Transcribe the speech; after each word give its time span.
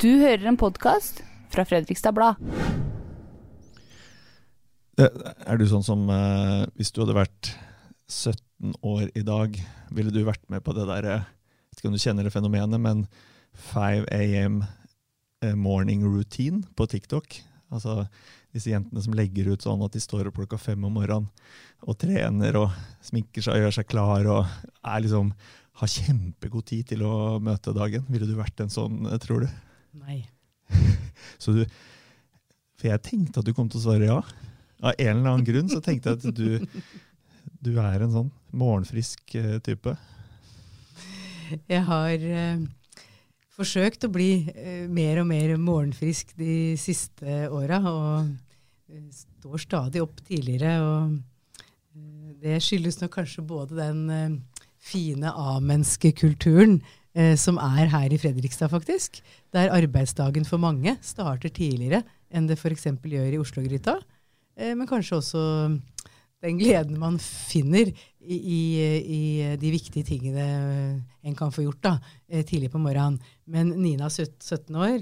Du 0.00 0.08
hører 0.18 0.48
en 0.48 0.56
podkast 0.58 1.20
fra 1.52 1.62
Fredrikstad 1.68 2.16
Blad. 2.16 2.40
Er 4.98 5.58
du 5.60 5.64
sånn 5.70 5.84
som 5.86 6.06
eh, 6.10 6.64
Hvis 6.78 6.90
du 6.94 7.02
hadde 7.02 7.14
vært 7.14 7.50
17 8.10 8.74
år 8.82 9.10
i 9.14 9.22
dag, 9.26 9.58
ville 9.94 10.14
du 10.14 10.22
vært 10.26 10.42
med 10.50 10.64
på 10.66 10.74
det 10.74 10.86
derre 10.88 11.16
Jeg 11.20 11.26
vet 11.68 11.82
ikke 11.82 11.90
om 11.90 11.96
du 11.96 12.02
kjenner 12.02 12.26
det 12.26 12.32
fenomenet, 12.34 12.80
men 12.82 13.04
5 13.70 14.06
AM 14.14 14.56
eh, 14.64 15.54
morning 15.54 16.02
routine 16.06 16.64
på 16.74 16.88
TikTok. 16.90 17.38
Altså 17.74 18.06
disse 18.54 18.72
jentene 18.72 19.02
som 19.04 19.14
legger 19.14 19.52
ut 19.52 19.62
sånn 19.62 19.82
at 19.84 19.94
de 19.94 20.02
står 20.02 20.30
opp 20.30 20.40
klokka 20.40 20.58
fem 20.62 20.82
om 20.86 20.94
morgenen 20.96 21.30
og 21.84 21.98
trener 22.00 22.58
og 22.58 22.74
sminker 23.04 23.44
seg 23.44 23.58
og 23.58 23.66
gjør 23.66 23.78
seg 23.78 23.90
klar 23.90 24.26
og 24.30 24.42
er 24.80 25.04
liksom, 25.04 25.30
har 25.82 25.94
kjempegod 25.98 26.66
tid 26.72 26.90
til 26.94 27.06
å 27.06 27.14
møte 27.42 27.76
dagen. 27.76 28.06
Ville 28.10 28.30
du 28.30 28.34
vært 28.38 28.64
en 28.64 28.72
sånn, 28.74 29.04
eh, 29.10 29.20
tror 29.22 29.46
du? 29.46 29.54
Nei. 29.94 30.22
Så 31.42 31.54
du 31.54 31.64
For 32.78 32.90
jeg 32.90 33.04
tenkte 33.06 33.40
at 33.40 33.46
du 33.46 33.54
kom 33.56 33.70
til 33.70 33.80
å 33.80 33.84
svare 33.86 34.08
ja. 34.08 34.20
Av 34.84 34.92
en 34.98 35.10
eller 35.16 35.30
annen 35.30 35.46
grunn 35.46 35.70
så 35.70 35.80
tenkte 35.80 36.12
jeg 36.12 36.20
at 36.20 36.36
du, 36.36 36.82
du 37.64 37.70
er 37.80 38.02
en 38.04 38.12
sånn 38.12 38.32
morgenfrisk 38.52 39.36
eh, 39.38 39.56
type. 39.64 39.94
Jeg 41.70 41.84
har 41.86 42.24
eh, 42.24 42.64
forsøkt 43.54 44.04
å 44.04 44.12
bli 44.12 44.30
eh, 44.52 44.84
mer 44.90 45.22
og 45.22 45.28
mer 45.30 45.54
morgenfrisk 45.60 46.34
de 46.40 46.74
siste 46.80 47.46
åra, 47.54 47.80
og 47.88 48.92
eh, 48.92 49.06
står 49.14 49.62
stadig 49.62 50.02
opp 50.04 50.20
tidligere. 50.26 50.74
og 50.82 52.02
Det 52.44 52.58
skyldes 52.64 53.00
nok 53.00 53.14
kanskje 53.22 53.46
både 53.48 53.78
den 53.78 54.42
fine 54.84 55.32
A-menneskekulturen 55.32 56.82
eh, 57.14 57.34
som 57.40 57.58
er 57.62 57.90
her 57.92 58.12
i 58.12 58.20
Fredrikstad, 58.20 58.70
faktisk. 58.72 59.22
Der 59.54 59.72
arbeidsdagen 59.74 60.46
for 60.48 60.62
mange 60.62 60.96
starter 61.02 61.52
tidligere 61.54 62.02
enn 62.34 62.48
det 62.50 62.58
f.eks. 62.58 62.90
gjør 62.98 63.34
i 63.36 63.40
Oslo-gryta. 63.40 63.98
Eh, 64.58 64.74
men 64.74 64.88
kanskje 64.90 65.18
også 65.20 65.44
den 66.44 66.58
gleden 66.60 66.98
man 67.00 67.16
finner 67.22 67.88
i, 68.20 68.36
i, 68.36 68.62
i 69.00 69.22
de 69.60 69.70
viktige 69.72 70.04
tingene 70.04 70.44
en 71.24 71.36
kan 71.38 71.52
få 71.54 71.64
gjort 71.64 71.82
da, 71.84 71.94
eh, 72.28 72.44
tidlig 72.44 72.72
på 72.74 72.82
morgenen. 72.82 73.20
Men 73.46 73.72
Nina, 73.80 74.10
17 74.12 74.74
år, 74.76 74.98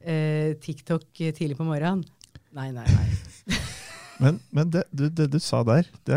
eh, 0.00 0.56
TikTok 0.62 1.06
tidlig 1.14 1.58
på 1.58 1.68
morgenen 1.68 2.06
Nei, 2.50 2.72
nei, 2.74 2.82
nei. 2.82 3.06
Men, 4.20 4.36
men 4.52 4.68
det, 4.68 4.82
du, 4.92 5.06
det 5.08 5.30
du 5.32 5.38
sa 5.40 5.62
der, 5.64 5.86
det, 6.04 6.16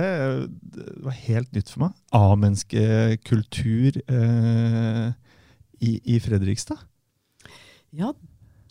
det 0.75 0.87
var 1.05 1.13
helt 1.23 1.53
nytt 1.55 1.69
for 1.71 1.85
meg. 1.85 1.93
A-menneskekultur 2.11 4.01
eh, 4.01 5.13
i, 5.79 6.01
i 6.15 6.19
Fredrikstad. 6.23 6.79
Ja, 7.93 8.13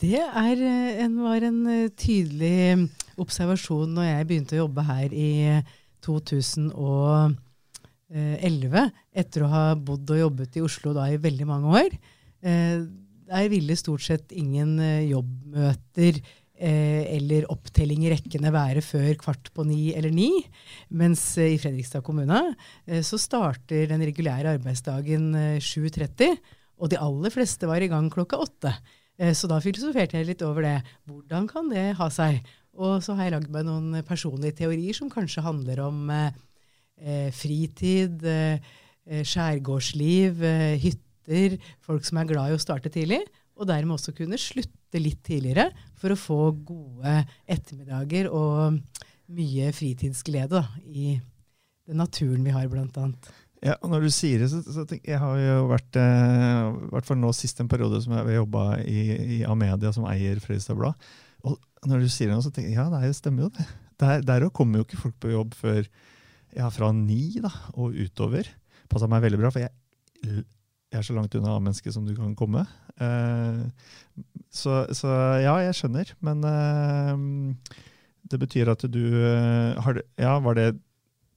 det 0.03 0.21
er, 0.21 0.57
eh, 0.57 1.05
en, 1.05 1.15
var 1.23 1.43
en 1.47 1.67
eh, 1.71 1.93
tydelig 1.95 2.89
observasjon 3.23 3.95
når 3.95 4.05
jeg 4.09 4.29
begynte 4.29 4.57
å 4.57 4.63
jobbe 4.65 4.83
her 4.89 5.09
i 5.15 5.63
2011, 6.03 8.91
etter 9.23 9.41
å 9.45 9.53
ha 9.53 9.65
bodd 9.79 10.11
og 10.11 10.23
jobbet 10.25 10.57
i 10.59 10.65
Oslo 10.65 10.89
da 10.97 11.03
i 11.13 11.23
veldig 11.23 11.47
mange 11.49 11.67
år. 11.85 11.91
Eh, 12.43 12.79
der 13.33 13.49
ville 13.53 13.77
stort 13.79 14.03
sett 14.05 14.33
ingen 14.37 14.79
eh, 14.83 15.09
jobbmøter 15.13 16.19
eh, 16.63 17.03
eller 17.17 17.49
opptelling 17.53 18.07
i 18.07 18.13
rekkene 18.13 18.53
være 18.55 18.83
før 18.85 19.13
kvart 19.21 19.51
på 19.55 19.67
ni 19.69 19.93
eller 19.97 20.15
ni. 20.15 20.31
Mens 20.95 21.25
eh, 21.41 21.55
i 21.55 21.61
Fredrikstad 21.61 22.05
kommune 22.07 22.41
eh, 22.87 23.03
så 23.07 23.21
starter 23.21 23.89
den 23.91 24.05
regulære 24.05 24.57
arbeidsdagen 24.57 25.31
eh, 25.39 25.57
7.30, 25.63 26.37
og 26.83 26.91
de 26.91 26.99
aller 26.99 27.31
fleste 27.31 27.69
var 27.71 27.83
i 27.85 27.89
gang 27.93 28.09
klokka 28.11 28.41
åtte. 28.43 28.73
Eh, 29.19 29.33
Så 29.39 29.47
da 29.51 29.61
filosoferte 29.63 30.19
jeg 30.19 30.27
litt 30.33 30.43
over 30.43 30.67
det. 30.67 30.79
Hvordan 31.07 31.47
kan 31.51 31.71
det 31.71 31.93
ha 31.99 32.09
seg? 32.11 32.43
Og 32.75 33.03
så 33.05 33.15
har 33.15 33.29
jeg 33.29 33.35
lagd 33.37 33.53
meg 33.53 33.67
noen 33.69 34.03
personlige 34.09 34.57
teorier 34.63 34.97
som 34.97 35.11
kanskje 35.13 35.45
handler 35.45 35.83
om 35.85 36.11
eh, 36.11 36.33
eh, 36.99 37.29
fritid, 37.37 38.25
eh, 38.25 38.59
eh, 39.07 39.23
skjærgårdsliv, 39.23 40.43
eh, 40.43 40.79
hytter, 40.83 41.59
folk 41.85 42.05
som 42.09 42.19
er 42.19 42.31
glad 42.33 42.51
i 42.51 42.57
å 42.57 42.63
starte 42.63 42.91
tidlig. 42.91 43.21
Og 43.61 43.69
dermed 43.69 43.95
også 43.95 44.15
kunne 44.17 44.41
slutte 44.41 44.99
litt 44.99 45.21
tidligere 45.23 45.69
for 46.01 46.13
å 46.15 46.19
få 46.19 46.41
gode 46.67 47.21
ettermiddager 47.47 48.31
og 48.33 48.81
mye 49.33 49.71
fritidsglede 49.77 50.57
da, 50.59 50.65
i 50.89 51.21
den 51.87 52.01
naturen 52.01 52.43
vi 52.45 52.53
har, 52.57 52.67
blant 52.73 52.97
annet. 53.01 53.31
Ja, 53.63 53.77
når 53.87 54.07
du 54.09 54.11
sier 54.11 54.43
det, 54.43 54.49
så, 54.51 54.59
så 54.67 54.83
tenker 54.91 55.13
jeg 55.13 55.21
har 55.23 55.37
jo 55.39 55.67
vært 55.71 55.99
eh, 56.01 56.71
hvert 56.91 57.07
fall 57.07 57.21
nå 57.23 57.31
sist 57.37 57.61
en 57.63 57.71
periode 57.71 58.01
som 58.03 58.15
jeg 58.17 58.41
jobba 58.41 58.65
i, 58.83 59.03
i 59.39 59.43
Amedia, 59.47 59.93
som 59.95 60.09
eier 60.11 60.41
Fredrikstad 60.43 60.79
Blad. 60.79 61.11
Og 61.47 61.61
når 61.87 62.03
du 62.03 62.09
sier 62.11 62.31
det 62.31 62.35
nå, 62.35 62.43
så 62.43 62.51
tenker 62.51 62.73
jeg 62.73 62.81
ja, 62.81 62.89
det 62.91 63.15
stemmer 63.15 63.47
jo 63.47 63.53
det. 63.55 63.67
Der, 64.03 64.25
der 64.27 64.49
kommer 64.51 64.81
jo 64.81 64.87
ikke 64.87 64.99
folk 64.99 65.15
på 65.23 65.31
jobb 65.31 65.55
før 65.55 65.85
ja, 66.57 66.67
fra 66.75 66.91
ni 66.97 67.39
da, 67.43 67.53
og 67.79 67.95
utover. 67.95 68.51
Passa 68.91 69.07
meg 69.11 69.23
veldig 69.25 69.39
bra, 69.41 69.53
for 69.55 69.63
jeg, 69.63 69.71
jeg 70.27 70.99
er 70.99 71.07
så 71.07 71.15
langt 71.17 71.35
unna 71.39 71.55
A-mennesket 71.55 71.95
som 71.95 72.09
du 72.09 72.17
kan 72.19 72.35
komme. 72.39 72.65
Eh, 72.99 73.63
så, 74.53 74.83
så 74.91 75.13
ja, 75.43 75.55
jeg 75.69 75.79
skjønner, 75.79 76.11
men 76.27 76.43
eh, 76.51 77.79
det 78.33 78.43
betyr 78.43 78.73
at 78.75 78.85
du 78.91 79.05
eh, 79.23 79.79
har, 79.87 80.03
Ja, 80.21 80.35
var 80.43 80.59
det, 80.59 80.73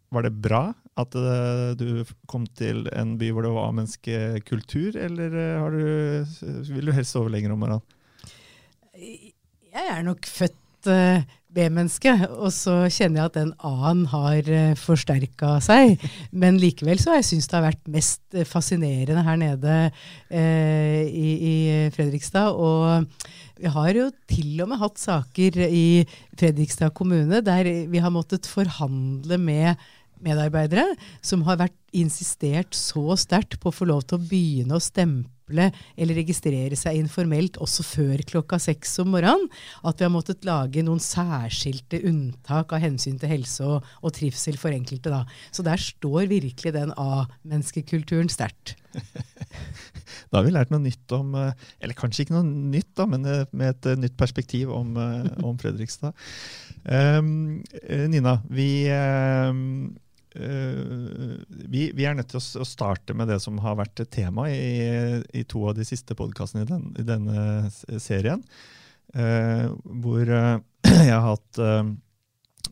var 0.09 0.25
det 0.25 0.33
bra 0.41 0.63
at 0.95 1.15
eh, 1.19 1.71
du 1.75 2.05
kom 2.31 2.45
til 2.55 2.85
en 2.95 3.15
by 3.19 3.31
hvor 3.35 3.45
det 3.45 3.53
var 3.55 3.69
A-menneskekultur, 3.69 4.95
eller 4.95 5.39
eh, 5.41 5.65
du, 5.75 6.69
vil 6.71 6.87
du 6.87 6.95
helst 6.95 7.15
sove 7.15 7.33
lenger 7.33 7.55
om 7.55 7.65
morgenen? 7.65 7.83
Jeg 8.95 9.89
er 9.91 10.05
nok 10.07 10.23
født 10.23 10.87
uh, 10.87 11.19
B-menneske, 11.51 12.13
og 12.31 12.47
så 12.55 12.85
kjenner 12.87 13.21
jeg 13.21 13.27
at 13.27 13.39
den 13.41 13.51
A-en 13.67 14.05
har 14.11 14.47
forsterka 14.79 15.57
seg. 15.63 15.99
Men 16.43 16.61
likevel 16.61 16.99
så 16.99 17.11
har 17.11 17.19
jeg 17.19 17.27
syntes 17.33 17.51
det 17.51 17.57
har 17.57 17.65
vært 17.67 17.91
mest 17.91 18.23
eh, 18.35 18.47
fascinerende 18.47 19.23
her 19.27 19.39
nede 19.39 19.75
eh, 20.31 21.03
i, 21.07 21.27
i 21.35 21.55
Fredrikstad. 21.95 22.55
Og 22.55 23.03
vi 23.59 23.71
har 23.71 23.91
jo 23.99 24.07
til 24.31 24.63
og 24.63 24.71
med 24.71 24.79
hatt 24.79 24.99
saker 24.99 25.59
i 25.67 25.85
Fredrikstad 26.39 26.95
kommune 26.95 27.43
der 27.43 27.67
vi 27.91 28.03
har 28.03 28.15
måttet 28.15 28.47
forhandle 28.47 29.39
med 29.43 29.87
medarbeidere 30.23 30.95
som 31.25 31.43
har 31.47 31.59
vært 31.63 31.77
insistert 31.95 32.75
så 32.75 33.15
sterkt 33.19 33.59
på 33.61 33.71
å 33.71 33.75
få 33.75 33.87
lov 33.89 34.05
til 34.05 34.19
å 34.19 34.27
begynne 34.27 34.77
å 34.77 34.83
stemple 34.83 35.69
eller 35.95 36.17
registrere 36.17 36.77
seg 36.79 36.97
informelt 36.97 37.59
også 37.61 37.85
før 37.85 38.23
klokka 38.25 38.57
seks 38.61 38.95
om 39.03 39.11
morgenen, 39.13 39.45
at 39.85 39.99
vi 39.99 40.07
har 40.07 40.13
måttet 40.13 40.47
lage 40.47 40.81
noen 40.85 41.01
særskilte 41.03 42.01
unntak 42.09 42.73
av 42.73 42.81
hensyn 42.81 43.19
til 43.21 43.29
helse 43.29 43.67
og, 43.67 43.85
og 44.01 44.15
trivsel 44.17 44.57
for 44.57 44.73
enkelte. 44.73 45.13
Da. 45.13 45.21
Så 45.53 45.65
der 45.65 45.81
står 45.81 46.31
virkelig 46.31 46.73
den 46.75 46.95
A-menneskekulturen 46.97 48.31
sterkt. 48.33 48.73
Da 50.29 50.39
har 50.39 50.45
vi 50.45 50.53
lært 50.53 50.71
noe 50.73 50.83
nytt 50.83 51.11
om 51.15 51.35
eh, 51.39 51.67
Eller 51.83 51.97
kanskje 51.97 52.25
ikke 52.25 52.35
noe 52.37 52.45
nytt, 52.45 52.91
da, 52.97 53.07
men 53.09 53.25
eh, 53.29 53.43
med 53.55 53.73
et 53.73 53.89
eh, 53.91 53.99
nytt 53.99 54.17
perspektiv 54.19 54.71
om, 54.73 54.95
om 55.43 55.57
Fredrikstad. 55.59 56.15
Um, 56.85 57.63
Nina, 58.11 58.37
vi, 58.53 58.85
um, 58.93 59.95
vi, 60.35 61.89
vi 61.95 62.05
er 62.05 62.15
nødt 62.17 62.33
til 62.33 62.41
å, 62.41 62.65
starte 62.67 63.15
med 63.15 63.29
det 63.31 63.37
som 63.43 63.59
har 63.63 63.77
vært 63.79 64.01
tema 64.11 64.49
i, 64.51 65.21
i 65.33 65.43
to 65.47 65.63
av 65.69 65.77
de 65.77 65.85
siste 65.87 66.17
podkastene 66.17 66.65
i, 66.65 66.69
den, 66.69 66.89
i 66.99 67.05
denne 67.07 67.99
serien. 68.03 68.43
eh, 69.13 69.69
hvor 70.03 70.27
eh, 70.27 70.57
jeg 71.07 71.13
har 71.13 71.23
hatt 71.29 71.61
eh, 71.63 71.93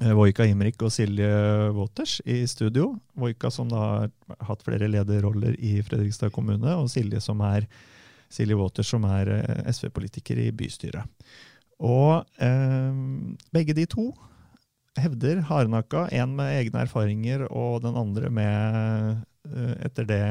Voika 0.01 0.45
Imrik 0.49 0.81
og 0.81 0.91
Silje 0.91 1.29
Waters 1.75 2.19
i 2.25 2.41
studio. 2.49 2.95
Voika 3.13 3.51
som 3.53 3.69
da 3.69 3.81
har 3.83 4.11
hatt 4.47 4.63
flere 4.65 4.89
lederroller 4.89 5.55
i 5.59 5.77
Fredrikstad 5.85 6.33
kommune, 6.33 6.75
og 6.75 6.89
Silje 6.91 7.21
som 7.21 7.41
er 7.45 7.67
Silje 8.33 8.57
Waters 8.57 8.89
som 8.89 9.05
er 9.05 9.29
eh, 9.37 9.63
SV-politiker 9.71 10.39
i 10.41 10.51
bystyret. 10.55 11.05
Og 11.83 12.23
eh, 12.41 13.01
begge 13.53 13.75
de 13.77 13.85
to 13.89 14.09
hevder 14.99 15.41
hardnakka, 15.49 16.07
én 16.13 16.35
med 16.37 16.57
egne 16.59 16.83
erfaringer 16.85 17.47
og 17.49 17.81
den 17.85 17.97
andre 17.97 18.29
med 18.33 19.23
eh, 19.49 19.73
etter 19.87 20.07
det, 20.09 20.25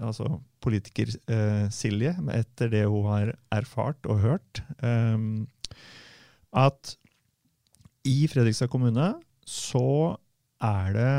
altså 0.00 0.38
politiker 0.64 1.10
eh, 1.28 1.66
Silje, 1.74 2.14
etter 2.32 2.72
det 2.72 2.86
hun 2.88 3.10
har 3.10 3.34
erfart 3.54 4.08
og 4.08 4.22
hørt, 4.24 4.62
eh, 4.80 5.18
at 6.56 6.96
i 8.06 8.24
Fredrikstad 8.30 8.70
kommune 8.72 9.12
så 9.46 10.16
er 10.64 10.96
det 10.96 11.12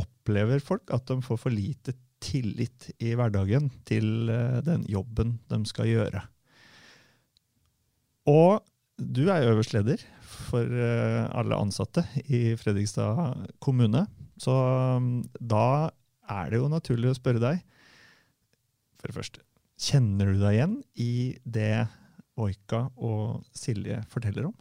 Opplever 0.00 0.62
folk 0.64 0.88
at 0.94 1.04
de 1.10 1.18
får 1.24 1.38
for 1.42 1.52
lite 1.52 1.92
tillit 2.22 2.88
i 3.02 3.12
hverdagen 3.18 3.68
til 3.88 4.30
eh, 4.30 4.60
den 4.64 4.86
jobben 4.90 5.36
de 5.50 5.58
skal 5.68 5.90
gjøre. 5.90 6.22
Og 8.30 8.62
du 8.96 9.26
er 9.26 9.42
jo 9.42 9.54
øverst 9.56 9.74
leder 9.74 10.04
for 10.32 10.66
eh, 10.66 11.22
alle 11.36 11.58
ansatte 11.58 12.04
i 12.24 12.54
Fredrikstad 12.58 13.48
kommune. 13.62 14.06
Så 14.40 14.52
mm, 14.52 15.22
da 15.38 15.92
er 16.32 16.50
det 16.50 16.60
jo 16.60 16.70
naturlig 16.72 17.12
å 17.12 17.16
spørre 17.18 17.42
deg, 17.42 17.62
for 19.00 19.10
det 19.10 19.16
første, 19.18 19.42
kjenner 19.82 20.30
du 20.32 20.42
deg 20.42 20.56
igjen 20.56 20.76
i 21.02 21.14
det 21.42 21.86
Oika 22.40 22.86
og 22.96 23.42
Silje 23.56 23.98
forteller 24.10 24.48
om? 24.48 24.54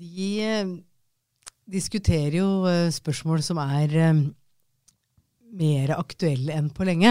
De 0.00 0.28
eh, 0.46 0.76
diskuterer 1.70 2.40
jo 2.40 2.50
eh, 2.70 2.88
spørsmål 2.94 3.44
som 3.44 3.60
er 3.62 3.96
mer 5.50 5.96
aktuelle 5.98 6.54
enn 6.54 6.70
på 6.72 6.86
lenge. 6.86 7.10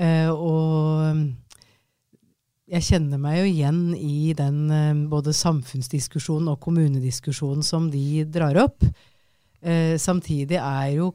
Og 0.00 1.39
jeg 2.70 2.86
kjenner 2.86 3.18
meg 3.18 3.40
jo 3.40 3.46
igjen 3.50 3.80
i 3.96 4.32
den 4.38 4.58
eh, 4.70 5.00
både 5.10 5.34
samfunnsdiskusjonen 5.34 6.52
og 6.52 6.60
kommunediskusjonen 6.62 7.66
som 7.66 7.88
de 7.90 8.22
drar 8.30 8.58
opp. 8.62 8.84
Eh, 9.60 9.96
samtidig 10.00 10.60
er 10.60 10.94
jo 10.98 11.10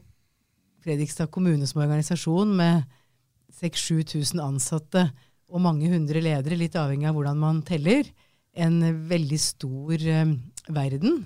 Fredrikstad 0.85 1.31
kommune 1.33 1.65
som 1.65 1.81
organisasjon 1.81 2.51
med 2.59 2.83
6000-7000 3.57 4.43
ansatte 4.43 5.07
og 5.49 5.63
mange 5.63 5.89
hundre 5.89 6.21
ledere, 6.21 6.57
litt 6.59 6.75
avhengig 6.77 7.07
av 7.09 7.15
hvordan 7.17 7.39
man 7.41 7.63
teller, 7.65 8.05
en 8.55 8.77
veldig 9.09 9.39
stor 9.41 9.95
eh, 9.95 10.35
verden. 10.75 11.25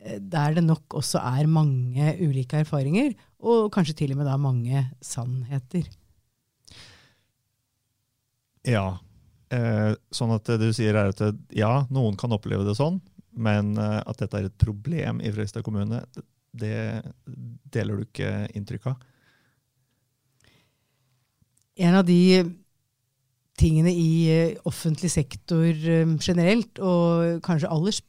eh, 0.00 0.18
Der 0.18 0.56
det 0.56 0.64
nok 0.64 0.98
også 0.98 1.20
er 1.20 1.46
mange 1.46 2.16
ulike 2.18 2.64
erfaringer, 2.64 3.14
og 3.38 3.70
kanskje 3.74 3.94
til 4.00 4.16
og 4.16 4.22
med 4.22 4.26
da 4.26 4.36
mange 4.40 4.88
sannheter. 5.04 5.86
Ja. 8.66 8.96
Eh, 9.54 9.92
sånn 10.10 10.32
at 10.34 10.48
du 10.58 10.66
sier 10.74 10.96
er 10.98 11.12
at 11.12 11.20
ja, 11.54 11.84
noen 11.94 12.16
kan 12.18 12.34
oppleve 12.34 12.66
det 12.66 12.74
sånn, 12.78 12.98
men 13.38 13.76
eh, 13.78 14.00
at 14.02 14.18
dette 14.18 14.40
er 14.40 14.48
et 14.48 14.58
problem 14.58 15.20
i 15.20 15.30
Fredrikstad 15.30 15.62
kommune, 15.66 16.02
det 16.56 17.04
deler 17.70 18.00
du 18.00 18.06
ikke 18.06 18.32
inntrykk 18.58 18.88
av? 18.90 19.04
En 21.86 21.98
av 22.00 22.06
de 22.08 22.42
tingene 23.60 23.92
i 23.94 24.10
eh, 24.32 24.58
offentlig 24.66 25.12
sektor 25.14 25.70
generelt, 25.70 26.82
og 26.82 27.38
kanskje 27.46 27.70
aller 27.70 28.02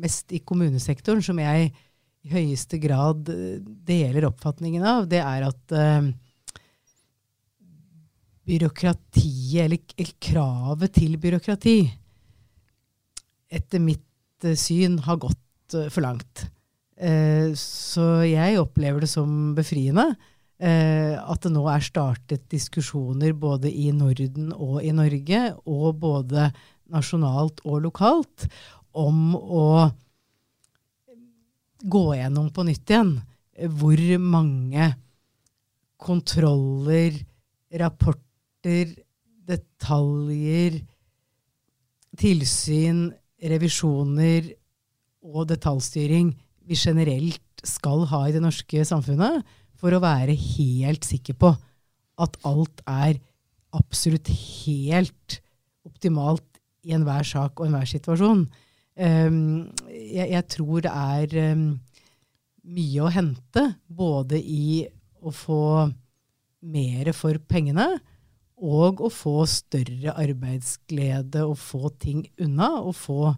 mest 0.00 0.30
i 0.30 0.42
kommunesektoren, 0.46 1.24
som 1.24 1.40
jeg 1.42 1.72
i 2.20 2.30
høyeste 2.30 2.78
grad 2.78 3.26
deler 3.88 4.28
oppfatningen 4.28 4.84
av, 4.86 5.08
det 5.10 5.22
er 5.24 5.48
at 5.48 5.74
byråkratiet, 8.50 9.64
eller, 9.64 9.80
eller 9.96 10.16
kravet 10.22 10.94
til 10.98 11.16
byråkrati, 11.22 11.78
etter 13.50 13.82
mitt 13.82 14.46
eh, 14.46 14.58
syn 14.58 14.98
har 15.06 15.20
gått 15.22 15.76
eh, 15.76 15.88
for 15.92 16.04
langt. 16.04 16.46
Eh, 17.00 17.52
så 17.58 18.22
jeg 18.26 18.60
opplever 18.60 19.04
det 19.04 19.10
som 19.12 19.54
befriende 19.56 20.12
at 20.60 21.40
det 21.40 21.48
nå 21.54 21.62
er 21.72 21.80
startet 21.80 22.42
diskusjoner 22.52 23.32
både 23.32 23.70
i 23.72 23.86
Norden 23.96 24.50
og 24.52 24.82
i 24.84 24.90
Norge, 24.92 25.38
og 25.64 25.94
både 26.02 26.50
nasjonalt 26.92 27.62
og 27.64 27.78
lokalt, 27.86 28.44
om 28.92 29.32
å 29.40 29.64
gå 31.80 32.02
gjennom 32.12 32.50
på 32.52 32.66
nytt 32.68 32.92
igjen 32.92 33.14
hvor 33.80 34.04
mange 34.20 34.90
kontroller, 35.96 37.16
rapporter, 37.80 38.29
detaljer, 39.50 40.80
tilsyn, 42.20 43.08
revisjoner 43.40 44.50
og 45.24 45.48
detaljstyring 45.48 46.34
vi 46.68 46.76
generelt 46.78 47.64
skal 47.66 48.04
ha 48.10 48.26
i 48.28 48.34
det 48.34 48.42
norske 48.44 48.84
samfunnet, 48.86 49.42
for 49.80 49.94
å 49.96 50.02
være 50.02 50.36
helt 50.36 51.06
sikker 51.08 51.36
på 51.40 51.54
at 52.20 52.36
alt 52.44 52.82
er 52.84 53.16
absolutt 53.76 54.28
helt 54.28 55.40
optimalt 55.88 56.44
i 56.84 56.92
enhver 56.96 57.24
sak 57.26 57.60
og 57.60 57.68
enhver 57.68 57.88
situasjon. 57.88 58.44
Um, 59.00 59.70
jeg, 59.88 60.26
jeg 60.34 60.44
tror 60.52 60.84
det 60.84 60.92
er 60.92 61.54
um, 61.54 61.64
mye 62.68 63.04
å 63.04 63.12
hente, 63.12 63.64
både 63.88 64.40
i 64.40 64.84
å 65.20 65.32
få 65.32 65.88
mer 66.60 67.12
for 67.16 67.40
pengene, 67.48 67.88
og 68.60 69.00
å 69.00 69.08
få 69.12 69.44
større 69.48 70.14
arbeidsglede 70.20 71.44
og 71.48 71.56
få 71.60 71.90
ting 72.00 72.24
unna, 72.42 72.74
og 72.84 72.94
få 72.98 73.32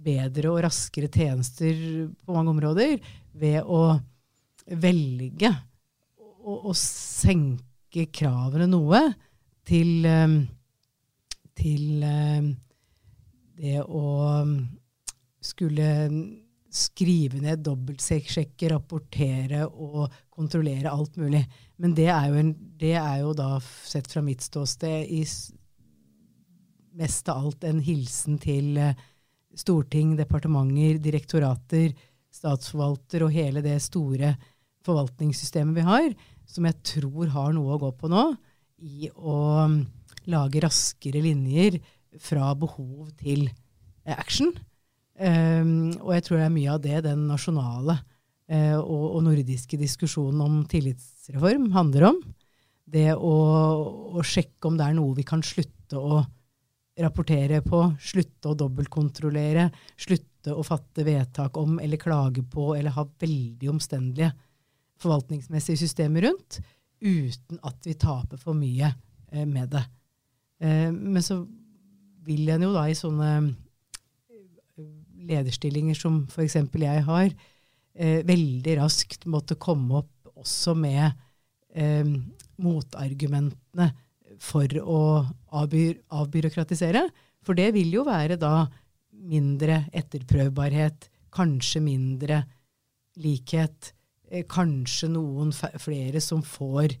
bedre 0.00 0.48
og 0.48 0.62
raskere 0.64 1.10
tjenester 1.12 1.76
på 2.24 2.36
mange 2.36 2.54
områder 2.54 2.96
ved 3.36 3.60
å 3.68 3.98
velge 4.80 5.50
å, 6.20 6.56
å 6.70 6.72
senke 6.76 8.06
kravene 8.14 8.68
noe 8.70 9.02
til, 9.68 10.06
um, 10.08 10.38
til 11.58 12.04
um, 12.06 12.52
det 13.60 13.82
å 13.84 14.06
skulle 15.44 15.90
skrive 16.70 17.40
ned, 17.42 17.64
dobbeltsjekke, 17.66 18.70
rapportere 18.70 19.64
og 19.66 20.10
kontrollere 20.30 20.92
alt 20.92 21.16
mulig. 21.18 21.42
Men 21.82 21.94
det 21.98 22.06
er 22.12 22.28
jo, 22.30 22.36
en, 22.40 22.52
det 22.78 22.94
er 23.00 23.16
jo 23.24 23.32
da, 23.36 23.56
sett 23.60 24.10
fra 24.10 24.22
mitt 24.24 24.44
ståsted, 24.46 25.10
i 25.10 25.24
mest 27.00 27.28
av 27.30 27.44
alt 27.44 27.66
en 27.66 27.80
hilsen 27.82 28.38
til 28.42 28.78
eh, 28.78 28.98
storting, 29.58 30.14
departementer, 30.18 30.98
direktorater, 31.02 31.94
statsforvalter 32.30 33.26
og 33.26 33.34
hele 33.34 33.62
det 33.64 33.78
store 33.82 34.34
forvaltningssystemet 34.86 35.76
vi 35.76 35.86
har, 35.86 36.10
som 36.48 36.66
jeg 36.66 36.78
tror 36.86 37.30
har 37.34 37.54
noe 37.54 37.74
å 37.74 37.80
gå 37.82 37.90
på 37.98 38.10
nå, 38.10 38.24
i 38.80 39.10
å 39.12 39.36
um, 39.66 39.80
lage 40.30 40.62
raskere 40.64 41.20
linjer 41.22 41.76
fra 42.22 42.54
behov 42.58 43.10
til 43.20 43.48
eh, 43.50 44.16
action. 44.16 44.54
Um, 45.20 45.90
og 46.00 46.14
jeg 46.14 46.24
tror 46.24 46.38
det 46.38 46.44
er 46.46 46.54
mye 46.54 46.72
av 46.72 46.78
det 46.80 47.00
den 47.04 47.26
nasjonale 47.28 47.98
uh, 47.98 48.78
og, 48.80 49.02
og 49.18 49.24
nordiske 49.26 49.76
diskusjonen 49.76 50.40
om 50.40 50.54
tillitsreform 50.70 51.66
handler 51.74 52.06
om. 52.08 52.20
Det 52.90 53.10
å, 53.12 53.34
å 54.16 54.24
sjekke 54.24 54.70
om 54.70 54.78
det 54.80 54.86
er 54.88 54.96
noe 54.96 55.12
vi 55.18 55.26
kan 55.28 55.44
slutte 55.44 56.00
å 56.00 56.22
rapportere 57.00 57.60
på, 57.64 57.82
slutte 58.00 58.48
å 58.50 58.56
dobbeltkontrollere, 58.64 59.68
slutte 60.00 60.56
å 60.56 60.64
fatte 60.64 61.04
vedtak 61.04 61.60
om 61.60 61.76
eller 61.84 62.00
klage 62.00 62.42
på 62.48 62.72
eller 62.78 62.96
ha 62.96 63.04
veldig 63.04 63.70
omstendelige 63.76 64.32
forvaltningsmessige 65.00 65.84
systemer 65.84 66.30
rundt, 66.30 66.62
uten 67.00 67.60
at 67.68 67.84
vi 67.84 67.96
taper 68.00 68.40
for 68.40 68.56
mye 68.56 68.88
uh, 68.88 69.44
med 69.44 69.68
det. 69.76 69.84
Uh, 70.64 70.88
men 70.96 71.20
så 71.20 71.42
vil 72.24 72.48
en 72.56 72.70
jo 72.70 72.72
da 72.72 72.88
i 72.88 72.96
sånne 72.96 73.34
lederstillinger 75.30 75.98
som 75.98 76.24
f.eks. 76.30 76.56
jeg 76.56 77.06
har, 77.06 77.32
eh, 77.94 78.20
veldig 78.26 78.76
raskt 78.80 79.26
måtte 79.30 79.58
komme 79.60 80.02
opp 80.02 80.30
også 80.40 80.74
med 80.78 81.10
eh, 81.74 82.06
motargumentene 82.60 83.90
for 84.40 84.72
å 84.80 85.00
avby 85.60 85.84
avbyråkratisere. 86.16 87.04
For 87.44 87.56
det 87.56 87.70
vil 87.76 87.92
jo 87.94 88.04
være 88.08 88.38
da 88.40 88.66
mindre 89.10 89.84
etterprøvbarhet, 89.96 91.08
kanskje 91.34 91.82
mindre 91.84 92.42
likhet, 93.20 93.92
eh, 94.30 94.44
kanskje 94.48 95.10
noen 95.12 95.52
flere 95.52 96.20
som 96.24 96.42
får 96.42 96.96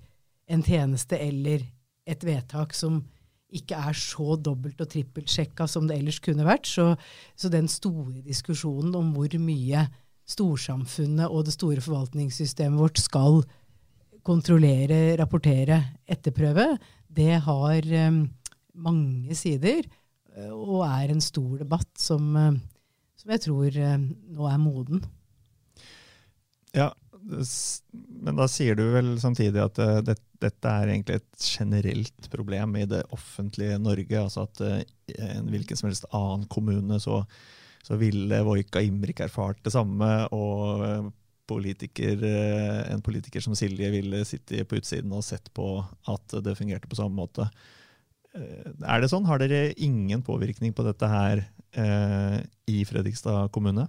en 0.50 0.62
tjeneste 0.62 1.18
eller 1.18 1.64
et 2.06 2.24
vedtak 2.26 2.74
som 2.74 3.00
ikke 3.50 3.78
er 3.78 3.96
så 3.98 4.36
dobbelt- 4.38 4.80
og 4.82 4.90
trippelsjekka 4.92 5.66
som 5.70 5.88
det 5.88 5.98
ellers 5.98 6.20
kunne 6.22 6.46
vært. 6.46 6.68
Så, 6.70 6.92
så 7.36 7.50
den 7.52 7.68
store 7.70 8.22
diskusjonen 8.26 8.94
om 8.98 9.12
hvor 9.16 9.34
mye 9.42 9.86
storsamfunnet 10.30 11.26
og 11.26 11.46
det 11.48 11.56
store 11.56 11.82
forvaltningssystemet 11.82 12.78
vårt 12.78 13.00
skal 13.02 13.40
kontrollere, 14.26 15.16
rapportere, 15.18 15.80
etterprøve, 16.10 16.74
det 17.10 17.40
har 17.42 17.86
um, 18.06 18.20
mange 18.86 19.34
sider 19.34 19.80
eh, 19.82 20.50
og 20.52 20.84
er 20.86 21.10
en 21.10 21.22
stor 21.24 21.62
debatt 21.64 21.90
som, 21.98 22.28
eh, 22.36 22.60
som 23.18 23.32
jeg 23.34 23.42
tror 23.48 23.78
um, 23.96 24.04
nå 24.36 24.50
er 24.50 24.60
moden. 24.62 25.02
Ja, 26.76 26.92
men 27.20 28.38
da 28.38 28.46
sier 28.50 28.76
du 28.78 28.84
vel 28.94 29.14
samtidig 29.20 29.60
at 29.62 29.78
eh, 29.82 30.00
det, 30.04 30.16
dette 30.42 30.72
er 30.72 30.92
egentlig 30.92 31.20
et 31.20 31.46
generelt 31.46 32.28
problem 32.32 32.76
i 32.80 32.86
det 32.88 33.02
offentlige 33.14 33.78
Norge. 33.82 34.20
Altså 34.20 34.46
at 34.46 34.62
eh, 34.64 34.82
en 35.30 35.50
hvilken 35.52 35.78
som 35.78 35.90
helst 35.90 36.08
annen 36.16 36.46
kommune 36.52 37.00
så, 37.02 37.20
så 37.86 37.98
ville 38.00 38.42
Voika 38.46 38.82
Imrik 38.84 39.22
erfart 39.24 39.60
det 39.66 39.74
samme, 39.74 40.10
og 40.36 40.86
eh, 40.86 41.10
politiker, 41.50 42.20
en 42.94 43.00
politiker 43.02 43.42
som 43.42 43.56
Silje 43.58 43.88
ville 43.90 44.20
sitte 44.22 44.62
på 44.70 44.78
utsiden 44.78 45.10
og 45.16 45.24
sett 45.26 45.48
på 45.50 45.80
at 46.06 46.36
det 46.46 46.54
fungerte 46.54 46.86
på 46.86 46.94
samme 46.94 47.18
måte. 47.18 47.48
Er 48.30 49.02
det 49.02 49.08
sånn? 49.10 49.26
Har 49.26 49.42
dere 49.42 49.72
ingen 49.74 50.22
påvirkning 50.22 50.70
på 50.70 50.84
dette 50.86 51.08
her 51.10 51.42
i 52.70 52.84
Fredrikstad 52.86 53.50
kommune? 53.50 53.88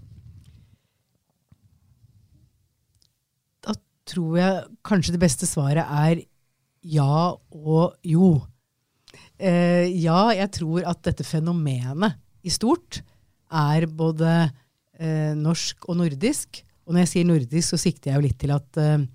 Da 3.62 3.76
tror 4.10 4.38
jeg 4.40 4.64
kanskje 4.88 5.16
det 5.16 5.22
beste 5.22 5.50
svaret 5.50 5.86
er 5.86 6.24
ja 6.82 7.36
og 7.36 7.98
jo. 8.08 8.34
Eh, 9.38 9.88
ja, 10.02 10.32
jeg 10.34 10.50
tror 10.58 10.88
at 10.90 11.02
dette 11.06 11.26
fenomenet 11.28 12.18
i 12.42 12.54
stort 12.54 13.02
er 13.52 13.86
både 13.86 14.32
eh, 14.98 15.34
norsk 15.38 15.90
og 15.90 16.00
nordisk. 16.02 16.64
Og 16.88 16.96
når 16.96 17.06
jeg 17.06 17.12
sier 17.14 17.28
nordisk, 17.30 17.68
så 17.74 17.82
sikter 17.82 18.12
jeg 18.12 18.18
jo 18.18 18.26
litt 18.26 18.40
til 18.42 18.54
at 18.56 18.82
eh, 18.82 19.06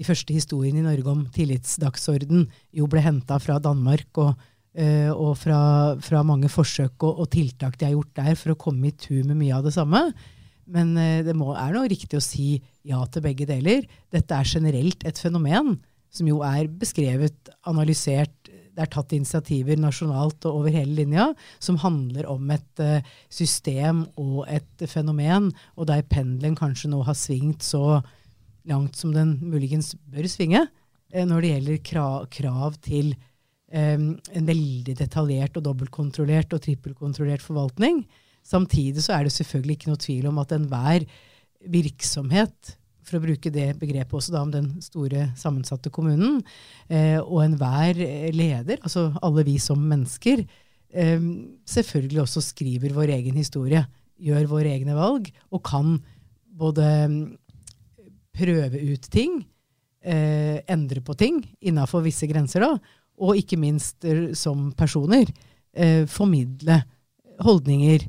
de 0.00 0.06
første 0.06 0.34
historiene 0.34 0.80
i 0.80 0.86
Norge 0.86 1.12
om 1.12 1.26
tillitsdagsorden 1.34 2.46
jo 2.76 2.88
ble 2.90 3.02
henta 3.04 3.36
fra 3.42 3.58
Danmark 3.62 4.20
og, 4.22 4.44
eh, 4.72 5.10
og 5.12 5.34
fra, 5.38 5.60
fra, 6.00 6.22
mange 6.24 6.48
forsøk 6.52 7.04
og, 7.04 7.20
og, 7.20 7.28
tiltak 7.34 7.76
de 7.76 7.88
har 7.88 7.96
gjort 7.96 8.14
der 8.22 8.38
for 8.40 8.54
å 8.54 8.60
komme 8.60 8.88
i 8.88 8.96
tur 8.96 9.20
med 9.28 9.36
mye 9.42 9.58
av 9.58 9.66
det 9.68 9.74
samme. 9.76 10.06
Men 10.70 10.94
eh, 10.98 11.20
det 11.26 11.34
må, 11.36 11.52
er 11.58 11.74
noe 11.74 11.90
riktig 11.90 12.18
å 12.18 12.24
si 12.24 12.54
ja 12.86 13.02
til 13.10 13.24
begge 13.24 13.48
deler. 13.48 13.86
Dette 14.12 14.36
er 14.36 14.48
generelt 14.48 15.06
et 15.08 15.20
fenomen 15.20 15.76
som 16.10 16.26
jo 16.26 16.40
er 16.46 16.66
beskrevet, 16.80 17.52
analysert, 17.70 18.34
det 18.74 18.86
er 18.86 18.90
tatt 18.90 19.12
initiativer 19.14 19.78
nasjonalt 19.80 20.46
og 20.48 20.60
over 20.62 20.74
hele 20.74 21.02
linja 21.02 21.26
som 21.62 21.78
handler 21.82 22.28
om 22.30 22.50
et 22.54 22.82
uh, 22.82 23.02
system 23.32 24.04
og 24.20 24.44
et 24.50 24.84
fenomen, 24.90 25.50
og 25.76 25.90
der 25.90 26.06
pendelen 26.08 26.56
kanskje 26.58 26.90
nå 26.92 27.02
har 27.06 27.18
svingt 27.18 27.66
så 27.66 28.00
langt 28.70 28.98
som 28.98 29.12
den 29.14 29.36
muligens 29.42 29.92
bør 30.10 30.28
svinge 30.30 30.64
uh, 30.64 31.24
når 31.26 31.42
det 31.42 31.52
gjelder 31.52 31.82
krav, 31.90 32.16
krav 32.32 32.78
til 32.86 33.12
um, 33.74 34.14
en 34.16 34.48
veldig 34.48 34.96
detaljert 35.02 35.58
og 35.60 35.66
dobbeltkontrollert 35.66 36.56
og 36.56 36.64
trippelkontrollert 36.64 37.44
forvaltning. 37.44 38.04
Samtidig 38.50 39.04
så 39.04 39.14
er 39.16 39.26
det 39.26 39.34
selvfølgelig 39.36 39.78
ikke 39.78 39.90
noe 39.92 40.02
tvil 40.02 40.28
om 40.30 40.40
at 40.42 40.54
enhver 40.56 41.06
virksomhet 41.70 42.74
for 43.06 43.18
å 43.18 43.24
bruke 43.24 43.50
det 43.52 43.68
begrepet 43.80 44.16
også 44.16 44.34
da 44.34 44.42
om 44.44 44.52
den 44.52 44.68
store, 44.84 45.28
sammensatte 45.38 45.92
kommunen. 45.94 46.40
Eh, 46.90 47.18
og 47.20 47.44
enhver 47.44 47.98
leder, 48.34 48.80
altså 48.82 49.10
alle 49.22 49.44
vi 49.46 49.56
som 49.62 49.80
mennesker, 49.90 50.44
eh, 50.90 51.26
selvfølgelig 51.68 52.24
også 52.24 52.44
skriver 52.50 52.94
vår 52.96 53.14
egen 53.18 53.38
historie. 53.40 53.84
Gjør 54.20 54.50
våre 54.50 54.74
egne 54.74 54.96
valg 54.98 55.30
og 55.50 55.62
kan 55.66 55.96
både 56.60 56.86
mm, 57.08 57.20
prøve 58.36 58.82
ut 58.92 59.10
ting, 59.12 59.40
eh, 60.04 60.60
endre 60.70 61.02
på 61.04 61.16
ting 61.18 61.42
innafor 61.60 62.04
visse 62.04 62.28
grenser, 62.30 62.66
da, 62.66 62.76
og 63.20 63.36
ikke 63.40 63.58
minst 63.60 64.04
eh, 64.08 64.30
som 64.38 64.70
personer 64.76 65.28
eh, 65.72 66.06
formidle 66.08 66.82
holdninger, 67.40 68.04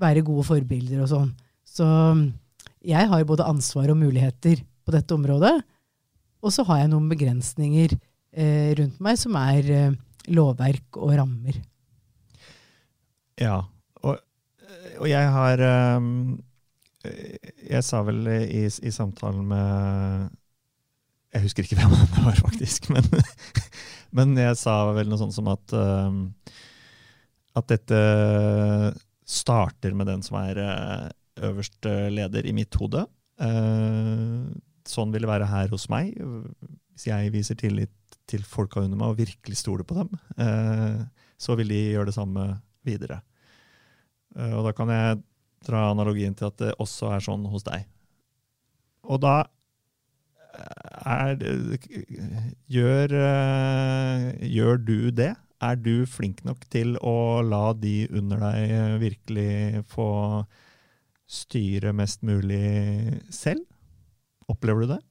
være 0.00 0.24
gode 0.26 0.44
forbilder 0.46 1.02
og 1.04 1.10
sånn. 1.10 1.30
Så 1.66 1.86
mm, 1.86 2.26
jeg 2.86 3.10
har 3.10 3.28
både 3.28 3.46
ansvar 3.48 3.90
og 3.92 4.00
muligheter 4.00 4.62
på 4.86 4.94
dette 4.94 5.16
området. 5.16 5.54
Og 6.44 6.52
så 6.54 6.64
har 6.68 6.82
jeg 6.82 6.92
noen 6.92 7.08
begrensninger 7.10 7.96
eh, 7.96 8.70
rundt 8.78 9.00
meg 9.02 9.18
som 9.20 9.36
er 9.40 9.70
eh, 9.72 9.96
lovverk 10.36 11.00
og 11.00 11.16
rammer. 11.18 11.58
Ja, 13.40 13.60
og, 14.02 14.20
og 14.96 15.08
jeg 15.10 15.32
har 15.34 15.60
um, 15.98 16.38
Jeg 17.68 17.82
sa 17.84 18.00
vel 18.06 18.22
i, 18.32 18.62
i, 18.64 18.92
samtalen 18.94 19.42
med 19.50 20.30
Jeg 21.34 21.44
husker 21.44 21.66
ikke 21.66 21.76
hvem 21.82 21.92
det 21.92 22.24
var, 22.24 22.38
faktisk. 22.40 22.88
Men, 22.94 23.10
men 24.16 24.38
jeg 24.38 24.56
sa 24.56 24.78
vel 24.96 25.10
noe 25.10 25.18
sånt 25.20 25.34
som 25.34 25.50
at 25.52 25.74
um, 25.76 26.20
at 27.56 27.68
dette 27.72 28.00
starter 29.26 29.94
med 29.96 30.06
den 30.08 30.22
som 30.22 30.38
er 30.40 30.60
uh, 30.62 31.08
øverste 31.42 31.92
leder 32.12 32.46
i 32.46 32.54
mitt 32.56 32.74
hode. 32.80 33.04
Eh, 33.42 34.46
sånn 34.88 35.12
vil 35.12 35.26
det 35.26 35.30
være 35.30 35.48
her 35.50 35.72
hos 35.72 35.88
meg. 35.92 36.14
Hvis 36.94 37.08
jeg 37.10 37.32
viser 37.34 37.58
tillit 37.60 37.92
til 38.30 38.44
folka 38.46 38.82
under 38.82 38.98
meg 38.98 39.12
og 39.12 39.20
virkelig 39.20 39.60
stoler 39.60 39.86
på 39.86 39.98
dem, 40.00 40.14
eh, 40.42 41.02
så 41.38 41.56
vil 41.58 41.68
de 41.72 41.82
gjøre 41.92 42.10
det 42.10 42.16
samme 42.16 42.46
videre. 42.86 43.20
Eh, 44.36 44.54
og 44.56 44.64
da 44.66 44.72
kan 44.76 44.92
jeg 44.92 45.20
dra 45.66 45.90
analogien 45.90 46.34
til 46.34 46.48
at 46.48 46.58
det 46.62 46.74
også 46.82 47.12
er 47.12 47.24
sånn 47.24 47.44
hos 47.50 47.66
deg. 47.66 47.86
Og 49.06 49.20
da 49.22 49.44
er 51.06 51.36
gjør, 52.72 53.12
gjør 54.40 54.78
du 54.82 55.10
det? 55.12 55.34
Er 55.64 55.76
du 55.80 56.04
flink 56.10 56.42
nok 56.44 56.66
til 56.72 56.98
å 57.00 57.40
la 57.40 57.70
de 57.72 58.04
under 58.12 58.42
deg 58.44 59.00
virkelig 59.00 59.84
få 59.88 60.08
styre 61.26 61.94
mest 61.96 62.22
mulig 62.26 63.22
selv? 63.32 63.64
Opplever 64.52 64.84
du 64.84 64.92
det? 64.94 65.02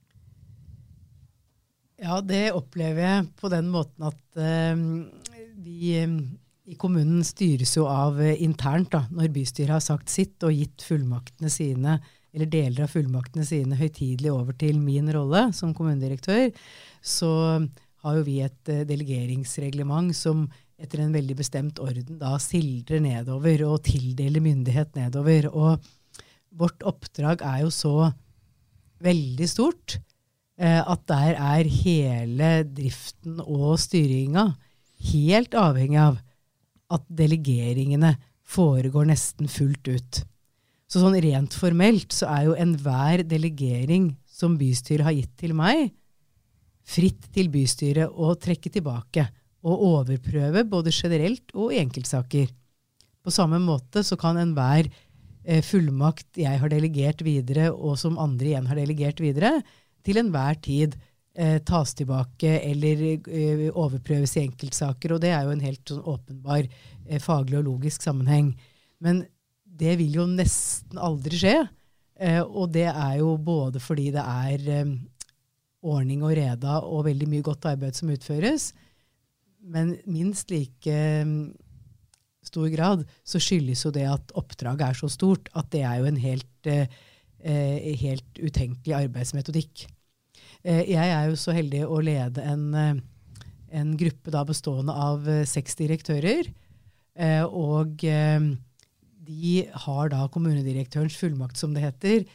Ja, 2.05 2.19
det 2.21 2.51
opplever 2.55 3.01
jeg 3.01 3.29
på 3.39 3.49
den 3.51 3.69
måten 3.71 4.05
at 4.07 4.39
uh, 4.39 4.75
vi 5.63 5.95
uh, 6.03 6.17
i 6.65 6.75
kommunen 6.79 7.23
styres 7.25 7.75
jo 7.77 7.87
av 7.89 8.19
uh, 8.19 8.33
internt, 8.43 8.91
da, 8.93 9.05
når 9.11 9.33
bystyret 9.35 9.77
har 9.77 9.83
sagt 9.83 10.11
sitt 10.11 10.43
og 10.45 10.53
gitt 10.55 10.85
fullmaktene 10.85 11.51
sine, 11.51 11.97
eller 12.35 12.51
deler 12.51 12.85
av 12.85 12.91
fullmaktene 12.91 13.47
sine 13.47 13.79
høytidelig 13.79 14.33
over 14.33 14.57
til 14.59 14.79
min 14.83 15.07
rolle 15.15 15.47
som 15.55 15.71
kommunedirektør, 15.75 16.51
så 16.99 17.31
har 18.05 18.19
jo 18.19 18.25
vi 18.27 18.39
et 18.45 18.71
delegeringsreglement 18.85 20.13
som 20.15 20.45
etter 20.77 21.01
en 21.01 21.13
veldig 21.15 21.37
bestemt 21.39 21.79
orden 21.81 22.19
da 22.21 22.35
sildrer 22.41 23.01
nedover 23.03 23.63
og 23.67 23.83
tildeler 23.87 24.43
myndighet 24.43 24.95
nedover. 24.97 25.49
og 25.49 25.79
vårt 26.55 26.83
oppdrag 26.87 27.41
er 27.43 27.63
jo 27.65 27.71
så 27.73 27.95
veldig 29.03 29.47
stort 29.49 29.97
eh, 30.59 30.79
at 30.79 31.03
der 31.09 31.35
er 31.35 31.71
hele 31.81 32.51
driften 32.69 33.41
og 33.43 33.75
styringa 33.81 34.53
helt 35.11 35.57
avhengig 35.59 35.99
av 35.99 36.21
at 36.95 37.03
delegeringene 37.09 38.15
foregår 38.45 39.09
nesten 39.09 39.49
fullt 39.51 39.89
ut. 39.89 40.21
Så 40.85 41.01
sånn 41.01 41.17
rent 41.19 41.55
formelt 41.57 42.13
så 42.13 42.29
er 42.31 42.47
jo 42.47 42.57
enhver 42.61 43.25
delegering 43.25 44.13
som 44.29 44.59
bystyret 44.59 45.07
har 45.07 45.15
gitt 45.17 45.33
til 45.41 45.55
meg, 45.57 45.89
fritt 46.85 47.31
til 47.33 47.49
bystyret 47.53 48.11
å 48.11 48.35
trekke 48.37 48.69
tilbake 48.69 49.25
og 49.65 49.81
overprøve 49.89 50.61
både 50.69 50.93
generelt 50.93 51.49
og 51.57 51.73
i 51.73 51.81
enkeltsaker. 51.81 52.51
På 53.25 53.33
samme 53.33 53.57
måte 53.63 54.03
så 54.05 54.17
kan 54.21 54.37
enhver 54.37 54.91
Eh, 55.45 55.61
fullmakt 55.61 56.39
jeg 56.41 56.57
har 56.57 56.71
delegert 56.73 57.21
videre, 57.25 57.69
og 57.69 57.99
som 58.01 58.17
andre 58.21 58.49
igjen 58.49 58.69
har 58.69 58.79
delegert 58.79 59.21
videre, 59.21 59.59
til 60.05 60.17
enhver 60.17 60.57
tid 60.65 60.95
eh, 61.37 61.59
tas 61.65 61.93
tilbake 61.97 62.55
eller 62.65 63.03
eh, 63.13 63.67
overprøves 63.69 64.35
i 64.39 64.45
enkeltsaker. 64.47 65.13
Og 65.13 65.21
det 65.21 65.35
er 65.35 65.45
jo 65.45 65.53
en 65.53 65.65
helt 65.65 65.83
sånn 65.91 66.01
åpenbar 66.01 66.65
eh, 66.65 67.21
faglig 67.21 67.59
og 67.61 67.67
logisk 67.69 68.05
sammenheng. 68.05 68.55
Men 69.05 69.21
det 69.65 69.97
vil 70.01 70.17
jo 70.21 70.27
nesten 70.29 70.97
aldri 70.97 71.37
skje. 71.41 71.57
Eh, 72.17 72.41
og 72.41 72.73
det 72.73 72.87
er 72.89 73.19
jo 73.19 73.35
både 73.37 73.81
fordi 73.83 74.09
det 74.15 74.25
er 74.25 74.69
eh, 74.79 74.95
ordning 75.85 76.23
og 76.25 76.35
reda 76.37 76.79
og 76.83 77.05
veldig 77.07 77.27
mye 77.29 77.45
godt 77.45 77.67
arbeid 77.69 77.97
som 77.97 78.11
utføres, 78.13 78.71
men 79.65 79.95
minst 80.05 80.51
like 80.53 80.97
stor 82.45 82.69
grad, 82.73 83.03
så 83.25 83.41
skyldes 83.41 83.83
jo 83.85 83.91
det 83.93 84.05
at 84.09 84.33
oppdraget 84.37 84.85
er 84.87 84.99
så 84.99 85.09
stort 85.11 85.49
at 85.57 85.69
det 85.73 85.81
er 85.85 86.01
jo 86.01 86.09
en 86.11 86.21
helt, 86.21 86.69
eh, 86.69 86.87
eh 87.41 87.95
helt 88.01 88.41
utenkelig 88.41 88.95
arbeidsmetodikk. 89.05 89.87
Eh, 90.63 90.91
jeg 90.91 91.09
er 91.09 91.29
jo 91.29 91.39
så 91.39 91.55
heldig 91.55 91.85
å 91.85 92.01
lede 92.01 92.45
en, 92.45 93.01
en 93.71 93.97
gruppe 93.97 94.33
da 94.33 94.43
bestående 94.45 94.93
av 94.93 95.25
seks 95.45 95.75
direktører. 95.81 96.51
Og 97.47 98.01
de 99.25 99.51
har 99.71 100.09
da 100.11 100.25
kommunedirektørens 100.27 101.15
fullmakt, 101.15 101.55
som 101.55 101.71
det 101.73 101.85
heter, 101.85 102.25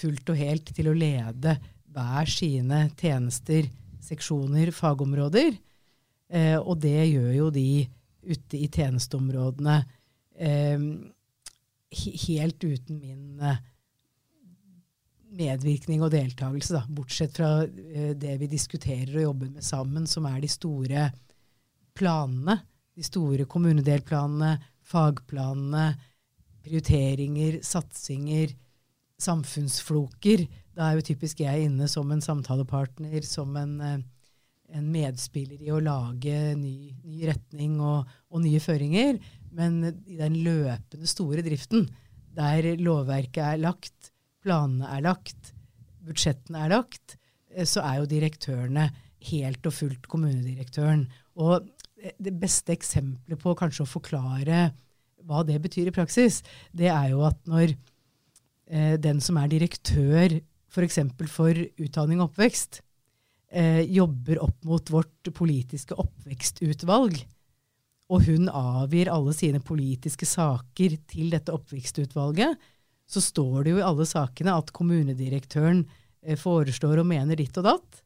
fullt 0.00 0.30
og 0.32 0.40
helt 0.40 0.72
til 0.72 0.88
å 0.88 0.96
lede 0.96 1.58
hver 1.96 2.28
sine 2.28 2.86
tjenester, 3.00 3.70
seksjoner, 4.04 4.70
fagområder. 4.70 5.56
og 6.60 6.74
det 6.82 7.06
gjør 7.06 7.32
jo 7.32 7.46
de 7.54 7.86
ute 8.26 8.58
i 8.58 8.68
tjenesteområdene 8.68 9.76
eh, 10.38 10.86
helt 12.26 12.64
uten 12.64 13.00
min 13.00 13.40
eh, 13.40 13.62
medvirkning 15.36 16.02
og 16.04 16.12
deltakelse, 16.14 16.78
da, 16.78 16.84
bortsett 16.88 17.36
fra 17.36 17.50
eh, 17.64 18.12
det 18.18 18.36
vi 18.40 18.50
diskuterer 18.50 19.14
og 19.18 19.28
jobber 19.28 19.52
med 19.58 19.66
sammen, 19.66 20.06
som 20.10 20.26
er 20.28 20.40
de 20.42 20.50
store 20.50 21.10
planene. 21.96 22.60
De 22.96 23.04
store 23.04 23.44
kommunedelplanene, 23.44 24.54
fagplanene, 24.86 25.90
prioriteringer, 26.64 27.58
satsinger, 27.64 28.54
samfunnsfloker. 29.20 30.46
Da 30.76 30.90
er 30.90 30.98
jo 30.98 31.06
typisk 31.08 31.40
jeg 31.40 31.70
inne 31.70 31.88
som 31.88 32.10
en 32.12 32.22
samtalepartner, 32.24 33.24
som 33.24 33.56
en 33.56 33.80
eh, 33.80 33.98
en 34.74 34.86
medspiller 34.90 35.60
i 35.62 35.72
å 35.74 35.82
lage 35.82 36.34
ny, 36.58 36.90
ny 37.06 37.26
retning 37.28 37.78
og, 37.80 38.08
og, 38.30 38.40
nye 38.44 38.60
føringer. 38.62 39.20
Men 39.56 39.78
i 40.06 40.18
den 40.18 40.40
løpende 40.44 41.08
store 41.10 41.44
driften, 41.46 41.86
der 42.36 42.74
lovverket 42.80 43.42
er 43.44 43.62
lagt, 43.62 44.10
planene 44.44 44.88
er 44.96 45.04
lagt, 45.06 45.52
budsjettene 46.06 46.66
er 46.66 46.74
lagt, 46.74 47.16
eh, 47.54 47.66
så 47.68 47.84
er 47.86 48.00
jo 48.00 48.10
direktørene 48.10 48.88
helt 49.30 49.66
og 49.66 49.74
fullt 49.74 50.10
kommunedirektøren. 50.10 51.06
Og 51.40 51.68
eh, 52.02 52.16
det 52.18 52.34
beste 52.40 52.74
eksempelet 52.76 53.40
på 53.42 53.56
kanskje 53.58 53.86
å 53.86 53.94
forklare 53.96 54.70
hva 55.26 55.42
det 55.46 55.58
betyr 55.62 55.90
i 55.90 55.94
praksis, 55.94 56.42
det 56.76 56.90
er 56.92 57.10
jo 57.14 57.24
at 57.26 57.38
når 57.50 57.72
eh, 57.72 58.94
den 59.02 59.22
som 59.24 59.38
er 59.40 59.50
direktør 59.50 60.36
f.eks. 60.76 61.00
For, 61.16 61.30
for 61.32 61.62
utdanning 61.82 62.20
og 62.20 62.30
oppvekst, 62.30 62.82
eh, 63.50 63.82
jobber 63.88 64.42
opp 64.44 64.68
mot 64.68 64.92
vårt 64.92 65.32
politiske 65.34 65.96
oppvekstutvalg, 65.98 67.18
og 68.06 68.26
hun 68.28 68.46
avgir 68.52 69.10
alle 69.10 69.34
sine 69.34 69.58
politiske 69.64 70.28
saker 70.28 70.98
til 71.10 71.32
dette 71.34 71.54
oppvekstutvalget, 71.54 72.54
så 73.06 73.22
står 73.22 73.64
det 73.64 73.74
jo 73.74 73.80
i 73.80 73.86
alle 73.86 74.06
sakene 74.06 74.54
at 74.58 74.72
kommunedirektøren 74.74 75.84
eh, 76.22 76.38
foreslår 76.38 77.02
og 77.02 77.10
mener 77.10 77.38
ditt 77.38 77.56
og 77.58 77.66
datt. 77.66 78.02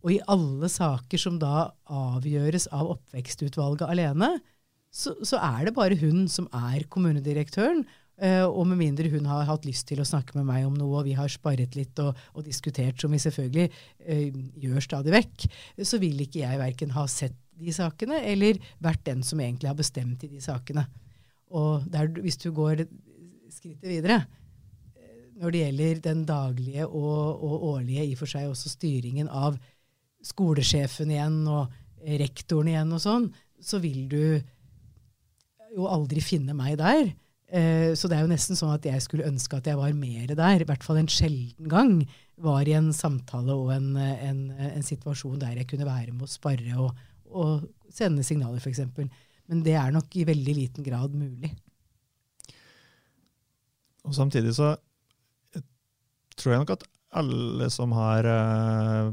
Og 0.00 0.14
i 0.14 0.22
alle 0.32 0.68
saker 0.72 1.20
som 1.20 1.36
da 1.40 1.70
avgjøres 1.84 2.70
av 2.72 2.88
oppvekstutvalget 2.96 3.88
alene, 3.88 4.38
så, 4.90 5.12
så 5.22 5.38
er 5.38 5.68
det 5.68 5.76
bare 5.76 5.98
hun 6.00 6.24
som 6.32 6.48
er 6.56 6.86
kommunedirektøren. 6.90 7.84
Uh, 8.20 8.44
og 8.44 8.66
med 8.68 8.76
mindre 8.76 9.08
hun 9.08 9.24
har 9.24 9.46
hatt 9.48 9.64
lyst 9.64 9.86
til 9.88 10.02
å 10.02 10.04
snakke 10.04 10.34
med 10.36 10.44
meg 10.44 10.66
om 10.68 10.74
noe, 10.76 10.98
og 11.00 11.06
vi 11.06 11.14
har 11.16 11.30
sparret 11.32 11.72
litt 11.72 11.96
og, 12.02 12.18
og 12.36 12.44
diskutert, 12.44 12.98
som 13.00 13.14
vi 13.14 13.20
selvfølgelig 13.22 13.70
uh, 13.70 14.26
gjør 14.60 14.84
stadig 14.84 15.14
vekk, 15.14 15.46
så 15.88 16.00
vil 16.02 16.20
ikke 16.20 16.42
jeg 16.42 16.60
verken 16.60 16.92
ha 16.92 17.06
sett 17.08 17.38
de 17.60 17.72
sakene 17.72 18.18
eller 18.28 18.60
vært 18.84 19.06
den 19.08 19.24
som 19.24 19.40
egentlig 19.40 19.70
har 19.70 19.78
bestemt 19.78 20.26
i 20.26 20.28
de 20.34 20.40
sakene. 20.44 20.84
Og 21.56 21.86
der, 21.88 22.12
hvis 22.20 22.36
du 22.44 22.50
går 22.56 22.84
skrittet 23.56 23.88
videre, 23.88 24.20
uh, 24.20 25.24
når 25.40 25.56
det 25.56 25.64
gjelder 25.64 26.04
den 26.10 26.22
daglige 26.28 26.90
og, 26.90 27.40
og 27.40 27.66
årlige, 27.72 28.04
i 28.04 28.12
og 28.18 28.20
for 28.20 28.34
seg 28.34 28.52
også 28.52 28.74
styringen 28.74 29.32
av 29.32 29.56
skolesjefen 30.28 31.16
igjen 31.16 31.40
og 31.48 31.72
rektoren 32.20 32.68
igjen 32.68 32.92
og 32.92 33.00
sånn, 33.00 33.30
så 33.64 33.80
vil 33.80 34.04
du 34.12 34.22
jo 35.72 35.88
aldri 35.88 36.20
finne 36.20 36.52
meg 36.56 36.76
der. 36.84 37.14
Eh, 37.50 37.92
så 37.98 38.06
det 38.06 38.16
er 38.16 38.22
jo 38.24 38.30
nesten 38.30 38.58
sånn 38.58 38.74
at 38.76 38.84
jeg 38.86 39.02
skulle 39.02 39.26
ønske 39.26 39.58
at 39.58 39.66
jeg 39.66 39.78
var 39.78 39.94
mer 39.96 40.34
der. 40.38 40.62
I 40.62 40.68
hvert 40.68 40.84
fall 40.86 41.00
en 41.00 41.10
sjelden 41.10 41.70
gang 41.70 41.96
var 42.40 42.68
i 42.68 42.76
en 42.78 42.92
samtale 42.96 43.56
og 43.56 43.72
en, 43.74 43.96
en, 43.98 44.44
en 44.70 44.86
situasjon 44.86 45.40
der 45.42 45.58
jeg 45.58 45.68
kunne 45.72 45.88
være 45.88 46.14
med 46.14 46.28
å 46.28 46.30
sparre 46.30 46.76
og, 46.80 47.02
og 47.26 47.66
sende 47.92 48.24
signaler, 48.26 48.62
f.eks. 48.62 48.84
Men 49.50 49.64
det 49.66 49.74
er 49.76 49.90
nok 49.94 50.14
i 50.14 50.28
veldig 50.28 50.54
liten 50.56 50.86
grad 50.86 51.16
mulig. 51.18 51.50
Og 54.06 54.14
samtidig 54.16 54.54
så 54.56 54.76
tror 56.40 56.54
jeg 56.54 56.62
nok 56.62 56.76
at 56.78 56.86
alle 57.20 57.66
som 57.74 57.92
har 57.92 58.26
uh, 58.30 59.10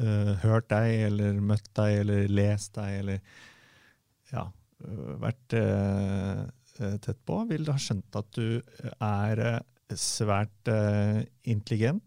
uh, 0.00 0.32
hørt 0.42 0.70
deg, 0.72 0.88
eller 1.10 1.40
møtt 1.44 1.68
deg, 1.76 2.00
eller 2.02 2.32
lest 2.32 2.74
deg, 2.78 3.02
eller 3.02 3.20
ja, 4.32 4.46
vært 5.22 5.56
uh, 5.60 6.46
tett 6.76 7.18
på, 7.28 7.40
vil 7.50 7.66
ha 7.70 7.78
skjønt 7.80 8.18
at 8.18 8.36
du 8.36 8.60
er 9.00 9.42
svært 9.96 10.70
intelligent. 11.46 12.04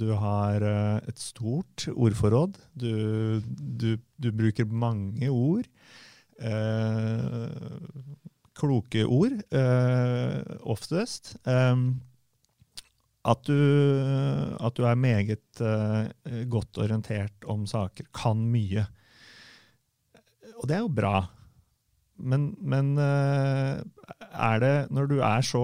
Du 0.00 0.06
har 0.16 0.64
et 0.64 1.20
stort 1.20 1.84
ordforråd. 1.92 2.56
Du, 2.72 3.40
du, 3.44 3.90
du 4.16 4.30
bruker 4.32 4.64
mange 4.64 5.28
ord. 5.28 5.68
Kloke 8.56 9.04
ord, 9.04 9.36
oftest. 10.64 11.34
At 13.20 13.44
du, 13.44 13.58
at 14.56 14.78
du, 14.78 14.86
er 14.88 14.96
meget 14.96 15.60
godt 16.48 16.80
orientert 16.80 17.44
om 17.44 17.66
saker, 17.68 18.08
kan 18.16 18.40
mye. 18.48 18.86
Og 20.56 20.64
det 20.68 20.78
er 20.78 20.82
jo 20.86 20.88
bra. 20.96 21.20
Men, 22.20 22.50
men 22.60 22.92
uh, 23.00 23.80
er 24.30 24.62
det 24.62 24.74
Når 24.92 25.10
du 25.10 25.18
er 25.24 25.44
så 25.46 25.60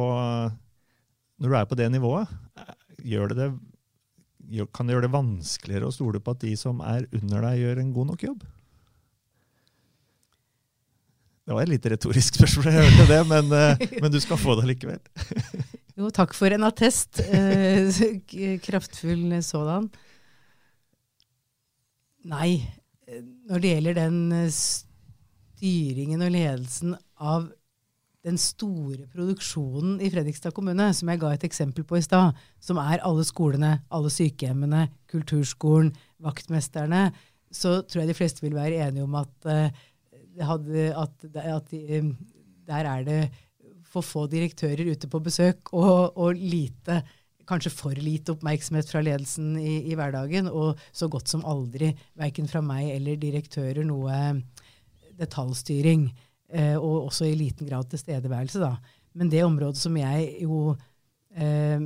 Når 1.37 1.49
du 1.49 1.57
er 1.59 1.67
på 1.69 1.77
det 1.79 1.91
nivået, 1.93 2.31
gjør 3.05 3.33
det 3.33 3.39
det 3.43 3.49
kan 4.73 4.87
det 4.87 4.95
gjøre 4.95 5.09
det 5.09 5.11
vanskeligere 5.11 5.89
å 5.89 5.95
stole 5.95 6.21
på 6.23 6.33
at 6.37 6.45
de 6.45 6.53
som 6.55 6.79
er 6.87 7.09
under 7.19 7.43
deg, 7.49 7.65
gjør 7.65 7.81
en 7.83 7.89
god 7.97 8.07
nok 8.13 8.25
jobb? 8.29 8.45
Det 11.47 11.55
var 11.55 11.65
et 11.65 11.73
litt 11.73 11.89
retorisk 11.91 12.39
spørsmål, 12.39 12.69
jeg 12.71 12.85
hørte 12.85 13.09
det, 13.11 13.19
men, 13.27 13.51
uh, 13.51 13.99
men 14.03 14.15
du 14.15 14.21
skal 14.23 14.39
få 14.39 14.55
det 14.61 14.69
likevel. 14.71 15.03
Jo, 15.97 16.11
takk 16.13 16.35
for 16.37 16.53
en 16.53 16.67
attest. 16.67 17.23
Eh, 17.25 17.89
kraftfull 18.67 19.31
sådan. 19.41 19.87
Nei, 22.29 22.59
når 23.49 23.63
det 23.63 23.71
gjelder 23.71 23.97
den 23.97 24.19
eh, 24.35 24.51
styringen 25.57 26.25
og 26.25 26.35
ledelsen 26.35 26.97
av 27.17 27.49
den 28.27 28.39
store 28.41 29.07
produksjonen 29.13 30.01
i 30.03 30.11
Fredrikstad 30.11 30.55
kommune, 30.55 30.89
som 30.95 31.09
jeg 31.09 31.21
ga 31.23 31.31
et 31.33 31.47
eksempel 31.47 31.87
på 31.87 32.01
i 32.01 32.05
stad, 32.05 32.37
som 32.59 32.81
er 32.83 33.05
alle 33.07 33.23
skolene, 33.27 33.77
alle 33.95 34.11
sykehjemmene, 34.11 34.89
kulturskolen, 35.11 35.93
vaktmesterne, 36.27 37.09
så 37.55 37.79
tror 37.87 38.03
jeg 38.03 38.11
de 38.11 38.19
fleste 38.19 38.43
vil 38.43 38.57
være 38.59 38.83
enige 38.89 39.07
om 39.07 39.15
at, 39.21 39.51
hadde, 40.43 40.89
at, 40.91 41.29
at 41.39 41.77
um, 42.03 42.17
der 42.67 42.91
er 42.91 43.07
det 43.07 43.21
for 43.87 44.03
få 44.03 44.27
direktører 44.27 44.91
ute 44.91 45.09
på 45.09 45.23
besøk 45.23 45.71
og, 45.73 46.19
og 46.19 46.35
lite 46.35 47.05
kanskje 47.47 47.71
for 47.71 47.95
lite 47.95 48.35
oppmerksomhet 48.35 48.89
fra 48.91 49.01
ledelsen 49.07 49.55
i, 49.61 49.77
i, 49.87 49.95
hverdagen, 49.95 50.49
og 50.51 50.81
så 50.91 51.07
godt 51.07 51.31
som 51.31 51.45
aldri, 51.47 51.93
verken 52.19 52.51
fra 52.51 52.59
meg 52.65 52.91
eller 52.97 53.21
direktører, 53.23 53.85
noe 53.87 54.17
detaljstyring. 55.19 56.09
Eh, 56.53 56.77
og 56.77 57.09
også 57.09 57.27
i 57.27 57.37
liten 57.39 57.67
grad 57.69 57.89
tilstedeværelse, 57.91 58.63
da. 58.63 58.77
Men 59.17 59.31
det 59.33 59.45
området 59.47 59.81
som 59.81 59.97
jeg 59.99 60.45
jo 60.45 60.77
eh, 61.35 61.81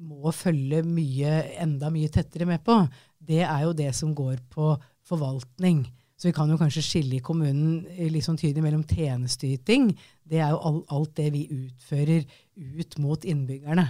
må 0.00 0.32
følge 0.34 0.82
mye, 0.86 1.36
enda 1.60 1.90
mye 1.92 2.10
tettere 2.12 2.48
med 2.48 2.64
på, 2.64 2.80
det 3.20 3.42
er 3.44 3.66
jo 3.66 3.76
det 3.76 3.90
som 3.96 4.14
går 4.16 4.40
på 4.50 4.72
forvaltning. 5.06 5.84
Så 6.20 6.28
vi 6.28 6.34
kan 6.36 6.50
jo 6.52 6.58
kanskje 6.60 6.84
skille 6.84 7.16
i 7.16 7.24
kommunen 7.24 7.84
litt 8.12 8.26
sånn 8.26 8.38
tydelig 8.40 8.64
mellom 8.64 8.82
tjenesteyting. 8.88 9.88
Det 10.28 10.40
er 10.40 10.52
jo 10.52 10.60
all, 10.68 10.80
alt 10.92 11.14
det 11.16 11.30
vi 11.32 11.46
utfører 11.48 12.26
ut 12.56 12.98
mot 13.00 13.24
innbyggerne. 13.24 13.86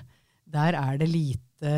Der 0.51 0.79
er 0.79 1.01
det 1.01 1.11
lite 1.11 1.73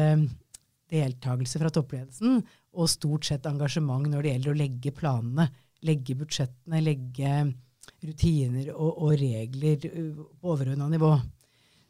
deltakelse 0.92 1.60
fra 1.60 1.70
toppledelsen 1.72 2.42
og 2.72 2.90
stort 2.92 3.28
sett 3.28 3.48
engasjement 3.48 4.08
når 4.08 4.24
det 4.24 4.34
gjelder 4.34 4.52
å 4.52 4.60
legge 4.60 4.92
planene, 4.96 5.48
legge 5.86 6.14
budsjettene, 6.18 6.80
legge 6.84 7.54
rutiner 8.02 8.72
og, 8.74 8.98
og 9.06 9.12
regler 9.20 9.78
på 9.82 10.50
overordna 10.54 10.86
nivå. 10.90 11.12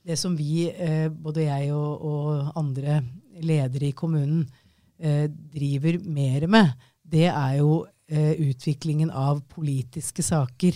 Det 0.03 0.17
som 0.19 0.37
vi, 0.37 0.71
eh, 0.71 1.09
både 1.09 1.43
jeg 1.47 1.73
og, 1.77 2.03
og, 2.03 2.53
andre 2.59 3.03
ledere 3.43 3.87
i 3.89 3.93
kommunen, 3.97 4.51
eh, 4.99 5.29
driver 5.29 5.99
mer 6.05 6.47
med, 6.51 6.73
det 7.03 7.27
er 7.31 7.57
jo 7.61 7.87
utviklingen 8.13 9.11
av 9.17 9.41
politiske 9.49 10.23
saker, 10.27 10.73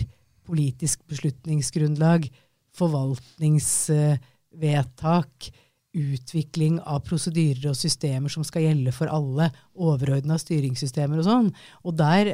politisk 0.47 1.03
beslutningsgrunnlag, 1.11 2.29
forvaltningsvedtak, 2.73 5.51
utvikling 5.97 6.77
av 6.85 6.99
prosedyrer 7.07 7.71
og 7.71 7.77
systemer 7.77 8.29
som 8.31 8.43
skal 8.47 8.63
gjelde 8.67 8.91
for 8.95 9.07
alle, 9.11 9.49
overordna 9.73 10.37
styringssystemer 10.41 11.17
og 11.21 11.27
sånn. 11.27 11.49
Og 11.85 11.91
der 11.99 12.25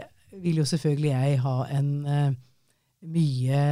vil 0.41 0.61
jo 0.61 0.65
selvfølgelig 0.67 1.11
jeg 1.11 1.39
ha 1.43 1.55
en 1.77 1.89
uh, 2.07 2.35
mye 3.13 3.63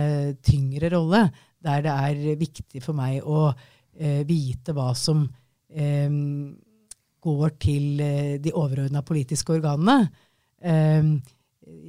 tyngre 0.43 0.91
rolle, 0.93 1.25
der 1.61 1.85
det 1.85 1.93
er 1.93 2.41
viktig 2.41 2.81
for 2.83 2.97
meg 2.97 3.21
å 3.23 3.51
uh, 3.51 4.21
vite 4.27 4.75
hva 4.75 4.91
som 4.97 5.23
um, 5.25 6.17
går 7.21 7.53
til 7.61 8.01
uh, 8.01 8.33
de 8.41 8.53
overordna 8.53 9.03
politiske 9.05 9.55
organene. 9.57 10.09
Um, 10.61 11.15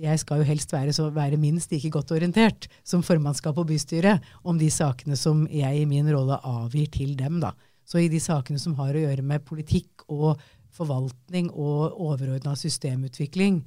jeg 0.03 0.21
skal 0.21 0.43
jo 0.43 0.47
helst 0.47 0.73
være, 0.73 0.93
så, 0.95 1.09
være, 1.11 1.41
minst 1.41 1.73
like 1.73 1.91
godt 1.91 2.13
orientert 2.15 2.69
som 2.85 3.03
formannskap 3.05 3.57
og 3.59 3.71
bystyre 3.71 4.19
om 4.45 4.59
de 4.61 4.69
sakene 4.71 5.17
som 5.19 5.47
jeg 5.51 5.81
i 5.81 5.89
min 5.89 6.09
rolle 6.13 6.37
avgir 6.45 6.91
til 6.93 7.15
dem. 7.19 7.41
Da. 7.43 7.55
Så 7.89 8.03
i 8.03 8.11
de 8.13 8.21
sakene 8.23 8.61
som 8.61 8.77
har 8.79 8.95
å 8.95 9.05
gjøre 9.07 9.25
med 9.27 9.45
politikk 9.49 10.05
og 10.13 10.41
forvaltning 10.73 11.51
og 11.51 11.97
overordna 12.01 12.55
systemutvikling, 12.57 13.63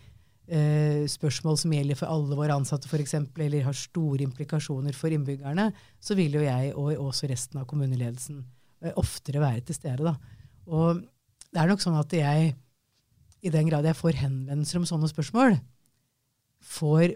eh, 0.48 1.06
spørsmål 1.10 1.58
som 1.60 1.74
gjelder 1.74 1.98
for 2.00 2.12
alle 2.12 2.38
våre 2.38 2.56
ansatte 2.58 2.90
f.eks., 2.90 3.16
eller 3.18 3.66
har 3.66 3.78
store 3.78 4.26
implikasjoner 4.26 4.96
for 4.98 5.14
innbyggerne, 5.14 5.72
så 6.00 6.18
vil 6.18 6.38
jo 6.38 6.46
jeg 6.46 6.74
og 6.76 7.08
også 7.08 7.30
resten 7.32 7.62
av 7.62 7.68
kommuneledelsen 7.70 8.44
eh, 8.84 8.94
oftere 9.00 9.44
være 9.44 9.66
til 9.68 9.80
stede. 9.80 10.06
Da. 10.06 10.16
Og 10.68 11.02
det 11.52 11.62
er 11.62 11.72
nok 11.72 11.84
sånn 11.84 12.00
at 12.00 12.14
jeg 12.16 12.54
i 13.46 13.54
den 13.54 13.70
grad 13.70 13.86
jeg 13.86 13.98
får 13.98 14.18
henvendelser 14.24 14.82
om 14.82 14.88
sånne 14.90 15.10
spørsmål, 15.12 15.60
får 16.66 17.14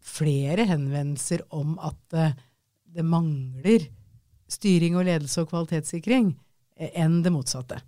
flere 0.00 0.64
henvendelser 0.68 1.44
om 1.52 1.76
at 1.84 2.16
eh, 2.16 2.36
det 2.90 3.06
mangler 3.06 3.86
styring 4.50 4.96
og 4.98 5.06
ledelse 5.06 5.42
og 5.42 5.50
kvalitetssikring, 5.52 6.32
eh, 6.80 6.92
enn 6.98 7.20
det 7.22 7.32
motsatte. 7.34 7.80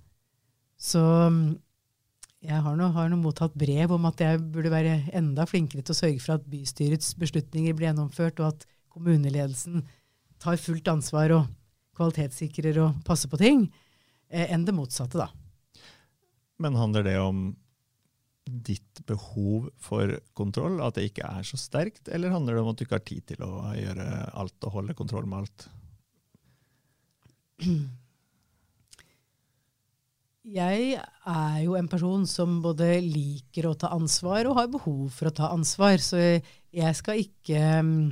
Så 0.79 1.03
jeg 2.43 2.59
har 2.65 2.77
nå, 2.79 2.89
har 2.91 3.11
nå 3.11 3.19
mottatt 3.23 3.55
brev 3.59 3.93
om 3.95 4.07
at 4.09 4.21
jeg 4.23 4.41
burde 4.55 4.73
være 4.73 4.97
enda 5.15 5.47
flinkere 5.47 5.85
til 5.87 5.95
å 5.95 5.99
sørge 6.01 6.23
for 6.25 6.35
at 6.37 6.49
bystyrets 6.51 7.13
beslutninger 7.21 7.77
blir 7.79 7.91
gjennomført, 7.91 8.43
og 8.43 8.57
at 8.57 8.67
kommuneledelsen 8.93 9.85
tar 10.43 10.59
fullt 10.59 10.91
ansvar 10.91 11.37
og 11.37 11.47
kvalitetssikrer 11.99 12.81
og 12.83 12.99
passer 13.07 13.31
på 13.31 13.39
ting, 13.39 13.67
eh, 14.29 14.51
enn 14.51 14.67
det 14.67 14.75
motsatte, 14.75 15.23
da. 15.23 15.31
Men 16.59 16.79
handler 16.79 17.07
det 17.07 17.19
om 17.23 17.53
ditt 18.43 19.05
behov 19.07 19.71
for 19.79 20.19
kontroll, 20.35 20.81
at 20.83 20.99
det 20.99 21.13
ikke 21.13 21.29
er 21.29 21.47
så 21.47 21.59
sterkt, 21.61 22.11
eller 22.11 22.35
handler 22.35 22.59
det 22.59 22.65
om 22.65 22.73
at 22.73 22.79
du 22.79 22.85
ikke 22.85 22.99
har 22.99 23.07
tid 23.07 23.27
til 23.31 23.47
å 23.47 23.71
gjøre 23.79 24.09
alt 24.35 24.67
og 24.67 24.81
holde 24.81 24.99
kontroll 24.99 25.31
med 25.31 25.45
alt? 25.45 25.69
Jeg 30.43 30.97
er 30.99 31.59
jo 31.63 31.77
en 31.79 31.87
person 31.87 32.25
som 32.27 32.57
både 32.65 32.97
liker 33.05 33.69
å 33.69 33.77
ta 33.79 33.93
ansvar 33.95 34.49
og 34.51 34.57
har 34.59 34.73
behov 34.73 35.13
for 35.15 35.31
å 35.31 35.37
ta 35.37 35.53
ansvar. 35.55 36.03
Så 36.03 36.19
jeg 36.19 36.99
skal 36.99 37.23
ikke 37.23 37.61
um, 37.79 38.11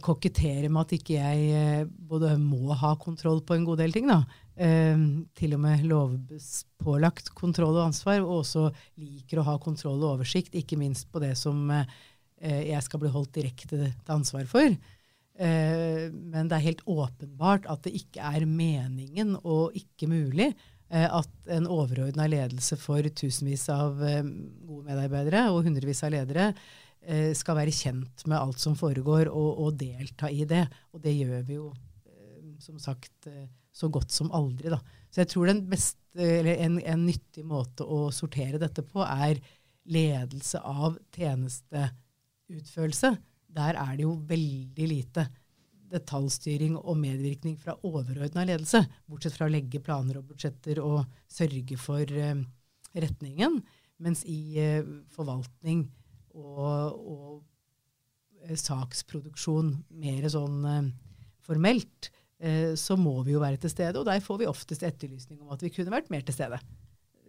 kokettere 0.00 0.70
med 0.72 0.86
at 0.86 0.96
ikke 0.96 1.18
jeg 1.18 1.44
uh, 1.52 1.84
både 1.84 2.32
må 2.40 2.72
ha 2.72 2.94
kontroll 2.96 3.44
på 3.44 3.58
en 3.58 3.68
god 3.68 3.84
del 3.84 3.92
ting. 3.92 4.08
da. 4.08 4.22
Um, 4.56 5.04
til 5.36 5.58
og 5.58 5.64
med 5.66 5.84
lovpålagt 5.90 7.34
kontroll 7.36 7.76
og 7.76 7.90
ansvar, 7.90 8.24
og 8.24 8.40
også 8.40 8.70
liker 8.96 9.42
å 9.42 9.48
ha 9.50 9.60
kontroll 9.60 10.00
og 10.00 10.14
oversikt, 10.14 10.56
ikke 10.56 10.80
minst 10.80 11.12
på 11.12 11.20
det 11.20 11.36
som 11.36 11.68
jeg 12.44 12.80
skal 12.84 13.00
bli 13.00 13.08
holdt 13.08 13.36
direkte 13.38 13.68
til 13.70 13.92
ansvar 14.12 14.44
for. 14.50 14.74
Men 15.38 16.48
det 16.50 16.56
er 16.56 16.64
helt 16.66 16.82
åpenbart 16.90 17.64
at 17.72 17.86
det 17.86 17.94
ikke 17.96 18.26
er 18.36 18.44
meningen 18.44 19.32
og 19.40 19.72
ikke 19.78 20.10
mulig 20.10 20.50
Eh, 20.50 20.73
at 21.02 21.50
en 21.54 21.66
overordna 21.70 22.26
ledelse 22.30 22.76
for 22.80 23.02
tusenvis 23.18 23.68
av 23.72 24.02
eh, 24.04 24.22
gode 24.66 24.84
medarbeidere 24.86 25.48
og 25.52 25.64
hundrevis 25.66 26.04
av 26.06 26.12
ledere 26.14 26.46
eh, 26.52 27.32
skal 27.36 27.58
være 27.58 27.74
kjent 27.74 28.26
med 28.28 28.38
alt 28.38 28.60
som 28.62 28.76
foregår, 28.78 29.28
og, 29.32 29.50
og 29.66 29.78
delta 29.80 30.30
i 30.30 30.44
det. 30.48 30.64
Og 30.94 31.02
det 31.04 31.14
gjør 31.16 31.42
vi 31.48 31.58
jo, 31.58 31.72
som 32.62 32.78
sagt, 32.80 33.28
så 33.74 33.88
godt 33.92 34.14
som 34.14 34.30
aldri. 34.34 34.70
Da. 34.72 34.78
Så 35.10 35.20
jeg 35.22 35.30
tror 35.32 35.50
beste, 35.70 36.00
en, 36.54 36.78
en, 36.78 37.06
nyttig 37.06 37.44
måte 37.46 37.82
å 37.86 38.10
sortere 38.14 38.58
dette 38.62 38.82
på, 38.86 39.02
er 39.02 39.42
ledelse 39.90 40.58
av 40.62 40.98
tjenesteutførelse. 41.14 43.10
Der 43.54 43.74
er 43.78 43.96
det 43.96 44.02
jo 44.06 44.14
veldig 44.26 44.86
lite 44.90 45.26
detaljstyring 45.94 46.76
og 46.80 46.98
medvirkning 47.00 47.56
fra 47.60 47.76
overordna 47.86 48.44
ledelse, 48.48 48.82
bortsett 49.08 49.36
fra 49.36 49.48
å 49.48 49.52
legge 49.52 49.82
planer 49.84 50.18
og 50.20 50.28
budsjetter 50.32 50.80
og 50.82 51.04
sørge 51.30 51.78
for 51.80 52.02
eh, 52.02 52.42
retningen. 52.94 53.60
Mens 54.02 54.24
i 54.26 54.58
eh, 54.60 54.82
forvaltning 55.14 55.86
og, 56.34 56.98
og 56.98 58.48
uh, 58.50 58.56
saksproduksjon 58.58 59.70
mer 60.02 60.26
sånn 60.32 60.90
formelt, 61.44 62.10
så 62.76 62.96
må 62.98 63.12
vi 63.24 63.32
jo 63.32 63.40
være 63.40 63.56
til 63.62 63.70
stede. 63.70 64.00
Og 64.00 64.04
der 64.08 64.18
får 64.20 64.40
vi 64.40 64.48
oftest 64.50 64.82
etterlysning 64.84 65.38
om 65.40 65.52
at 65.54 65.62
vi 65.62 65.70
kunne 65.72 65.92
vært 65.94 66.10
mer 66.12 66.24
til 66.26 66.34
stede. 66.34 66.58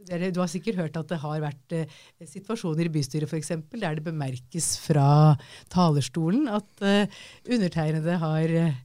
Du 0.05 0.39
har 0.41 0.49
sikkert 0.51 0.77
hørt 0.77 0.97
at 0.99 1.09
det 1.09 1.17
har 1.21 1.39
vært 1.41 1.73
eh, 1.73 1.93
situasjoner 2.29 2.85
i 2.85 2.91
bystyret 2.93 3.29
f.eks. 3.29 3.53
der 3.73 3.97
det 3.97 4.03
bemerkes 4.05 4.75
fra 4.83 5.35
talerstolen 5.73 6.45
at 6.51 6.85
eh, 6.85 7.09
undertegnede 7.49 8.17
har, 8.21 8.53
eh, 8.59 8.75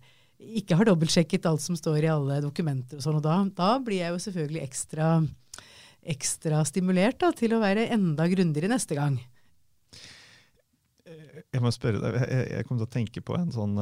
ikke 0.63 0.79
har 0.81 0.89
dobbeltsjekket 0.89 1.49
alt 1.51 1.65
som 1.65 1.77
står 1.77 2.07
i 2.07 2.13
alle 2.13 2.41
dokumenter. 2.45 2.97
og 2.97 3.05
sånn, 3.05 3.19
og 3.21 3.27
da, 3.27 3.37
da 3.57 3.75
blir 3.85 4.01
jeg 4.01 4.15
jo 4.15 4.23
selvfølgelig 4.27 4.65
ekstra, 4.65 5.11
ekstra 6.17 6.63
stimulert 6.69 7.21
da, 7.21 7.35
til 7.37 7.53
å 7.57 7.61
være 7.61 7.91
enda 7.93 8.29
grundigere 8.33 8.73
neste 8.73 8.97
gang. 8.97 9.21
Jeg 11.51 11.61
må 11.61 11.73
spørre 11.75 12.01
deg, 12.01 12.17
jeg, 12.31 12.49
jeg 12.55 12.69
kom 12.69 12.81
til 12.81 12.89
å 12.89 12.95
tenke 12.97 13.25
på 13.27 13.37
en 13.37 13.53
sånn 13.53 13.77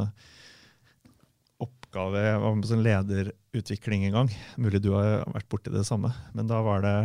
oppgave 1.88 2.20
Jeg 2.20 2.40
var 2.42 2.55
med 2.55 2.64
på 2.64 2.68
sånn 2.68 2.85
lederutvikling 2.85 4.05
en 4.09 4.16
gang. 4.16 4.31
Mulig 4.61 4.83
du 4.85 4.92
har 4.92 5.24
vært 5.33 5.48
borti 5.48 5.72
det 5.72 5.87
samme. 5.88 6.12
Men 6.37 6.48
da 6.51 6.61
var 6.62 6.85
det, 6.85 6.96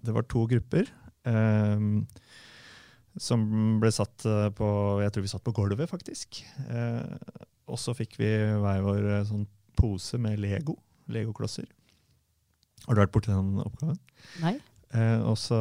det 0.00 0.14
var 0.16 0.24
to 0.24 0.46
grupper 0.48 0.88
eh, 1.28 1.84
som 3.20 3.44
ble 3.82 3.92
satt 3.92 4.24
eh, 4.24 4.48
på 4.56 4.68
Jeg 5.04 5.12
tror 5.12 5.26
vi 5.26 5.32
satt 5.34 5.44
på 5.44 5.52
gulvet, 5.52 5.90
faktisk. 5.90 6.40
Eh, 6.72 7.44
og 7.68 7.78
så 7.78 7.92
fikk 7.94 8.16
vi 8.20 8.32
hver 8.32 8.82
vår 8.84 9.10
eh, 9.18 9.26
sånn 9.28 9.46
pose 9.76 10.16
med 10.18 10.40
Lego. 10.40 10.78
Legoklosser. 11.12 11.68
Har 12.86 12.96
du 12.96 13.04
vært 13.04 13.12
borti 13.12 13.30
den 13.30 13.60
oppgaven? 13.60 14.00
Nei. 14.40 14.56
Eh, 14.96 15.20
og 15.20 15.36
så, 15.40 15.60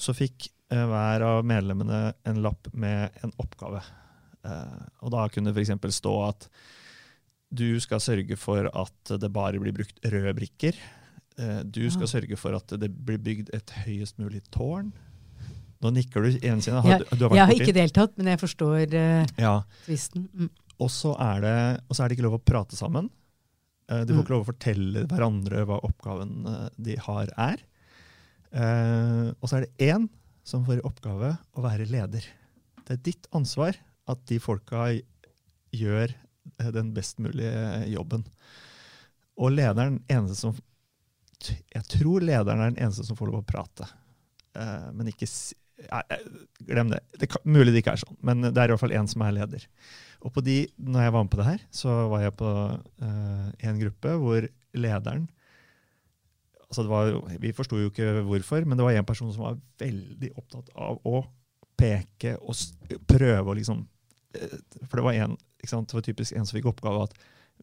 så 0.00 0.16
fikk 0.16 0.48
eh, 0.72 0.86
hver 0.88 1.28
av 1.28 1.44
medlemmene 1.44 2.06
en 2.24 2.40
lapp 2.44 2.72
med 2.72 3.12
en 3.22 3.36
oppgave. 3.36 3.84
og 4.42 5.10
da 5.14 5.28
kunne 5.30 5.52
det 5.52 5.60
f.eks. 5.62 6.00
stå 6.00 6.12
at 6.26 6.48
du 7.52 7.76
skal 7.84 8.00
sørge 8.00 8.36
for 8.40 8.66
at 8.68 9.14
det 9.20 9.30
bare 9.32 9.60
blir 9.60 9.74
brukt 9.76 9.98
røde 10.08 10.32
brikker. 10.38 10.76
Eh, 11.36 11.60
du 11.68 11.84
skal 11.92 12.08
sørge 12.10 12.38
for 12.40 12.56
at 12.56 12.74
det 12.80 12.88
blir 12.92 13.20
bygd 13.20 13.52
et 13.56 13.74
høyest 13.84 14.20
mulig 14.22 14.42
tårn. 14.54 14.90
Nå 15.82 15.90
nikker 15.96 16.24
du 16.24 16.38
ensidig. 16.46 16.80
Har, 16.84 17.04
du 17.10 17.26
har 17.26 17.36
jeg 17.36 17.50
har 17.50 17.60
ikke 17.60 17.76
deltatt, 17.76 18.14
men 18.16 18.30
jeg 18.30 18.38
forstår 18.38 18.94
uh, 18.94 19.24
ja. 19.40 19.56
tvisten. 19.82 20.28
Mm. 20.30 20.50
Og 20.78 20.90
så 20.94 21.12
er, 21.18 21.46
er, 21.48 21.80
det 21.82 22.14
ikke 22.14 22.26
lov 22.28 22.38
å 22.38 22.44
prate 22.46 22.78
sammen. 22.78 23.10
Uh, 23.90 24.04
de 24.06 24.14
får 24.14 24.20
mm. 24.20 24.22
ikke 24.22 24.34
lov 24.36 24.44
å 24.44 24.50
fortelle 24.52 25.04
hverandre 25.10 25.64
hva 25.66 25.80
oppgaven 25.82 26.36
uh, 26.46 26.68
de 26.78 26.96
har, 27.02 27.34
er. 27.34 27.64
Uh, 28.54 29.34
og 29.40 29.48
så 29.48 29.58
er 29.58 29.66
det 29.66 29.90
én 29.90 30.06
som 30.46 30.62
får 30.66 30.80
i 30.80 30.86
oppgave 30.86 31.34
å 31.58 31.64
være 31.66 31.88
leder. 31.90 32.30
Det 32.86 32.94
er 32.94 33.04
ditt 33.10 33.26
ansvar 33.34 33.74
at 34.10 34.22
de 34.30 34.38
folka 34.42 34.86
gjør 35.74 36.14
den 36.74 36.92
best 36.96 37.20
mulige 37.22 37.86
jobben. 37.92 38.26
Og 39.40 39.54
lederen 39.54 40.02
eneste 40.12 40.38
som 40.40 40.60
Jeg 41.42 41.82
tror 41.90 42.22
lederen 42.22 42.60
er 42.60 42.70
den 42.70 42.84
eneste 42.84 43.02
som 43.02 43.18
får 43.18 43.30
lov 43.32 43.40
å 43.40 43.46
prate. 43.46 43.88
Uh, 44.54 44.92
men 44.94 45.08
ikke 45.10 45.26
ja, 45.26 46.02
Glem 46.62 46.92
det. 46.92 47.00
det 47.18 47.26
kan, 47.32 47.42
mulig 47.42 47.72
det 47.72 47.80
ikke 47.82 47.96
er 47.96 48.02
sånn, 48.04 48.18
men 48.22 48.44
det 48.44 48.54
er 48.54 48.70
i 48.70 48.74
hvert 48.74 48.82
fall 48.84 48.94
én 48.94 49.08
som 49.10 49.24
er 49.26 49.34
leder. 49.34 49.64
Og 50.22 50.30
på 50.30 50.44
de, 50.46 50.60
når 50.78 51.08
jeg 51.08 51.14
var 51.16 51.24
med 51.24 51.32
på 51.32 51.40
det 51.40 51.48
her, 51.48 51.64
så 51.74 51.96
var 52.12 52.22
jeg 52.22 52.36
på 52.38 52.50
uh, 52.70 53.48
en 53.66 53.80
gruppe 53.80 54.12
hvor 54.22 54.46
lederen 54.78 55.26
altså 56.72 56.86
det 56.86 56.92
var, 56.92 57.38
Vi 57.42 57.52
forsto 57.52 57.76
jo 57.76 57.90
ikke 57.90 58.22
hvorfor, 58.24 58.64
men 58.64 58.78
det 58.78 58.86
var 58.86 58.96
en 58.96 59.08
person 59.08 59.32
som 59.32 59.44
var 59.44 59.58
veldig 59.82 60.30
opptatt 60.40 60.70
av 60.72 61.00
å 61.04 61.20
peke 61.76 62.36
og 62.40 62.56
prøve 63.08 63.52
å 63.52 63.56
liksom 63.58 63.82
eh, 63.82 63.88
For 64.88 64.98
det 64.98 65.06
var 65.06 65.18
en 65.18 65.38
det 65.62 65.94
var 65.94 66.02
typisk 66.02 66.34
en 66.34 66.46
som 66.46 66.56
fikk 66.56 66.66
oppgave 66.72 67.04
at 67.06 67.14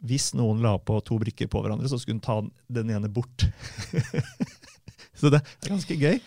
hvis 0.08 0.30
noen 0.38 0.62
la 0.64 0.78
på 0.80 0.96
to 1.04 1.18
brikker 1.20 1.50
på 1.52 1.60
hverandre, 1.60 1.90
så 1.92 1.98
skulle 2.00 2.20
hun 2.20 2.24
ta 2.24 2.38
den 2.72 2.92
ene 2.96 3.10
bort. 3.12 3.44
så 5.20 5.32
det 5.34 5.42
er 5.42 5.74
ganske 5.74 5.98
gøy. 6.00 6.22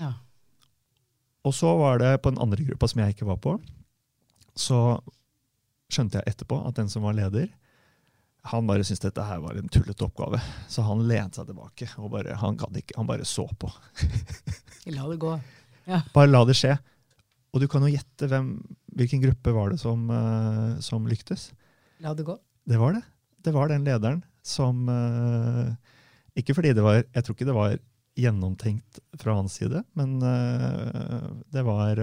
Ja. 0.00 0.14
Og 1.44 1.54
så 1.54 1.74
var 1.76 2.00
det 2.00 2.14
på 2.22 2.32
den 2.32 2.40
andre 2.40 2.64
gruppa 2.64 2.88
som 2.88 3.02
jeg 3.02 3.16
ikke 3.16 3.28
var 3.28 3.40
på, 3.44 3.58
så 4.56 4.98
skjønte 5.92 6.20
jeg 6.20 6.32
etterpå 6.32 6.62
at 6.68 6.80
den 6.80 6.88
som 6.92 7.04
var 7.04 7.16
leder, 7.16 7.50
han 8.48 8.68
bare 8.68 8.84
syntes 8.86 9.02
dette 9.02 9.24
her 9.24 9.42
var 9.44 9.58
en 9.58 9.68
tullete 9.68 10.06
oppgave. 10.06 10.40
Så 10.72 10.84
han 10.86 11.04
lente 11.08 11.40
seg 11.40 11.50
tilbake 11.50 11.88
og 12.00 12.12
bare, 12.14 12.36
han, 12.40 12.56
ikke, 12.56 12.96
han 12.96 13.08
bare 13.08 13.26
så 13.28 13.44
på. 13.60 13.68
la 14.94 15.08
det 15.10 15.18
gå. 15.20 15.34
Ja. 15.88 16.00
Bare 16.14 16.30
la 16.30 16.44
det 16.48 16.56
skje. 16.56 16.78
Og 17.54 17.62
du 17.62 17.68
kan 17.70 17.84
jo 17.84 17.92
gjette 17.92 18.28
hvem, 18.28 18.56
hvilken 18.98 19.22
gruppe 19.22 19.54
var 19.56 19.72
det 19.72 19.80
som, 19.80 20.08
uh, 20.12 20.76
som, 20.84 21.06
lyktes. 21.08 21.50
La 22.04 22.14
det 22.16 22.26
gå. 22.28 22.36
Det 22.68 22.80
var 22.80 22.96
det. 22.96 23.04
Det 23.44 23.54
var 23.54 23.70
den 23.70 23.86
lederen 23.86 24.24
som 24.44 24.88
uh, 24.90 25.70
Ikke 26.38 26.56
fordi 26.56 26.72
det 26.74 26.82
var 26.82 26.98
Jeg 27.00 27.22
tror 27.24 27.36
ikke 27.36 27.46
det 27.48 27.56
var 27.56 27.78
gjennomtenkt 28.18 28.98
fra 29.20 29.36
hans 29.38 29.54
side, 29.60 29.84
men 29.96 30.16
uh, 30.18 31.28
det 31.54 31.62
var 31.64 32.02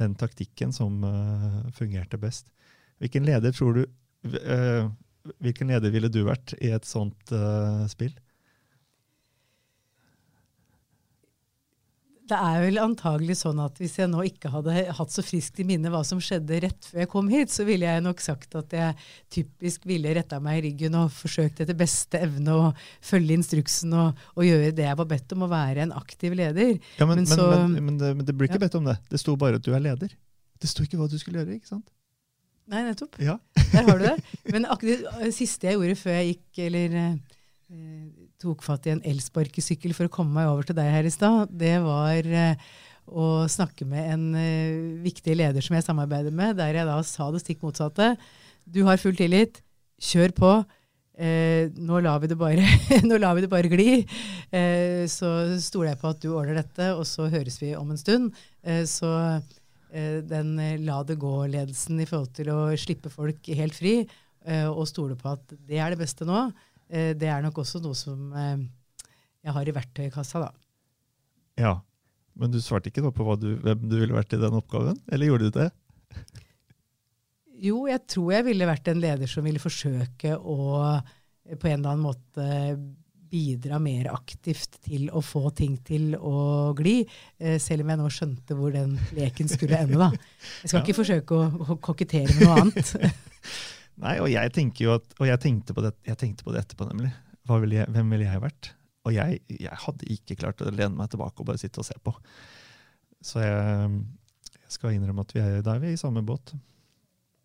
den 0.00 0.14
taktikken 0.16 0.72
som 0.72 1.02
fungerte 1.76 2.16
best. 2.22 2.46
Hvilken 3.02 3.26
leder 3.26 3.52
tror 3.52 3.74
du 3.76 3.82
Hvilken 5.42 5.68
leder 5.68 5.92
ville 5.92 6.08
du 6.08 6.22
vært 6.24 6.54
i 6.62 6.70
et 6.72 6.86
sånt 6.88 7.32
spill? 7.92 8.14
Det 12.30 12.38
er 12.38 12.60
vel 12.62 12.78
antagelig 12.78 13.40
sånn 13.40 13.58
at 13.62 13.78
hvis 13.80 13.96
jeg 13.98 14.10
nå 14.10 14.22
ikke 14.28 14.52
hadde 14.52 14.74
hatt 14.94 15.12
så 15.12 15.22
friskt 15.24 15.58
i 15.62 15.66
minne 15.66 15.90
hva 15.90 16.02
som 16.06 16.20
skjedde 16.22 16.60
rett 16.62 16.86
før 16.86 17.02
jeg 17.02 17.10
kom 17.10 17.30
hit, 17.32 17.50
så 17.50 17.66
ville 17.66 17.88
jeg 17.88 18.04
nok 18.04 18.22
sagt 18.22 18.54
at 18.60 18.74
jeg 18.76 18.94
typisk 19.34 19.88
ville 19.90 20.12
retta 20.14 20.38
meg 20.42 20.60
i 20.60 20.64
ryggen 20.68 20.98
og 21.00 21.10
forsøkt 21.14 21.64
etter 21.64 21.78
beste 21.78 22.20
evne 22.22 22.54
å 22.54 22.68
følge 23.02 23.34
instruksen 23.40 23.96
og, 23.98 24.20
og, 24.36 24.44
gjøre 24.46 24.70
det 24.78 24.86
jeg 24.86 25.00
var 25.02 25.10
bedt 25.10 25.34
om 25.34 25.46
å 25.46 25.50
være 25.50 25.88
en 25.88 25.96
aktiv 25.98 26.36
leder. 26.38 26.76
Ja, 27.00 27.08
Men, 27.08 27.24
men, 27.24 27.30
så, 27.30 27.48
men, 27.66 27.78
men 27.88 27.98
det, 27.98 28.12
det, 28.28 28.36
blir 28.36 28.50
ikke 28.50 28.60
ja. 28.60 28.66
bedt 28.68 28.78
om 28.78 28.86
det. 28.86 29.00
Det 29.10 29.22
sto 29.22 29.34
bare 29.40 29.58
at 29.58 29.66
du 29.66 29.74
er 29.74 29.82
leder. 29.82 30.14
Det 30.60 30.70
sto 30.70 30.86
ikke 30.86 31.00
hva 31.00 31.10
du 31.10 31.18
skulle 31.18 31.42
gjøre. 31.42 31.58
ikke 31.58 31.72
sant? 31.72 31.88
Nei, 32.70 32.84
nettopp. 32.86 33.18
Ja. 33.18 33.40
Der 33.72 33.88
har 33.88 33.98
du 33.98 34.06
det. 34.06 34.16
Men 34.54 34.68
akkurat 34.70 35.22
det 35.24 35.34
siste 35.34 35.66
jeg 35.66 35.80
gjorde 35.80 35.98
før 35.98 36.20
jeg 36.20 36.34
gikk, 36.34 36.62
eller 36.68 36.98
eh, 37.00 37.14
tok 38.40 38.64
fatt 38.64 38.88
i 38.88 38.94
en 38.94 39.02
elsparkesykkel 39.06 39.94
for 39.96 40.08
å 40.08 40.12
komme 40.12 40.34
meg 40.38 40.50
over 40.50 40.68
til 40.68 40.78
deg 40.78 40.88
her 40.92 41.08
i 41.08 41.12
stad, 41.12 41.52
det 41.52 41.76
var 41.84 42.26
eh, 42.26 42.68
å 43.10 43.46
snakke 43.50 43.86
med 43.88 44.12
en 44.14 44.26
eh, 44.38 45.00
viktig 45.04 45.36
leder 45.36 45.64
som 45.64 45.76
jeg 45.76 45.86
samarbeider 45.86 46.34
med, 46.34 46.56
der 46.60 46.78
jeg 46.78 46.88
da 46.88 46.98
sa 47.06 47.30
det 47.34 47.42
stikk 47.44 47.64
motsatte. 47.66 48.14
Du 48.64 48.82
har 48.86 49.00
full 49.02 49.16
tillit. 49.18 49.60
Kjør 50.00 50.32
på. 50.36 50.50
Eh, 51.20 51.68
nå, 51.76 51.98
lar 52.00 52.20
vi 52.22 52.30
det 52.30 52.38
bare, 52.40 52.64
vi 53.36 53.44
det 53.44 53.50
bare 53.52 53.68
gli. 53.72 54.00
Eh, 54.56 55.04
så 55.10 55.32
stoler 55.60 55.92
jeg 55.92 56.00
på 56.00 56.12
at 56.14 56.22
du 56.22 56.30
ordner 56.32 56.62
dette, 56.62 56.92
og 56.96 57.04
så 57.08 57.28
høres 57.32 57.60
vi 57.60 57.74
om 57.76 57.92
en 57.92 58.00
stund. 58.00 58.30
Eh, 58.64 58.86
så 58.88 59.10
eh, 59.92 60.22
den 60.24 60.54
la 60.86 61.02
det 61.04 61.18
gå-ledelsen 61.20 62.00
i 62.00 62.08
forhold 62.08 62.32
til 62.38 62.52
å 62.54 62.60
slippe 62.80 63.12
folk 63.12 63.52
helt 63.52 63.76
fri, 63.76 64.00
og 64.40 64.86
stole 64.88 65.12
på 65.20 65.34
at 65.34 65.50
det 65.68 65.76
er 65.76 65.92
det 65.92 65.98
beste 66.00 66.24
nå, 66.24 66.46
det 66.90 67.28
er 67.30 67.44
nok 67.44 67.60
også 67.62 67.80
noe 67.84 67.96
som 67.98 68.32
eh, 68.34 68.64
jeg 69.46 69.54
har 69.56 69.68
i 69.70 69.74
verktøykassa, 69.76 70.42
da. 70.42 70.50
Ja. 71.60 71.74
Men 72.40 72.52
du 72.54 72.60
svarte 72.62 72.88
ikke 72.90 73.02
noe 73.04 73.12
på 73.14 73.24
du, 73.40 73.54
hvem 73.62 73.82
du 73.90 73.98
ville 74.00 74.16
vært 74.16 74.32
i 74.36 74.40
den 74.40 74.54
oppgaven? 74.56 74.98
Eller 75.12 75.30
gjorde 75.30 75.50
du 75.50 75.58
det? 75.60 75.68
Jo, 77.60 77.82
jeg 77.90 78.00
tror 78.08 78.30
jeg 78.32 78.46
ville 78.46 78.68
vært 78.68 78.88
en 78.88 79.02
leder 79.02 79.28
som 79.28 79.44
ville 79.44 79.60
forsøke 79.60 80.36
å 80.38 80.56
eh, 80.94 81.56
på 81.58 81.68
en 81.68 81.80
eller 81.80 81.90
annen 81.92 82.06
måte 82.06 82.46
bidra 83.30 83.78
mer 83.78 84.08
aktivt 84.10 84.80
til 84.82 85.04
å 85.14 85.20
få 85.22 85.52
ting 85.54 85.76
til 85.86 86.16
å 86.18 86.72
gli, 86.78 86.96
eh, 87.38 87.58
selv 87.62 87.84
om 87.84 87.92
jeg 87.92 88.00
nå 88.00 88.08
skjønte 88.10 88.56
hvor 88.58 88.72
den 88.74 88.96
leken 89.14 89.50
skulle 89.50 89.78
ende. 89.84 89.98
da. 90.00 90.08
Jeg 90.64 90.72
skal 90.72 90.78
Ja. 90.80 90.84
ikke 90.86 90.98
forsøke 90.98 91.38
å 91.38 91.76
kokettere 91.84 92.34
med 92.34 92.42
noe 92.48 92.56
annet. 92.64 92.94
Nei, 94.00 94.16
og 94.22 94.30
jeg 94.32 94.52
at, 94.94 95.10
og 95.18 95.26
jeg 95.28 95.40
tenkte 95.42 95.76
på 95.76 95.84
det, 95.84 95.92
jeg 96.08 96.18
tenkte 96.20 96.46
på 96.46 96.54
det 96.54 96.64
etterpå, 96.64 96.86
nemlig. 96.88 97.10
Ville 97.50 97.80
jeg, 97.80 97.90
hvem 97.92 98.14
ville 98.14 98.28
jeg 98.28 98.42
vært? 98.42 98.72
Og 99.08 99.14
jeg, 99.16 99.40
jeg 99.50 99.82
hadde 99.84 100.08
ikke 100.12 100.38
klart 100.40 100.62
å 100.62 100.72
lene 100.72 100.96
meg 100.96 101.10
tilbake 101.12 101.42
og 101.42 101.48
bare 101.50 101.60
sitte 101.60 101.82
og 101.82 101.88
se 101.88 101.96
på. 102.04 102.12
Så 103.24 103.42
jeg, 103.42 103.94
jeg 104.56 104.74
skal 104.76 104.96
innrømme 104.96 105.24
at 105.26 105.34
vi 105.34 105.42
er, 105.42 105.60
da 105.64 105.76
er 105.76 105.82
vi 105.82 105.94
i 105.94 106.00
samme 106.00 106.22
båt. 106.24 106.54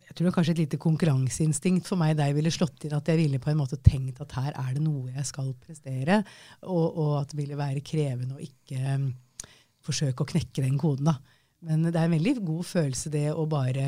Jeg 0.06 0.14
tror 0.14 0.30
det 0.30 0.36
kanskje 0.36 0.54
et 0.54 0.62
lite 0.62 0.80
konkurranseinstinkt 0.80 1.90
for 1.90 2.00
meg 2.00 2.14
der 2.20 2.36
ville 2.38 2.54
slått 2.54 2.86
inn 2.86 2.94
at 2.96 3.10
jeg 3.10 3.20
ville 3.20 3.42
på 3.42 3.50
en 3.52 3.60
måte 3.60 3.80
tenkt 3.84 4.22
at 4.24 4.36
her 4.38 4.52
er 4.54 4.76
det 4.76 4.84
noe 4.86 5.10
jeg 5.16 5.28
skal 5.28 5.50
prestere, 5.58 6.22
og, 6.62 6.86
og 6.86 7.14
at 7.24 7.34
det 7.34 7.40
ville 7.40 7.58
være 7.60 7.84
krevende 7.84 8.38
å 8.38 8.44
ikke 8.44 9.00
forsøke 9.86 10.24
å 10.24 10.30
knekke 10.30 10.64
den 10.64 10.78
koden. 10.82 11.10
da. 11.10 11.18
Men 11.66 11.88
det 11.90 11.98
er 11.98 12.06
en 12.06 12.16
veldig 12.16 12.38
god 12.46 12.70
følelse 12.70 13.12
det 13.14 13.28
å 13.34 13.48
bare 13.50 13.88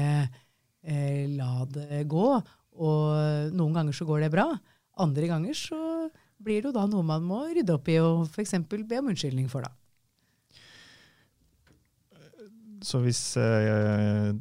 eh, 0.88 1.28
la 1.36 1.65
det 1.69 2.06
gå. 2.10 2.30
Og 2.78 3.54
noen 3.58 3.76
ganger 3.76 3.95
så 3.95 4.08
går 4.08 4.26
det 4.26 4.34
bra. 4.34 4.47
Andre 5.02 5.30
ganger 5.30 5.58
så 5.58 5.82
blir 6.38 6.62
det 6.62 6.69
jo 6.69 6.76
da 6.76 6.86
noe 6.89 7.06
man 7.06 7.26
må 7.26 7.43
rydde 7.50 7.73
opp 7.73 7.89
i 7.89 7.97
og 8.02 8.28
f.eks. 8.30 8.56
be 8.69 9.00
om 9.00 9.12
unnskyldning 9.12 9.50
for. 9.52 9.65
da. 9.65 9.73
Så 12.86 13.02
hvis, 13.02 13.21
eh, 13.41 14.34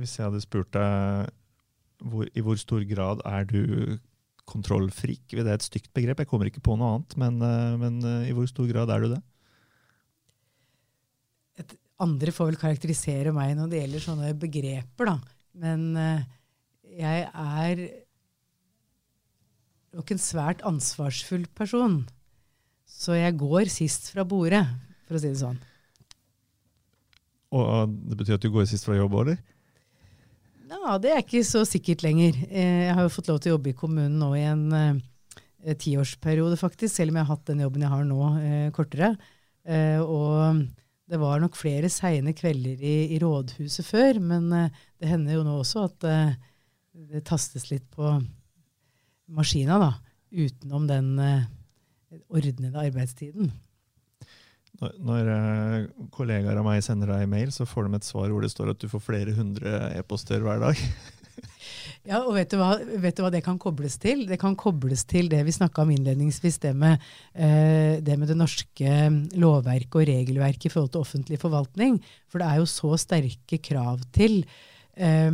hvis 0.00 0.16
jeg 0.16 0.26
hadde 0.26 0.40
spurt 0.42 0.72
deg 0.72 1.28
hvor, 2.00 2.28
i 2.32 2.44
hvor 2.44 2.56
stor 2.56 2.84
grad 2.88 3.20
er 3.28 3.44
du 3.44 3.98
kontrollfrik, 4.48 5.22
det 5.30 5.44
er 5.44 5.58
et 5.58 5.66
stygt 5.66 5.92
begrep, 5.94 6.22
jeg 6.22 6.30
kommer 6.30 6.48
ikke 6.48 6.64
på 6.64 6.74
noe 6.80 6.96
annet, 6.96 7.16
men, 7.20 7.36
eh, 7.44 7.74
men 7.80 8.00
eh, 8.00 8.30
i 8.30 8.36
hvor 8.36 8.48
stor 8.50 8.68
grad 8.70 8.90
er 8.90 9.04
du 9.04 9.12
det? 9.14 9.20
et, 11.60 11.76
andre 12.00 12.32
får 12.32 12.50
vel 12.50 12.60
karakterisere 12.60 13.34
meg 13.36 13.52
når 13.58 13.70
det 13.70 13.82
gjelder 13.82 14.04
sånne 14.06 14.32
begreper, 14.40 15.10
da. 15.10 15.36
Men 15.58 15.96
eh, 15.98 16.22
jeg 17.00 17.26
er 17.30 17.82
nok 19.96 20.12
en 20.14 20.22
svært 20.22 20.62
ansvarsfull 20.66 21.46
person. 21.58 22.02
Så 22.90 23.16
jeg 23.18 23.38
går 23.40 23.70
sist 23.72 24.10
fra 24.14 24.24
bordet, 24.28 24.62
for 25.08 25.18
å 25.18 25.22
si 25.22 25.30
det 25.32 25.40
sånn. 25.40 25.58
Og 27.50 27.90
det 28.10 28.18
betyr 28.20 28.36
at 28.36 28.44
du 28.44 28.50
går 28.54 28.68
sist 28.70 28.86
fra 28.86 28.98
jobb, 28.98 29.16
eller? 29.22 29.40
Ja, 30.70 30.98
det 31.02 31.10
er 31.10 31.22
ikke 31.24 31.42
så 31.46 31.64
sikkert 31.66 32.04
lenger. 32.06 32.36
Eh, 32.46 32.86
Jeg 32.86 32.94
har 32.94 33.06
jo 33.06 33.14
fått 33.14 33.30
lov 33.30 33.40
til 33.42 33.50
å 33.50 33.56
jobbe 33.56 33.72
i 33.72 33.78
kommunen 33.78 34.20
nå 34.22 34.28
i 34.38 34.44
en 34.46 34.66
eh, 34.76 35.74
tiårsperiode, 35.74 36.58
faktisk, 36.60 36.94
selv 36.94 37.10
om 37.10 37.18
jeg 37.18 37.26
har 37.26 37.34
hatt 37.34 37.50
den 37.50 37.64
jobben 37.64 37.82
jeg 37.82 37.90
har 37.90 38.06
nå, 38.06 38.20
eh, 38.38 38.68
kortere. 38.76 39.16
Eh, 39.66 39.98
og 39.98 40.62
det 41.10 41.18
var 41.18 41.40
nok 41.42 41.56
flere 41.58 41.90
seine 41.90 42.34
kvelder 42.36 42.82
i, 42.86 42.96
i 43.16 43.18
rådhuset 43.22 43.86
før, 43.86 44.20
men 44.22 44.50
eh, 44.54 44.82
det 45.00 45.10
hender 45.10 45.38
jo 45.38 45.46
nå 45.46 45.56
også 45.58 45.86
at 45.88 46.06
eh, 46.06 46.36
det 47.10 47.24
tastes 47.26 47.66
litt 47.72 47.88
på 47.94 48.12
maskina, 49.30 49.78
da, 49.82 49.90
utenom 50.30 50.86
den 50.90 51.16
eh, 51.22 51.48
ordnede 52.30 52.86
arbeidstiden. 52.86 53.50
Når, 54.80 54.94
når 55.04 55.88
kollegaer 56.14 56.56
av 56.56 56.64
meg 56.64 56.80
sender 56.86 57.10
deg 57.12 57.26
mail, 57.28 57.50
så 57.52 57.66
får 57.68 57.88
de 57.88 57.98
et 57.98 58.06
svar 58.06 58.30
hvor 58.30 58.46
det 58.46 58.52
står 58.52 58.72
at 58.72 58.80
du 58.80 58.88
får 58.88 59.02
flere 59.04 59.34
hundre 59.36 59.90
e-poster 59.98 60.46
hver 60.46 60.62
dag. 60.62 60.78
Ja, 62.08 62.22
og 62.22 62.34
vet 62.36 62.52
du, 62.52 62.58
hva, 62.60 62.74
vet 62.80 63.16
du 63.16 63.22
hva 63.24 63.32
det 63.32 63.42
kan 63.46 63.58
kobles 63.60 63.98
til? 64.02 64.24
Det 64.28 64.38
kan 64.40 64.56
kobles 64.58 65.04
til 65.08 65.30
det 65.32 65.42
vi 65.46 65.54
snakka 65.54 65.84
om 65.84 65.92
innledningsvis, 65.94 66.60
det 66.64 66.74
med, 66.76 67.02
eh, 67.34 67.98
det 68.04 68.18
med 68.18 68.30
det 68.30 68.38
norske 68.38 68.94
lovverket 69.40 70.00
og 70.00 70.08
regelverket 70.10 70.70
i 70.70 70.74
forhold 70.74 70.94
til 70.94 71.04
offentlig 71.04 71.40
forvaltning. 71.42 72.00
For 72.30 72.42
det 72.42 72.48
er 72.48 72.62
jo 72.62 72.70
så 72.70 72.94
sterke 73.00 73.60
krav 73.64 74.02
til 74.16 74.42
eh, 74.96 75.30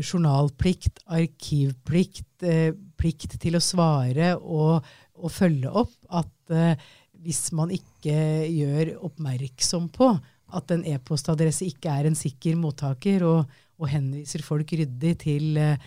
journalplikt, 0.00 1.02
arkivplikt, 1.12 2.28
eh, 2.42 2.70
plikt 2.98 3.38
til 3.40 3.58
å 3.58 3.62
svare 3.62 4.34
og, 4.40 4.84
og 5.20 5.32
følge 5.32 5.70
opp 5.70 5.96
at 6.08 6.54
eh, 6.54 6.86
hvis 7.24 7.48
man 7.56 7.72
ikke 7.72 8.14
gjør 8.52 8.96
oppmerksom 9.06 9.88
på 9.94 10.10
at 10.54 10.72
en 10.74 10.84
e-postadresse 10.86 11.66
ikke 11.66 11.92
er 11.92 12.08
en 12.08 12.18
sikker 12.18 12.56
mottaker, 12.60 13.24
og, 13.26 13.60
og 13.80 13.90
henviser 13.90 14.44
folk 14.44 14.72
ryddig 14.76 15.12
til 15.24 15.58
eh, 15.60 15.78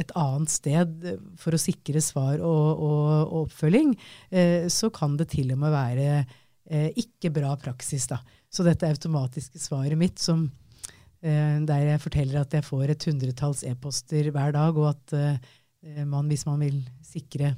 et 0.00 0.12
annet 0.18 0.52
sted 0.52 1.06
for 1.40 1.56
å 1.56 1.60
sikre 1.60 2.02
svar 2.04 2.40
og, 2.40 2.66
og, 2.84 3.04
og 3.24 3.44
oppfølging, 3.44 3.94
eh, 4.34 4.66
så 4.72 4.90
kan 4.94 5.16
det 5.20 5.30
til 5.32 5.54
og 5.54 5.62
med 5.62 5.74
være 5.74 6.08
eh, 6.20 6.90
ikke 7.00 7.32
bra 7.34 7.54
praksis. 7.60 8.08
Da. 8.10 8.20
Så 8.52 8.66
dette 8.66 8.90
automatiske 8.90 9.62
svaret 9.62 9.98
mitt, 10.00 10.20
som, 10.22 10.46
der 11.24 11.86
jeg 11.88 12.00
forteller 12.02 12.42
at 12.42 12.52
jeg 12.52 12.66
får 12.66 12.90
et 12.92 13.04
hundretalls 13.08 13.62
e-poster 13.64 14.26
hver 14.28 14.50
dag, 14.52 14.76
og 14.76 14.90
at 14.90 15.14
man, 16.04 16.26
hvis 16.28 16.44
man 16.44 16.60
vil 16.60 16.82
sikre 17.00 17.54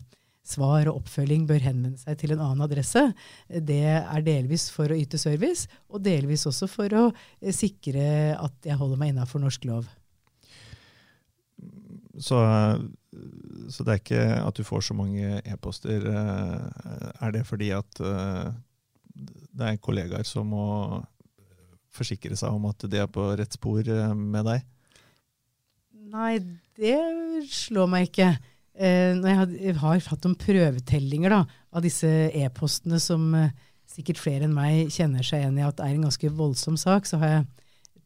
svar 0.51 0.89
og 0.91 1.03
oppfølging 1.03 1.47
bør 1.49 1.63
henvende 1.65 2.01
seg 2.01 2.19
til 2.21 2.35
en 2.35 2.43
annen 2.45 2.65
adresse. 2.67 3.03
Det 3.49 3.83
er 3.99 4.27
delvis 4.27 4.69
for 4.75 4.93
å 4.93 4.99
yte 4.99 5.19
service, 5.21 5.67
og 5.91 6.05
delvis 6.07 6.47
også 6.49 6.69
for 6.71 6.97
å 6.97 7.05
eh, 7.11 7.55
sikre 7.55 8.37
at 8.39 8.69
jeg 8.69 8.79
holder 8.81 9.01
meg 9.01 9.15
innafor 9.15 9.43
norsk 9.43 9.67
lov. 9.69 9.89
Så, 12.17 12.39
så 13.69 13.85
det 13.85 13.93
er 13.93 14.01
ikke 14.01 14.23
at 14.41 14.57
du 14.57 14.65
får 14.65 14.87
så 14.89 14.97
mange 14.97 15.41
e-poster. 15.45 16.07
eh, 16.09 17.11
Er 17.21 17.35
det 17.35 17.45
fordi 17.49 17.73
at 17.77 18.01
eh, 18.01 18.55
det 19.57 19.69
er 19.73 19.83
kollegaer 19.83 20.25
som 20.29 20.49
må 20.53 21.03
forsikre 21.97 22.37
seg 22.37 22.53
om 22.53 22.67
at 22.69 22.85
de 22.93 23.01
er 23.01 23.09
på 23.09 23.25
rett 23.39 23.57
spor 23.57 23.87
med 24.17 24.45
deg? 24.49 24.65
Nei, 26.13 26.35
det 26.79 26.99
slår 27.51 27.89
meg 27.91 28.11
ikke. 28.11 28.29
Eh, 28.77 29.15
jeg, 29.17 29.37
had, 29.39 29.55
jeg 29.57 29.77
har 29.81 30.03
hatt 30.11 30.27
noen 30.27 30.39
prøvetellinger 30.41 31.33
da, 31.33 31.45
av 31.73 31.85
disse 31.85 32.09
e-postene 32.37 33.01
som 33.01 33.31
eh, 33.39 33.55
sikkert 33.89 34.21
flere 34.21 34.45
enn 34.45 34.57
meg 34.57 34.93
kjenner 34.93 35.25
seg 35.25 35.45
igjen 35.45 35.61
i 35.61 35.65
at 35.65 35.81
er 35.81 35.95
en 35.95 36.09
ganske 36.09 36.33
voldsom 36.37 36.77
sak, 36.81 37.09
så 37.09 37.21
har 37.23 37.33
jeg 37.33 37.47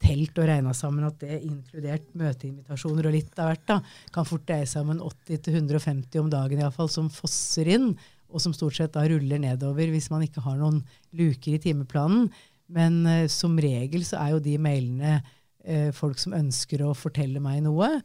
telt 0.01 0.39
og 0.41 0.47
regna 0.49 0.73
sammen 0.77 1.05
at 1.09 1.19
det 1.21 1.41
inkludert 1.45 2.07
møteinvitasjoner 2.17 3.09
og 3.09 3.17
litt 3.17 3.43
av 3.43 3.51
hvert, 3.51 3.67
da, 3.69 3.81
kan 4.15 4.29
fort 4.29 4.47
dreie 4.49 4.69
seg 4.69 4.87
om 4.87 4.95
en 4.95 5.03
80-150 5.11 6.23
om 6.23 6.31
dagen 6.33 6.63
iallfall, 6.63 6.89
som 6.93 7.11
fosser 7.13 7.69
inn, 7.75 7.93
og 8.31 8.43
som 8.43 8.55
stort 8.55 8.79
sett 8.79 8.95
da 8.95 9.03
ruller 9.11 9.43
nedover 9.43 9.91
hvis 9.91 10.09
man 10.13 10.23
ikke 10.23 10.45
har 10.45 10.57
noen 10.61 10.79
luker 11.19 11.57
i 11.57 11.63
timeplanen. 11.63 12.29
Men 12.71 13.03
eh, 13.11 13.27
som 13.33 13.59
regel 13.59 14.07
så 14.07 14.21
er 14.23 14.37
jo 14.37 14.45
de 14.45 14.55
mailene 14.63 15.19
eh, 15.65 15.91
folk 15.97 16.21
som 16.23 16.37
ønsker 16.39 16.85
å 16.87 16.95
fortelle 16.95 17.43
meg 17.43 17.65
noe, 17.67 17.97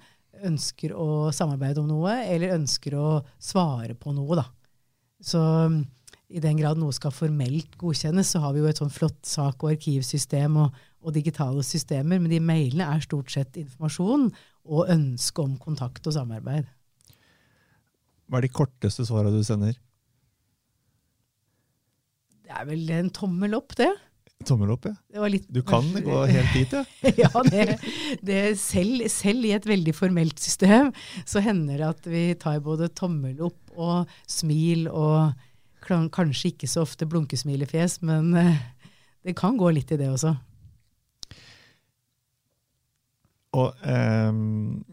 ønsker 0.43 0.93
å 0.97 1.31
samarbeide 1.35 1.81
om 1.81 1.89
noe, 1.89 2.17
eller 2.27 2.55
ønsker 2.57 2.95
å 2.99 3.09
svare 3.41 3.95
på 3.97 4.13
noe, 4.15 4.39
da. 4.39 4.45
Så 5.23 5.39
mm, 5.39 5.79
i 6.35 6.41
den 6.43 6.57
grad 6.59 6.79
noe 6.81 6.93
skal 6.95 7.13
formelt 7.15 7.77
godkjennes, 7.79 8.33
så 8.33 8.41
har 8.43 8.55
vi 8.55 8.63
jo 8.63 8.69
et 8.69 8.81
sånn 8.81 8.93
flott 8.93 9.21
sak- 9.29 9.63
og 9.63 9.75
arkivsystem 9.75 10.57
og, 10.63 10.75
og 11.05 11.15
digitale 11.15 11.63
systemer, 11.65 12.19
men 12.19 12.31
de 12.31 12.41
mailene 12.43 12.87
er 12.95 13.05
stort 13.05 13.31
sett 13.33 13.59
informasjon 13.61 14.31
og 14.65 14.89
ønske 14.91 15.43
om 15.43 15.55
kontakt 15.61 16.07
og 16.09 16.15
samarbeid. 16.17 16.67
Hva 18.25 18.39
er 18.39 18.47
de 18.47 18.53
korteste 18.53 19.05
svara 19.05 19.29
du 19.33 19.43
sender? 19.45 19.77
Det 22.45 22.53
er 22.53 22.65
vel 22.69 22.89
en 22.93 23.11
tommel 23.13 23.57
opp, 23.57 23.77
det. 23.77 23.91
Tommel 24.43 24.73
opp, 24.73 24.85
ja. 24.85 24.91
Det 25.07 25.21
var 25.23 25.31
litt, 25.31 25.45
Du 25.47 25.61
kan 25.63 25.85
gå 26.03 26.17
helt 26.27 26.53
dit, 26.53 26.73
ja. 26.75 26.83
ja, 27.23 27.43
det, 27.47 27.77
det 28.25 28.41
selv, 28.59 29.05
selv 29.09 29.47
i 29.47 29.53
et 29.55 29.65
veldig 29.65 29.93
formelt 29.95 30.41
system 30.43 30.91
så 31.23 31.41
hender 31.41 31.79
det 31.79 31.87
at 31.87 32.09
vi 32.11 32.25
tar 32.39 32.59
både 32.65 32.91
tommel 32.91 33.39
opp 33.47 33.77
og 33.79 34.11
smil 34.27 34.89
og 34.91 35.31
kanskje 35.85 36.51
ikke 36.51 36.67
så 36.69 36.83
ofte 36.83 37.07
blunkesmilefjes, 37.07 37.99
men 38.05 38.33
eh, 38.39 38.59
det 39.25 39.35
kan 39.37 39.57
gå 39.57 39.69
litt 39.73 39.93
i 39.93 39.99
det 40.01 40.09
også. 40.11 40.33
Og 43.55 43.87
ehm, 43.87 44.83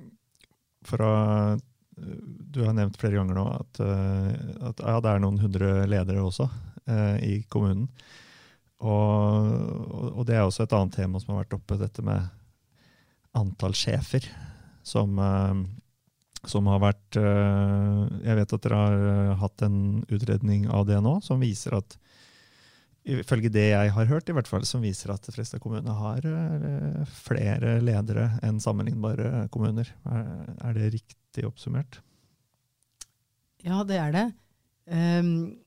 fra 0.87 1.13
Du 2.53 2.63
har 2.65 2.75
nevnt 2.75 2.99
flere 2.99 3.19
ganger 3.19 3.37
nå 3.37 3.45
at, 3.53 3.81
eh, 3.85 4.31
at 4.69 4.81
ja, 4.83 4.99
det 5.03 5.11
er 5.11 5.23
noen 5.23 5.39
hundre 5.41 5.73
ledere 5.89 6.25
også 6.25 6.49
eh, 6.87 7.17
i 7.25 7.35
kommunen. 7.53 7.89
Og, 8.83 10.13
og- 10.19 10.27
det 10.27 10.37
er 10.37 10.43
også 10.47 10.65
et 10.67 10.75
annet 10.77 10.97
tema 10.99 11.21
som 11.23 11.35
har 11.35 11.45
vært 11.45 11.57
oppe, 11.59 11.79
dette 11.79 12.03
med 12.03 12.27
antall 13.39 13.75
sjefer. 13.79 14.27
Som, 14.83 15.19
eh, 15.23 15.63
som 16.51 16.67
har 16.67 16.81
vært 16.83 17.17
eh, 17.21 17.99
Jeg 18.27 18.35
vet 18.41 18.53
at 18.57 18.65
dere 18.65 18.81
har 18.81 19.05
eh, 19.13 19.35
hatt 19.39 19.63
en 19.63 19.77
utredning 20.11 20.67
av 20.69 20.89
det 20.89 20.99
nå, 21.05 21.21
som 21.23 21.43
viser 21.43 21.79
at 21.79 21.99
Ifølge 23.03 23.51
det 23.51 23.65
jeg 23.73 23.91
har 23.91 24.07
hørt, 24.07 24.29
i 24.31 24.35
hvert 24.37 24.47
fall, 24.47 24.63
som 24.63 24.83
viser 24.85 25.11
at 25.11 25.25
de 25.27 25.33
fleste 25.35 25.59
kommuner 25.59 25.97
har 25.99 26.23
flere 27.11 27.81
ledere 27.83 28.29
enn 28.47 28.61
sammenlignbare 28.63 29.49
kommuner. 29.51 29.89
Er, 30.07 30.71
det 30.77 30.93
riktig 30.95 31.43
oppsummert? 31.49 31.99
Ja, 33.67 33.81
det 33.83 33.99
er 33.99 34.15
det. 34.15 34.25
Ehm, 34.87 35.62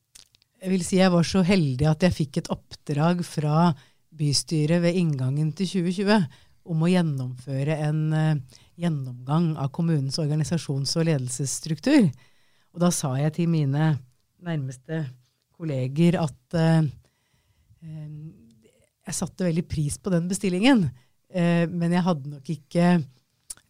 jeg 0.62 0.72
vil 0.72 0.86
si 0.86 1.00
jeg 1.00 1.14
var 1.14 1.28
så 1.28 1.44
heldig 1.46 1.88
at 1.90 2.06
jeg 2.06 2.16
fikk 2.16 2.40
et 2.40 2.52
oppdrag 2.54 3.22
fra 3.28 3.70
bystyret 4.16 4.82
ved 4.84 4.98
inngangen 4.98 5.52
til 5.58 5.68
2020 5.84 6.26
om 6.72 6.82
å 6.82 6.90
gjennomføre 6.90 7.76
en 7.86 8.02
uh, 8.16 8.62
gjennomgang 8.80 9.54
av 9.62 9.70
kommunens 9.76 10.18
organisasjons- 10.22 10.96
og 11.00 11.08
ledelsesstruktur. 11.10 12.10
Og 12.76 12.82
da 12.82 12.90
sa 12.92 13.14
jeg 13.20 13.36
til 13.38 13.52
mine 13.52 13.94
nærmeste 14.46 15.06
kolleger 15.56 16.18
at 16.20 16.58
eh, 16.60 16.88
jeg 19.06 19.16
satte 19.16 19.46
veldig 19.48 19.64
pris 19.72 19.96
på 19.96 20.12
den 20.12 20.28
bestillingen, 20.28 20.84
uh, 20.90 21.66
men 21.72 21.96
jeg 21.96 22.06
hadde 22.10 22.34
nok 22.34 22.52
ikke 22.52 22.90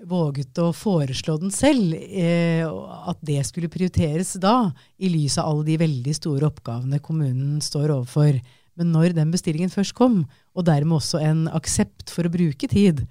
våget 0.06 0.58
å 0.62 0.70
foreslå 0.76 1.38
den 1.42 1.54
selv, 1.54 1.96
eh, 1.96 2.66
at 2.66 3.20
det 3.26 3.42
skulle 3.48 3.72
prioriteres 3.72 4.36
da, 4.42 4.72
i 4.98 5.10
lys 5.12 5.38
av 5.42 5.50
alle 5.50 5.66
de 5.72 5.80
veldig 5.82 6.14
store 6.18 6.50
oppgavene 6.50 7.02
kommunen 7.04 7.58
står 7.64 7.94
overfor. 7.96 8.40
Men 8.76 8.92
når 8.94 9.16
den 9.16 9.32
bestillingen 9.34 9.72
først 9.74 9.96
kom, 9.98 10.24
og 10.56 10.68
dermed 10.68 11.00
også 11.00 11.22
en 11.24 11.46
aksept 11.56 12.12
for 12.14 12.28
å 12.28 12.34
bruke 12.34 12.70
tid 12.72 13.06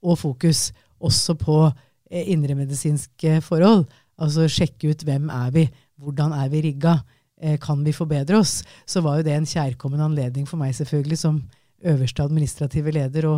og 0.00 0.18
fokus 0.20 0.70
også 1.00 1.36
på 1.40 1.60
eh, 1.68 2.32
indremedisinske 2.34 3.40
forhold, 3.46 3.86
altså 4.20 4.48
sjekke 4.50 4.92
ut 4.92 5.06
hvem 5.06 5.30
er 5.32 5.54
vi, 5.54 5.66
hvordan 6.00 6.34
er 6.36 6.50
vi 6.52 6.64
rigga, 6.70 6.98
eh, 7.40 7.58
kan 7.60 7.84
vi 7.84 7.96
forbedre 7.96 8.40
oss, 8.40 8.60
så 8.88 9.04
var 9.04 9.20
jo 9.20 9.28
det 9.28 9.36
en 9.36 9.48
kjærkommen 9.48 10.02
anledning 10.02 10.48
for 10.48 10.60
meg 10.60 10.74
selvfølgelig 10.76 11.20
som 11.20 11.42
øverste 11.80 12.24
administrative 12.24 12.92
leder 12.92 13.28
å 13.28 13.36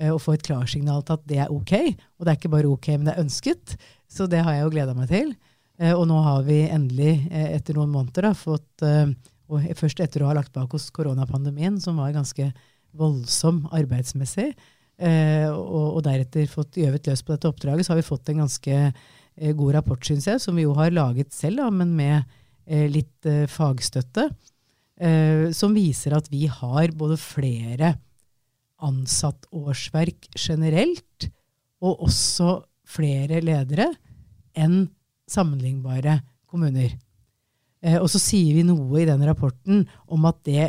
eh, 0.00 0.10
å 0.10 0.18
få 0.20 0.34
et 0.36 0.46
klarsignal 0.46 1.04
til 1.04 1.18
at 1.18 1.28
det 1.30 1.40
er 1.44 1.52
ok. 1.54 1.74
Og 2.18 2.26
det 2.26 2.32
er 2.32 2.40
ikke 2.40 2.54
bare 2.56 2.72
ok, 2.72 2.92
men 2.96 3.08
det 3.08 3.14
er 3.14 3.24
ønsket. 3.24 3.76
Så 4.10 4.26
det 4.30 4.42
har 4.46 4.56
jeg 4.56 4.66
jo 4.66 4.74
gleda 4.74 4.96
meg 4.96 5.12
til. 5.12 5.34
Eh, 5.80 5.92
og 5.94 6.06
nå 6.10 6.18
har 6.24 6.42
vi 6.48 6.62
endelig, 6.66 7.28
eh, 7.30 7.52
etter 7.56 7.78
noen 7.78 7.92
måneder, 7.92 8.30
da, 8.30 8.32
fått 8.36 8.86
eh, 8.86 9.12
og 9.50 9.64
Først 9.78 10.02
etter 10.02 10.22
å 10.22 10.28
ha 10.30 10.36
lagt 10.38 10.52
bak 10.54 10.74
oss 10.76 10.90
koronapandemien, 10.94 11.80
som 11.82 11.98
var 11.98 12.14
ganske 12.14 12.50
voldsom 12.96 13.64
arbeidsmessig, 13.74 14.52
eh, 15.00 15.48
og, 15.50 15.96
og 15.96 16.04
deretter 16.06 16.50
fått 16.50 16.78
gjøvet 16.80 17.10
løs 17.10 17.24
på 17.24 17.34
dette 17.34 17.50
oppdraget, 17.50 17.86
så 17.86 17.94
har 17.94 18.00
vi 18.00 18.06
fått 18.06 18.30
en 18.30 18.44
ganske 18.44 18.76
eh, 18.78 19.52
god 19.58 19.74
rapport, 19.78 20.04
syns 20.06 20.28
jeg, 20.30 20.42
som 20.42 20.58
vi 20.58 20.66
jo 20.68 20.76
har 20.78 20.94
laget 20.94 21.34
selv, 21.34 21.64
da, 21.64 21.70
men 21.74 21.96
med 21.98 22.20
eh, 22.66 22.86
litt 22.90 23.26
eh, 23.26 23.46
fagstøtte, 23.50 24.28
eh, 25.02 25.50
som 25.56 25.74
viser 25.74 26.14
at 26.18 26.30
vi 26.30 26.44
har 26.50 26.94
både 26.98 27.18
flere 27.20 27.96
ansattårsverk 28.86 30.30
generelt, 30.38 31.30
og 31.80 32.04
også 32.08 32.58
flere 32.90 33.40
ledere 33.44 33.88
enn 34.58 34.84
sammenlignbare 35.30 36.18
kommuner. 36.50 36.92
Eh, 37.80 37.96
og 38.00 38.08
så 38.12 38.20
sier 38.20 38.58
vi 38.58 38.66
noe 38.66 39.00
i 39.00 39.08
den 39.08 39.24
rapporten 39.26 39.84
om 40.10 40.28
at 40.28 40.40
det 40.48 40.68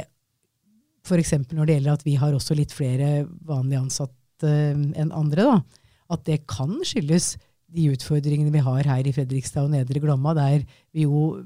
f.eks. 1.02 1.34
når 1.50 1.66
det 1.66 1.78
gjelder 1.78 1.96
at 1.98 2.06
vi 2.06 2.18
har 2.22 2.36
også 2.38 2.56
litt 2.58 2.74
flere 2.76 3.26
vanlig 3.48 3.80
ansatte 3.82 4.48
eh, 4.48 4.76
enn 5.02 5.16
andre, 5.16 5.48
da, 5.48 5.88
at 6.14 6.28
det 6.28 6.44
kan 6.52 6.78
skyldes 6.88 7.36
de 7.72 7.88
utfordringene 7.94 8.52
vi 8.54 8.64
har 8.64 8.88
her 8.88 9.08
i 9.08 9.14
Fredrikstad 9.16 9.66
og 9.66 9.74
Nedre 9.74 10.02
Glomma, 10.04 10.36
der 10.38 10.64
vi 10.96 11.08
jo 11.08 11.40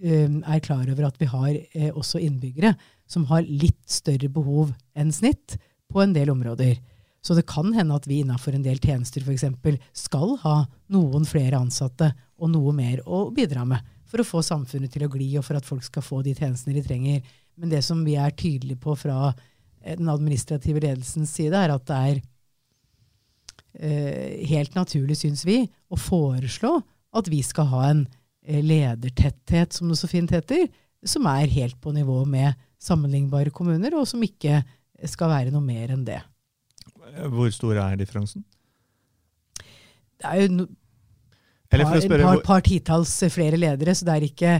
eh, 0.00 0.28
er 0.28 0.64
klar 0.64 0.86
over 0.92 1.08
at 1.08 1.20
vi 1.20 1.28
har 1.32 1.92
også 1.96 2.20
innbyggere 2.22 2.74
som 3.10 3.26
har 3.30 3.46
litt 3.46 3.82
større 3.90 4.30
behov 4.32 4.72
enn 4.98 5.12
snitt 5.14 5.58
på 5.92 6.02
en 6.02 6.14
del 6.16 6.30
områder. 6.30 6.78
Så 7.26 7.34
det 7.34 7.46
kan 7.50 7.72
hende 7.74 7.96
at 7.96 8.06
vi 8.06 8.20
innenfor 8.22 8.54
en 8.54 8.64
del 8.64 8.78
tjenester 8.78 9.24
eksempel, 9.32 9.80
skal 9.96 10.36
ha 10.44 10.56
noen 10.94 11.26
flere 11.26 11.58
ansatte 11.58 12.12
og 12.38 12.52
noe 12.52 12.74
mer 12.76 13.02
å 13.06 13.26
bidra 13.34 13.64
med 13.66 13.82
for 14.06 14.22
å 14.22 14.26
få 14.28 14.42
samfunnet 14.46 14.92
til 14.94 15.06
å 15.06 15.10
gli, 15.10 15.32
og 15.38 15.44
for 15.46 15.58
at 15.58 15.66
folk 15.66 15.82
skal 15.82 16.04
få 16.04 16.20
de 16.22 16.36
tjenestene 16.36 16.76
de 16.76 16.84
trenger. 16.86 17.24
Men 17.58 17.72
det 17.72 17.82
som 17.82 18.04
vi 18.06 18.14
er 18.20 18.34
tydelige 18.36 18.78
på 18.84 18.94
fra 18.98 19.32
eh, 19.32 19.96
den 19.98 20.10
administrative 20.12 20.82
ledelsens 20.84 21.32
side, 21.34 21.58
er 21.58 21.74
at 21.74 21.86
det 21.88 21.98
er 22.10 22.20
eh, 23.80 24.46
helt 24.52 24.78
naturlig, 24.78 25.18
syns 25.18 25.42
vi, 25.48 25.64
å 25.90 25.98
foreslå 25.98 26.76
at 27.16 27.30
vi 27.32 27.42
skal 27.46 27.70
ha 27.72 27.82
en 27.90 28.06
eh, 28.46 28.62
ledertetthet, 28.62 29.74
som 29.74 29.90
det 29.90 29.98
så 29.98 30.10
fint 30.10 30.30
heter, 30.30 30.68
som 31.06 31.26
er 31.30 31.50
helt 31.52 31.80
på 31.82 31.92
nivå 31.96 32.22
med 32.28 32.54
sammenlignbare 32.82 33.50
kommuner, 33.54 33.94
og 33.98 34.06
som 34.08 34.22
ikke 34.22 34.60
skal 35.04 35.32
være 35.32 35.52
noe 35.54 35.64
mer 35.64 35.92
enn 35.94 36.06
det. 36.06 36.22
Hvor 37.32 37.52
stor 37.54 37.78
er 37.80 38.00
differansen? 38.00 38.44
Det 40.16 40.26
er 40.30 40.46
jo 40.46 40.66
par, 41.70 42.00
par, 42.22 42.40
par 42.44 42.62
titalls 42.64 43.12
flere 43.32 43.58
ledere, 43.58 43.94
så 43.94 44.06
det 44.06 44.14
er 44.14 44.26
ikke 44.26 44.52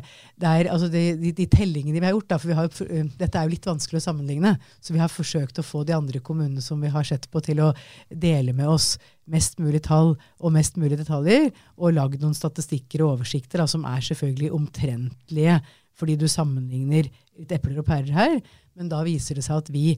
det 0.42 0.48
er, 0.50 0.68
altså 0.72 0.88
de, 0.90 1.02
de, 1.20 1.32
de 1.36 1.46
tellingene 1.50 2.00
vi 2.00 2.06
har 2.06 2.14
gjort 2.16 2.28
da, 2.32 2.38
for 2.42 2.50
vi 2.50 2.56
har, 2.58 2.66
uh, 2.68 3.12
Dette 3.20 3.38
er 3.38 3.46
jo 3.46 3.54
litt 3.54 3.68
vanskelig 3.68 4.00
å 4.00 4.06
sammenligne, 4.08 4.54
så 4.82 4.94
vi 4.94 5.02
har 5.02 5.12
forsøkt 5.12 5.60
å 5.62 5.66
få 5.66 5.84
de 5.86 5.94
andre 5.96 6.20
kommunene 6.24 6.64
som 6.64 6.82
vi 6.82 6.90
har 6.92 7.06
sett 7.06 7.28
på, 7.30 7.42
til 7.46 7.62
å 7.64 7.72
dele 8.10 8.54
med 8.56 8.68
oss 8.72 8.94
mest 9.30 9.60
mulig 9.62 9.84
tall 9.86 10.14
og 10.16 10.54
mest 10.54 10.78
mulig 10.80 10.98
detaljer, 10.98 11.50
og 11.78 11.96
lagd 11.96 12.22
noen 12.22 12.36
statistikker 12.36 13.04
og 13.04 13.20
oversikter 13.20 13.62
da, 13.62 13.68
som 13.70 13.86
er 13.88 14.02
selvfølgelig 14.10 14.52
omtrentlige, 14.58 15.60
fordi 15.96 16.18
du 16.20 16.26
sammenligner 16.28 17.08
litt 17.38 17.54
epler 17.54 17.80
og 17.80 17.88
pærer 17.88 18.12
her, 18.16 18.36
men 18.76 18.90
da 18.92 19.00
viser 19.06 19.38
det 19.38 19.46
seg 19.46 19.62
at 19.62 19.72
vi 19.72 19.94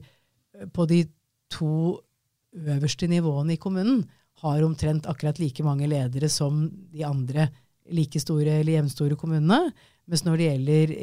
på 0.73 0.85
de 0.89 1.03
to 1.53 1.99
øverste 2.55 3.07
nivåene 3.09 3.55
i 3.55 3.61
kommunen 3.61 4.03
har 4.41 4.63
omtrent 4.63 5.07
akkurat 5.09 5.39
like 5.39 5.63
mange 5.63 5.87
ledere 5.89 6.29
som 6.31 6.63
de 6.91 7.03
andre 7.03 7.49
like 7.91 8.19
store 8.21 8.59
eller 8.59 8.77
jevnstore 8.77 9.17
kommunene. 9.19 9.71
Mens 10.09 10.23
når 10.25 10.39
det 10.39 10.47
gjelder 10.47 10.93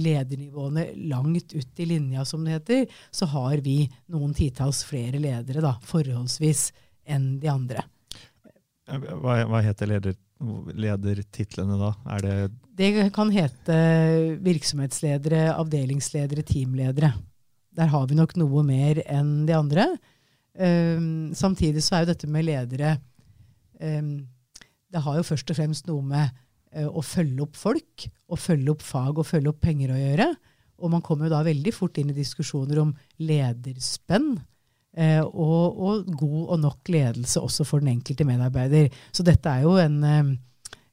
ledernivåene 0.00 0.86
langt 1.10 1.52
ut 1.52 1.80
i 1.80 1.86
linja, 1.88 2.24
som 2.24 2.44
det 2.44 2.54
heter, 2.56 2.86
så 3.12 3.28
har 3.28 3.60
vi 3.64 3.82
noen 4.12 4.32
titalls 4.36 4.84
flere 4.88 5.20
ledere, 5.20 5.60
da, 5.64 5.74
forholdsvis, 5.84 6.70
enn 7.04 7.34
de 7.42 7.50
andre. 7.52 7.84
hva, 8.88 9.42
hva 9.50 9.60
heter 9.64 9.90
leder, 9.90 10.16
ledertitlene 10.72 11.76
da? 11.80 11.92
Er 12.16 12.24
det 12.24 12.36
Det 12.74 12.90
kan 13.14 13.30
hete 13.30 13.76
virksomhetsledere, 14.44 15.50
avdelingsledere, 15.54 16.42
teamledere. 16.48 17.12
Der 17.74 17.90
har 17.90 18.06
vi 18.08 18.18
nok 18.18 18.36
noe 18.38 18.62
mer 18.66 19.00
enn 19.10 19.44
de 19.48 19.56
andre. 19.56 19.88
Um, 20.54 21.34
samtidig 21.34 21.82
så 21.82 21.96
er 21.96 22.04
jo 22.04 22.12
dette 22.12 22.28
med 22.30 22.46
ledere 22.46 22.92
um, 23.82 24.20
Det 24.86 25.00
har 25.02 25.16
jo 25.18 25.24
først 25.26 25.48
og 25.50 25.56
fremst 25.58 25.88
noe 25.88 26.04
med 26.06 26.28
uh, 26.76 26.86
å 26.86 27.02
følge 27.02 27.42
opp 27.42 27.58
folk, 27.58 28.04
og 28.30 28.38
følge 28.38 28.70
opp 28.70 28.84
fag 28.86 29.18
og 29.18 29.26
følge 29.26 29.50
opp 29.50 29.58
penger 29.64 29.90
å 29.90 29.98
gjøre. 29.98 30.28
Og 30.78 30.92
man 30.92 31.02
kommer 31.02 31.26
jo 31.26 31.34
da 31.34 31.42
veldig 31.46 31.72
fort 31.74 31.98
inn 31.98 32.12
i 32.12 32.16
diskusjoner 32.16 32.82
om 32.84 32.92
lederspenn. 33.18 34.36
uh, 34.98 35.24
og, 35.26 35.80
og 35.82 36.12
god 36.14 36.42
og 36.44 36.60
nok 36.62 36.92
ledelse 36.94 37.42
også 37.42 37.66
for 37.66 37.82
den 37.82 37.96
enkelte 37.96 38.26
medarbeider. 38.28 38.94
Så 39.10 39.26
dette 39.26 39.50
er 39.50 39.66
jo 39.66 39.74
en, 39.82 39.98
um, 40.04 40.36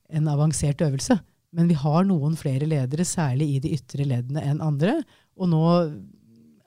en 0.10 0.32
avansert 0.34 0.82
øvelse. 0.82 1.20
Men 1.54 1.68
vi 1.70 1.76
har 1.78 2.06
noen 2.08 2.34
flere 2.40 2.66
ledere, 2.66 3.06
særlig 3.06 3.50
i 3.52 3.62
de 3.62 3.76
ytre 3.76 4.08
leddene, 4.08 4.42
enn 4.42 4.64
andre. 4.64 5.02
Og 5.38 5.52
nå 5.52 5.62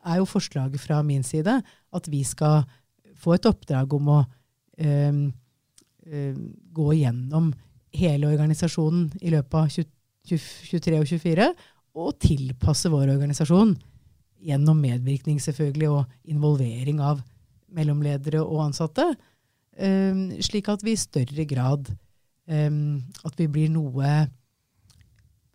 er 0.05 0.21
jo 0.21 0.29
forslaget 0.29 0.81
fra 0.81 1.01
min 1.03 1.25
side 1.27 1.61
at 1.95 2.11
vi 2.11 2.23
skal 2.27 2.65
få 3.19 3.37
et 3.37 3.49
oppdrag 3.49 3.93
om 3.97 4.11
å 4.13 4.21
øh, 4.23 5.21
øh, 6.07 6.37
gå 6.75 6.89
gjennom 6.99 7.53
hele 7.95 8.31
organisasjonen 8.33 9.11
i 9.23 9.33
løpet 9.35 9.59
av 9.61 9.71
20, 9.71 10.41
23 10.71 11.01
og 11.01 11.11
24, 11.13 11.51
og 11.95 12.17
tilpasse 12.19 12.91
vår 12.91 13.13
organisasjon 13.13 13.77
gjennom 14.45 14.81
medvirkning 14.83 15.39
selvfølgelig 15.41 15.91
og 15.93 16.33
involvering 16.35 16.99
av 17.01 17.23
mellomledere 17.75 18.43
og 18.43 18.67
ansatte. 18.69 19.15
øh, 19.79 20.41
slik 20.43 20.69
at 20.69 20.83
vi 20.85 20.93
i 20.93 21.01
større 21.01 21.45
grad 21.45 21.95
at 22.45 23.39
vi 23.39 23.47
blir 23.49 23.71
noe 23.73 24.27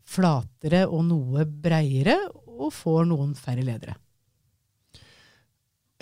flatere 0.09 0.87
og 0.89 1.03
noe 1.05 1.45
breiere 1.45 2.15
og 2.33 2.71
får 2.73 3.05
noen 3.05 3.35
færre 3.37 3.61
ledere. 3.61 3.93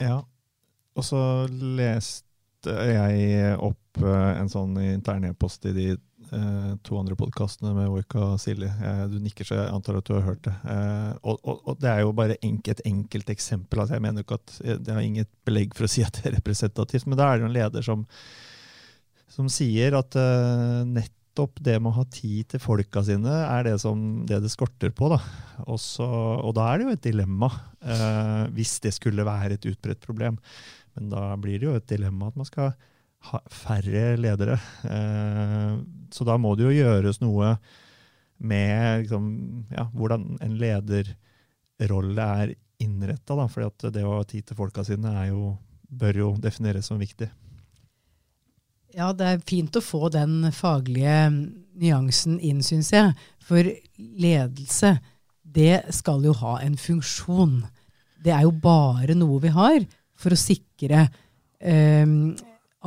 Ja, 0.02 0.22
og 0.98 1.06
så 1.06 1.20
leste 1.50 2.74
jeg 2.74 3.56
opp 3.64 4.02
uh, 4.04 4.34
en 4.38 4.50
sånn 4.52 4.76
intern 4.82 5.26
e-post 5.30 5.66
i 5.70 5.74
de 5.74 5.88
uh, 5.96 6.74
to 6.86 6.98
andre 7.00 7.18
podkastene 7.18 7.74
med 7.74 7.90
Oika 7.94 8.22
og 8.34 8.42
Silje. 8.42 8.70
Uh, 8.82 9.06
du 9.10 9.18
nikker, 9.24 9.48
så 9.48 9.58
jeg 9.58 9.74
antar 9.74 10.00
at 10.00 10.10
du 10.10 10.14
har 10.18 10.26
hørt 10.28 10.44
det. 10.46 10.54
Og, 11.24 11.38
og, 11.42 11.62
og, 11.64 11.74
det 11.82 11.92
er 11.92 12.04
jo 12.04 12.14
bare 12.18 12.38
et 12.38 12.86
enkelt 12.90 13.34
eksempel. 13.34 13.82
Altså, 13.82 13.98
jeg 13.98 14.06
mener 14.06 14.26
ikke 14.26 14.40
at 14.42 14.58
Det 14.86 14.94
har 14.94 15.06
inget 15.06 15.32
belegg 15.48 15.78
for 15.78 15.88
å 15.88 15.92
si 15.92 16.06
at 16.06 16.20
det 16.20 16.32
er 16.32 16.38
representativt, 16.38 17.10
men 17.10 17.20
da 17.20 17.30
er 17.30 17.38
det 17.38 17.48
jo 17.48 17.52
en 17.52 17.58
leder 17.58 17.86
som, 17.86 18.06
som 19.34 19.50
sier 19.52 19.98
at 19.98 20.18
nett 20.90 21.17
nettopp 21.38 21.60
det 21.62 21.78
med 21.80 21.92
å 21.92 22.00
ha 22.00 22.06
tid 22.10 22.48
til 22.50 22.62
folka 22.62 23.04
sine 23.06 23.30
er 23.30 23.64
det 23.68 23.78
som 23.80 24.26
det, 24.26 24.42
det 24.42 24.50
skorter 24.50 24.90
på. 24.90 25.10
Da. 25.12 25.20
Også, 25.70 26.04
og 26.04 26.56
da 26.58 26.66
er 26.72 26.80
det 26.80 26.88
jo 26.88 26.96
et 26.96 27.06
dilemma, 27.06 27.50
eh, 27.82 28.48
hvis 28.56 28.80
det 28.82 28.94
skulle 28.96 29.26
være 29.26 29.58
et 29.58 29.68
utbredt 29.70 30.02
problem. 30.02 30.38
Men 30.96 31.10
da 31.12 31.36
blir 31.38 31.60
det 31.60 31.68
jo 31.68 31.76
et 31.78 31.88
dilemma 31.88 32.32
at 32.32 32.38
man 32.38 32.48
skal 32.50 32.74
ha 33.30 33.42
færre 33.52 34.18
ledere. 34.18 34.58
Eh, 34.90 35.78
så 36.12 36.26
da 36.26 36.38
må 36.38 36.56
det 36.56 36.66
jo 36.66 36.78
gjøres 36.78 37.22
noe 37.22 37.58
med 38.38 39.06
liksom, 39.06 39.30
ja, 39.74 39.88
hvordan 39.94 40.40
en 40.42 40.58
lederrolle 40.58 42.30
er 42.42 42.56
innretta. 42.82 43.38
For 43.46 43.92
det 43.94 44.06
å 44.06 44.18
ha 44.18 44.26
tid 44.26 44.50
til 44.50 44.58
folka 44.58 44.86
sine 44.88 45.14
jo, 45.30 45.54
bør 45.88 46.24
jo 46.24 46.32
defineres 46.42 46.90
som 46.90 46.98
viktig. 46.98 47.30
Ja, 48.96 49.12
det 49.14 49.28
er 49.28 49.44
fint 49.48 49.76
å 49.76 49.84
få 49.84 50.08
den 50.14 50.48
faglige 50.56 51.28
nyansen 51.78 52.38
inn, 52.40 52.64
syns 52.66 52.94
jeg. 52.94 53.14
For 53.44 53.68
ledelse, 53.98 54.98
det 55.44 55.84
skal 55.96 56.24
jo 56.28 56.36
ha 56.40 56.58
en 56.64 56.78
funksjon. 56.80 57.62
Det 58.24 58.34
er 58.34 58.46
jo 58.48 58.54
bare 58.64 59.16
noe 59.18 59.42
vi 59.44 59.52
har 59.54 59.84
for 60.18 60.34
å 60.34 60.40
sikre 60.40 61.06
eh, 61.60 62.16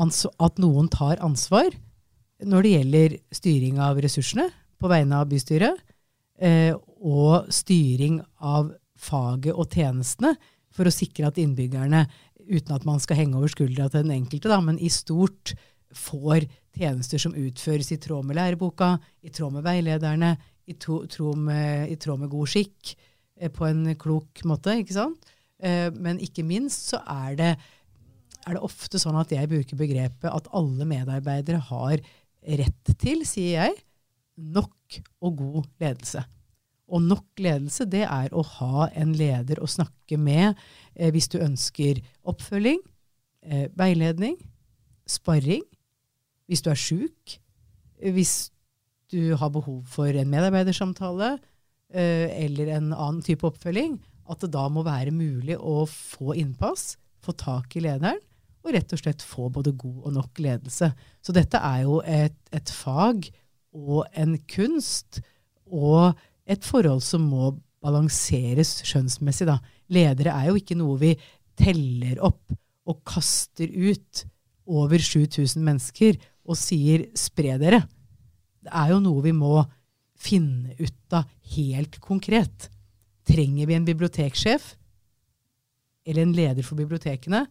at 0.01 0.61
noen 0.63 0.91
tar 0.93 1.23
ansvar 1.25 1.71
når 2.41 2.65
det 2.65 2.73
gjelder 2.75 3.17
styring 3.37 3.81
av 3.85 4.01
ressursene 4.01 4.49
på 4.81 4.89
vegne 4.89 5.19
av 5.21 5.29
bystyret, 5.29 5.77
eh, 6.41 6.73
og 7.01 7.51
styring 7.53 8.21
av 8.41 8.73
faget 9.01 9.57
og 9.57 9.69
tjenestene 9.73 10.35
for 10.73 10.89
å 10.89 10.95
sikre 10.95 11.29
at 11.29 11.41
innbyggerne, 11.41 12.07
uten 12.51 12.75
at 12.75 12.87
man 12.89 13.01
skal 13.03 13.21
henge 13.21 13.37
over 13.39 13.53
skuldra 13.53 13.91
til 13.91 14.07
den 14.07 14.15
enkelte, 14.17 14.49
da, 14.49 14.61
men 14.65 14.81
i 14.81 14.89
stort 14.93 15.53
får 15.97 16.47
tjenester 16.77 17.21
som 17.21 17.35
utføres 17.37 17.91
i 17.93 17.99
tråd 18.03 18.29
med 18.29 18.39
læreboka, 18.39 18.95
i 19.27 19.33
tråd 19.35 19.57
med 19.57 19.67
veilederne, 19.67 20.35
i, 20.71 20.77
to, 20.79 21.03
tro 21.11 21.35
med, 21.35 21.91
i 21.91 21.99
tråd 22.01 22.23
med 22.23 22.31
god 22.33 22.51
skikk, 22.53 22.95
eh, 23.41 23.51
på 23.51 23.67
en 23.67 23.85
klok 23.99 24.45
måte. 24.49 24.77
ikke 24.79 24.97
sant? 24.97 25.31
Eh, 25.61 25.89
men 25.99 26.21
ikke 26.23 26.47
minst 26.47 26.93
så 26.93 27.03
er 27.05 27.37
det, 27.39 27.53
er 28.47 28.57
det 28.57 28.65
ofte 28.65 29.01
sånn 29.03 29.19
at 29.21 29.33
jeg 29.35 29.51
bruker 29.51 29.79
begrepet 29.79 30.31
at 30.31 30.51
alle 30.57 30.87
medarbeidere 30.89 31.61
har 31.71 32.01
rett 32.61 32.93
til, 33.01 33.25
sier 33.29 33.65
jeg, 33.65 33.81
nok 34.41 35.01
og 35.21 35.41
god 35.41 35.67
ledelse. 35.83 36.23
Og 36.91 37.03
nok 37.07 37.43
ledelse, 37.43 37.87
det 37.87 38.07
er 38.07 38.33
å 38.35 38.43
ha 38.57 38.89
en 38.99 39.13
leder 39.15 39.61
å 39.63 39.69
snakke 39.71 40.19
med 40.19 40.55
eh, 40.95 41.11
hvis 41.15 41.31
du 41.31 41.39
ønsker 41.43 42.01
oppfølging, 42.31 42.81
eh, 43.47 43.69
veiledning, 43.79 44.39
sparring, 45.07 45.63
hvis 46.51 46.65
du 46.67 46.71
er 46.73 46.79
sjuk, 46.79 47.37
hvis 48.01 48.51
du 49.13 49.37
har 49.39 49.53
behov 49.55 49.85
for 49.91 50.11
en 50.11 50.31
medarbeidersamtale 50.31 51.37
eh, 51.95 52.27
eller 52.45 52.73
en 52.75 52.91
annen 52.91 53.21
type 53.27 53.47
oppfølging, 53.47 53.99
at 54.31 54.43
det 54.43 54.53
da 54.55 54.67
må 54.71 54.83
være 54.87 55.15
mulig 55.15 55.57
å 55.59 55.85
få 55.91 56.35
innpass, 56.39 56.95
få 57.23 57.35
tak 57.39 57.77
i 57.77 57.85
lederen, 57.85 58.19
og 58.61 58.75
rett 58.75 58.93
og 58.93 59.01
slett 59.01 59.23
få 59.25 59.49
både 59.53 59.73
god 59.79 60.09
og 60.09 60.17
nok 60.19 60.41
ledelse. 60.43 60.91
Så 61.25 61.33
dette 61.33 61.61
er 61.65 61.85
jo 61.87 62.01
et, 62.05 62.37
et 62.53 62.73
fag 62.75 63.31
og 63.73 64.05
en 64.19 64.35
kunst 64.51 65.23
og 65.71 66.19
et 66.51 66.67
forhold 66.67 67.01
som 67.07 67.25
må 67.31 67.55
balanseres 67.81 68.81
skjønnsmessig. 68.85 69.49
Da. 69.49 69.57
Ledere 69.95 70.35
er 70.37 70.51
jo 70.51 70.59
ikke 70.61 70.77
noe 70.77 70.99
vi 71.01 71.15
teller 71.61 72.21
opp 72.27 72.53
og 72.91 73.01
kaster 73.09 73.71
ut 73.71 74.25
over 74.71 75.01
7000 75.03 75.65
mennesker 75.65 76.19
og 76.51 76.59
sier 76.59 77.07
'spre 77.15 77.59
dere'. 77.63 77.87
Det 78.61 78.73
er 78.75 78.91
jo 78.91 79.01
noe 79.01 79.23
vi 79.23 79.33
må 79.33 79.63
finne 80.21 80.75
ut 80.79 81.15
av 81.17 81.29
helt 81.55 82.01
konkret. 82.03 82.69
Trenger 83.25 83.67
vi 83.67 83.77
en 83.77 83.87
biblioteksjef? 83.87 84.75
Eller 86.05 86.23
en 86.23 86.35
leder 86.35 86.67
for 86.67 86.77
bibliotekene? 86.77 87.47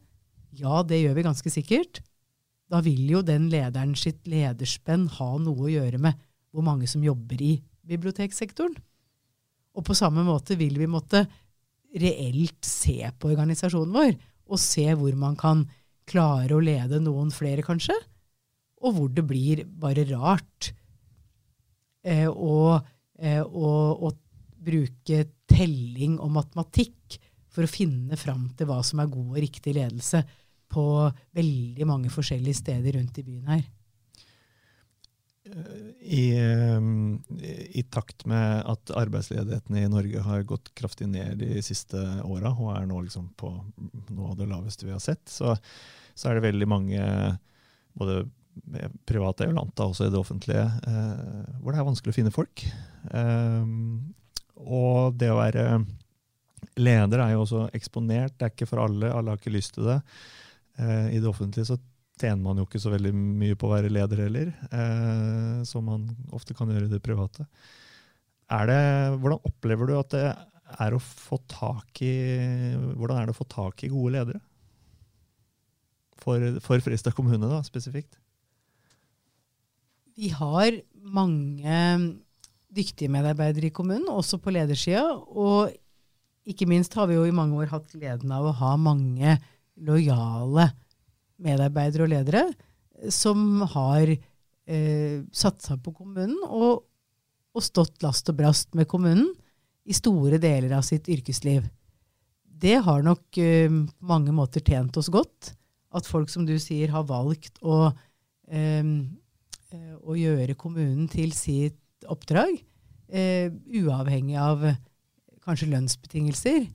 Ja, 0.51 0.83
det 0.83 1.01
gjør 1.01 1.15
vi 1.15 1.25
ganske 1.25 1.49
sikkert. 1.53 2.01
Da 2.69 2.81
vil 2.85 3.07
jo 3.09 3.23
den 3.25 3.49
lederen 3.49 3.95
sitt 3.97 4.27
lederspenn 4.29 5.07
ha 5.17 5.29
noe 5.41 5.65
å 5.65 5.71
gjøre 5.71 6.01
med 6.01 6.19
hvor 6.51 6.65
mange 6.65 6.89
som 6.89 7.03
jobber 7.05 7.41
i 7.41 7.55
biblioteksektoren. 7.85 8.75
Og 9.77 9.85
på 9.85 9.95
samme 9.97 10.25
måte 10.25 10.57
vil 10.59 10.77
vi 10.81 10.89
måtte 10.89 11.23
reelt 11.97 12.65
se 12.65 13.01
på 13.17 13.31
organisasjonen 13.31 13.95
vår, 13.95 14.15
og 14.49 14.61
se 14.61 14.85
hvor 14.97 15.13
man 15.17 15.37
kan 15.39 15.63
klare 16.09 16.57
å 16.57 16.61
lede 16.61 16.99
noen 17.01 17.29
flere, 17.33 17.65
kanskje, 17.65 17.95
og 18.79 18.95
hvor 18.95 19.11
det 19.11 19.25
blir 19.27 19.63
bare 19.81 20.05
rart 20.11 20.71
eh, 22.05 22.27
å, 22.29 22.79
eh, 23.19 23.41
å, 23.43 23.71
å, 24.07 24.15
bruke 24.59 25.21
telling 25.47 26.17
og 26.19 26.33
matematikk 26.35 27.15
for 27.49 27.63
å 27.63 27.71
finne 27.71 28.17
fram 28.19 28.49
til 28.59 28.67
hva 28.67 28.81
som 28.83 28.99
er 28.99 29.11
god 29.11 29.29
og 29.31 29.39
riktig 29.39 29.71
ledelse 29.77 30.19
på 30.69 30.83
veldig 31.35 31.87
mange 31.87 32.11
forskjellige 32.11 32.59
steder 32.59 32.97
rundt 32.99 33.21
i 33.21 33.23
byen 33.25 33.53
her. 33.55 33.63
I, 35.49 36.25
eh, 36.37 36.81
I, 37.79 37.83
takt 37.89 38.25
med 38.29 38.65
at 38.69 38.91
arbeidsledigheten 38.93 39.79
i 39.79 39.87
Norge 39.89 40.21
har 40.21 40.43
gått 40.47 40.69
kraftig 40.77 41.07
ned 41.09 41.39
de 41.41 41.63
siste 41.65 41.97
åra, 42.27 42.51
og 42.53 42.75
er 42.75 42.85
nå 42.89 42.99
liksom 43.05 43.31
på 43.39 43.49
noe 44.11 44.33
av 44.33 44.37
det 44.37 44.49
laveste 44.51 44.85
vi 44.85 44.93
har 44.93 45.01
sett, 45.03 45.23
så, 45.31 45.55
så 46.13 46.29
er 46.29 46.37
det 46.37 46.49
veldig 46.51 46.69
mange 46.69 47.07
både 47.97 48.25
private 49.07 49.45
og 49.45 49.51
Eulanta, 49.51 49.85
også 49.87 50.07
i 50.07 50.13
det 50.13 50.19
offentlige, 50.19 50.63
eh, 50.63 51.53
hvor 51.59 51.73
det 51.73 51.81
er 51.81 51.87
vanskelig 51.87 52.13
å 52.13 52.17
finne 52.17 52.33
folk. 52.33 52.63
Eh, 53.11 53.71
og 54.59 55.15
det 55.19 55.31
å 55.31 55.39
være 55.39 55.65
leder 56.79 57.23
er 57.23 57.33
jo 57.33 57.45
også 57.45 57.63
eksponert. 57.75 58.35
Det 58.37 58.47
er 58.47 58.53
ikke 58.53 58.69
for 58.69 58.83
alle. 58.83 59.11
Alle 59.11 59.33
har 59.33 59.39
ikke 59.39 59.55
lyst 59.55 59.75
til 59.77 59.87
det. 59.89 59.99
Eh, 60.79 61.15
I 61.15 61.21
det 61.21 61.29
offentlige 61.29 61.69
så 61.71 61.79
tjener 62.19 62.43
man 62.43 62.59
jo 62.59 62.67
ikke 62.67 62.81
så 62.83 62.91
veldig 62.91 63.13
mye 63.15 63.55
på 63.55 63.69
å 63.69 63.75
være 63.77 63.91
leder 63.95 64.25
heller, 64.25 64.49
som 65.63 65.85
man 65.87 66.01
ofte 66.35 66.51
kan 66.51 66.67
gjøre 66.67 66.89
i 66.89 66.91
det 66.91 66.99
private. 66.99 67.45
Er 68.51 68.67
det, 68.67 68.81
hvordan 69.21 69.47
opplever 69.47 69.87
du 69.87 69.93
at 69.95 70.11
det 70.11 70.25
er 70.83 70.95
å 70.97 70.99
få 70.99 71.39
tak 71.47 72.01
i 72.03 72.11
Hvordan 72.75 73.21
er 73.21 73.29
det 73.29 73.37
å 73.37 73.39
få 73.39 73.47
tak 73.47 73.85
i 73.87 73.91
gode 73.93 74.17
ledere? 74.17 74.41
For, 76.19 76.59
for 76.59 76.83
Fristad 76.83 77.15
kommune, 77.15 77.47
da, 77.47 77.61
spesifikt? 77.63 78.18
Vi 80.19 80.31
har 80.35 80.75
mange 80.99 81.75
dyktige 82.75 83.11
medarbeidere 83.11 83.69
i 83.69 83.73
kommunen, 83.75 84.09
også 84.11 84.39
på 84.41 84.51
ledersida. 84.51 85.05
Og 85.15 85.71
ikke 86.49 86.67
minst 86.69 86.95
har 86.97 87.07
vi 87.07 87.15
jo 87.15 87.23
i 87.27 87.35
mange 87.35 87.55
år 87.59 87.71
hatt 87.71 87.93
gleden 87.93 88.33
av 88.35 88.49
å 88.49 88.55
ha 88.59 88.73
mange 88.79 89.37
lojale 89.79 90.69
medarbeidere 91.39 92.03
og 92.03 92.11
ledere 92.11 92.43
som 93.15 93.61
har 93.71 94.09
eh, 94.11 95.21
satsa 95.31 95.77
på 95.79 95.93
kommunen 95.95 96.35
og, 96.49 96.83
og, 97.55 97.63
stått 97.63 98.03
last 98.03 98.27
og 98.31 98.41
brast 98.41 98.75
med 98.75 98.89
kommunen 98.91 99.29
i 99.87 99.95
store 99.95 100.39
deler 100.41 100.75
av 100.75 100.83
sitt 100.83 101.07
yrkesliv. 101.07 101.63
Det 102.43 102.75
har 102.83 103.05
nok 103.05 103.39
eh, 103.39 103.71
på 103.71 104.09
mange 104.11 104.35
måter 104.35 104.65
tjent 104.65 104.99
oss 104.99 105.07
godt. 105.13 105.53
At 105.95 106.05
folk, 106.05 106.27
som 106.29 106.43
du 106.45 106.57
sier, 106.61 106.91
har 106.91 107.07
valgt 107.07 107.55
å 107.63 107.87
eh, 108.51 108.83
å 109.77 110.15
gjøre 110.17 110.57
kommunen 110.57 111.07
til 111.11 111.33
sitt 111.35 112.07
oppdrag, 112.09 112.55
eh, 113.09 113.51
uavhengig 113.79 114.37
av 114.39 114.63
eh, 114.65 114.79
kanskje 115.45 115.69
lønnsbetingelser, 115.73 116.65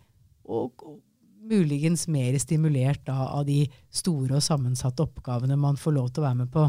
og, 0.44 0.84
og, 0.84 1.00
muligens 1.44 2.06
mer 2.08 2.32
stimulert 2.40 3.02
da, 3.04 3.18
av 3.36 3.42
de 3.44 3.66
store 3.92 4.38
og 4.38 4.44
sammensatte 4.46 5.04
oppgavene 5.04 5.58
man 5.60 5.76
får 5.76 5.92
lov 5.92 6.06
til 6.08 6.22
å 6.22 6.24
være 6.24 6.38
med 6.38 6.48
på. 6.54 6.62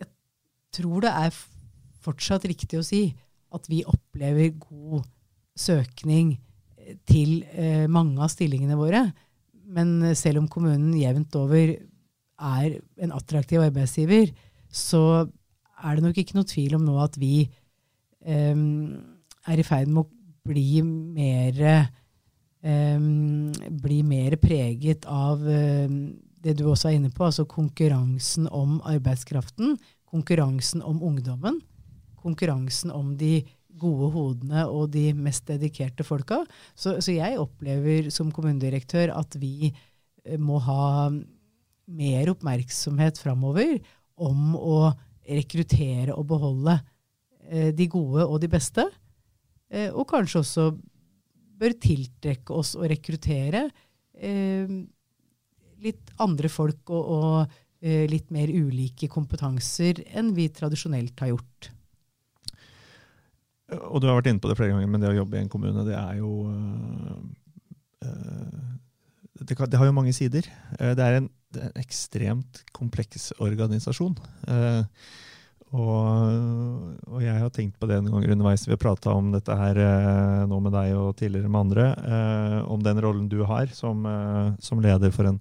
Jeg 0.00 0.08
tror 0.78 1.04
det 1.04 1.10
er 1.20 1.34
fortsatt 2.06 2.46
riktig 2.48 2.80
å 2.80 2.86
si 2.86 3.02
at 3.52 3.68
vi 3.68 3.82
opplever 3.84 4.54
god 4.62 5.04
søkning 5.60 6.38
til 7.04 7.42
eh, 7.52 7.84
mange 7.84 8.16
av 8.24 8.32
stillingene 8.32 8.80
våre. 8.80 9.04
Men 9.68 10.14
selv 10.16 10.40
om 10.40 10.48
kommunen 10.48 10.96
jevnt 10.96 11.36
over 11.36 11.74
er 11.76 12.80
en 12.96 13.12
attraktiv 13.12 13.60
arbeidsgiver, 13.60 14.32
så 14.72 15.28
er 15.82 15.98
det 15.98 16.04
nok 16.06 16.18
ikke 16.20 16.38
noe 16.38 16.48
tvil 16.48 16.76
om 16.78 16.84
nå 16.86 16.96
at 17.02 17.18
vi 17.20 17.44
um, 18.24 18.98
er 19.50 19.60
i 19.60 19.66
ferd 19.66 19.90
med 19.90 20.04
å 20.04 20.10
bli 20.48 20.82
mer 20.82 21.58
um, 22.62 23.50
bli 23.82 24.02
mer 24.06 24.38
preget 24.42 25.06
av 25.10 25.42
um, 25.42 25.96
det 26.42 26.56
du 26.58 26.64
også 26.66 26.90
er 26.90 26.98
inne 26.98 27.12
på, 27.14 27.28
altså 27.28 27.46
konkurransen 27.46 28.48
om 28.50 28.80
arbeidskraften, 28.88 29.76
konkurransen 30.10 30.82
om 30.82 30.98
ungdommen, 31.06 31.60
konkurransen 32.18 32.90
om 32.94 33.12
de 33.18 33.44
gode 33.82 34.10
hodene 34.14 34.66
og 34.68 34.90
de 34.94 35.10
mest 35.16 35.46
dedikerte 35.48 36.04
folka. 36.06 36.42
Så, 36.74 36.98
så 37.02 37.14
jeg 37.14 37.38
opplever 37.40 38.10
som 38.14 38.32
kommunedirektør 38.34 39.14
at 39.14 39.38
vi 39.42 39.70
uh, 39.70 40.38
må 40.38 40.58
ha 40.66 41.10
mer 41.92 42.30
oppmerksomhet 42.30 43.18
framover 43.20 43.76
om 44.22 44.54
å 44.56 44.78
rekruttere 45.28 46.14
og 46.14 46.26
beholde 46.30 46.78
uh, 46.78 47.70
de 47.74 47.86
gode 47.90 48.26
og 48.26 48.40
de 48.42 48.50
beste. 48.52 48.86
Uh, 49.72 49.90
og 49.90 50.06
kanskje 50.10 50.42
også 50.42 50.70
bør 51.62 51.76
tiltrekke 51.82 52.54
oss 52.56 52.74
og 52.78 52.88
rekruttere 52.90 53.66
eh, 54.18 54.72
litt 55.82 56.14
andre 56.22 56.50
folk 56.52 56.90
og, 56.94 57.12
og 57.16 57.54
eh, 57.82 58.04
litt 58.10 58.32
mer 58.34 58.50
ulike 58.50 59.10
kompetanser 59.12 60.02
enn 60.16 60.32
vi 60.36 60.48
tradisjonelt 60.54 61.22
har 61.22 61.32
gjort. 61.34 61.70
Og 63.72 64.02
du 64.02 64.08
har 64.08 64.18
vært 64.18 64.28
inne 64.28 64.42
på 64.42 64.50
det 64.50 64.58
flere 64.58 64.74
ganger, 64.74 64.90
men 64.90 65.00
det 65.00 65.12
å 65.14 65.20
jobbe 65.22 65.38
i 65.38 65.44
en 65.44 65.52
kommune, 65.52 65.86
det 65.86 65.94
er 65.96 66.18
jo 66.18 66.32
det, 69.40 69.78
har 69.78 69.88
jo 69.88 69.94
mange 69.96 70.12
sider. 70.12 70.44
Det 70.76 71.00
er 71.00 71.22
en, 71.22 71.30
det 71.52 71.62
er 71.62 71.70
en 71.70 71.82
ekstremt 71.82 72.62
kompleks 72.74 73.30
organisasjon. 73.42 74.16
Eh, 74.48 74.82
og, 75.72 76.32
og, 77.08 77.20
jeg 77.24 77.32
har 77.40 77.52
tenkt 77.54 77.78
på 77.80 77.88
det 77.88 77.96
en 77.96 78.10
gang 78.12 78.26
underveis. 78.34 78.66
Vi 78.66 78.74
har 78.74 78.80
prata 78.80 79.14
om 79.16 79.30
dette 79.32 79.56
her 79.56 79.78
eh, 79.80 80.42
nå 80.48 80.58
med 80.60 80.74
deg 80.76 80.92
og 81.00 81.14
tidligere 81.16 81.48
med 81.48 81.60
andre. 81.62 81.86
Eh, 81.96 82.58
om 82.68 82.84
den 82.84 83.00
rollen 83.00 83.30
du 83.32 83.40
har 83.48 83.72
som, 83.72 84.04
eh, 84.08 84.52
som, 84.60 84.82
leder 84.84 85.14
for 85.14 85.30
en 85.30 85.40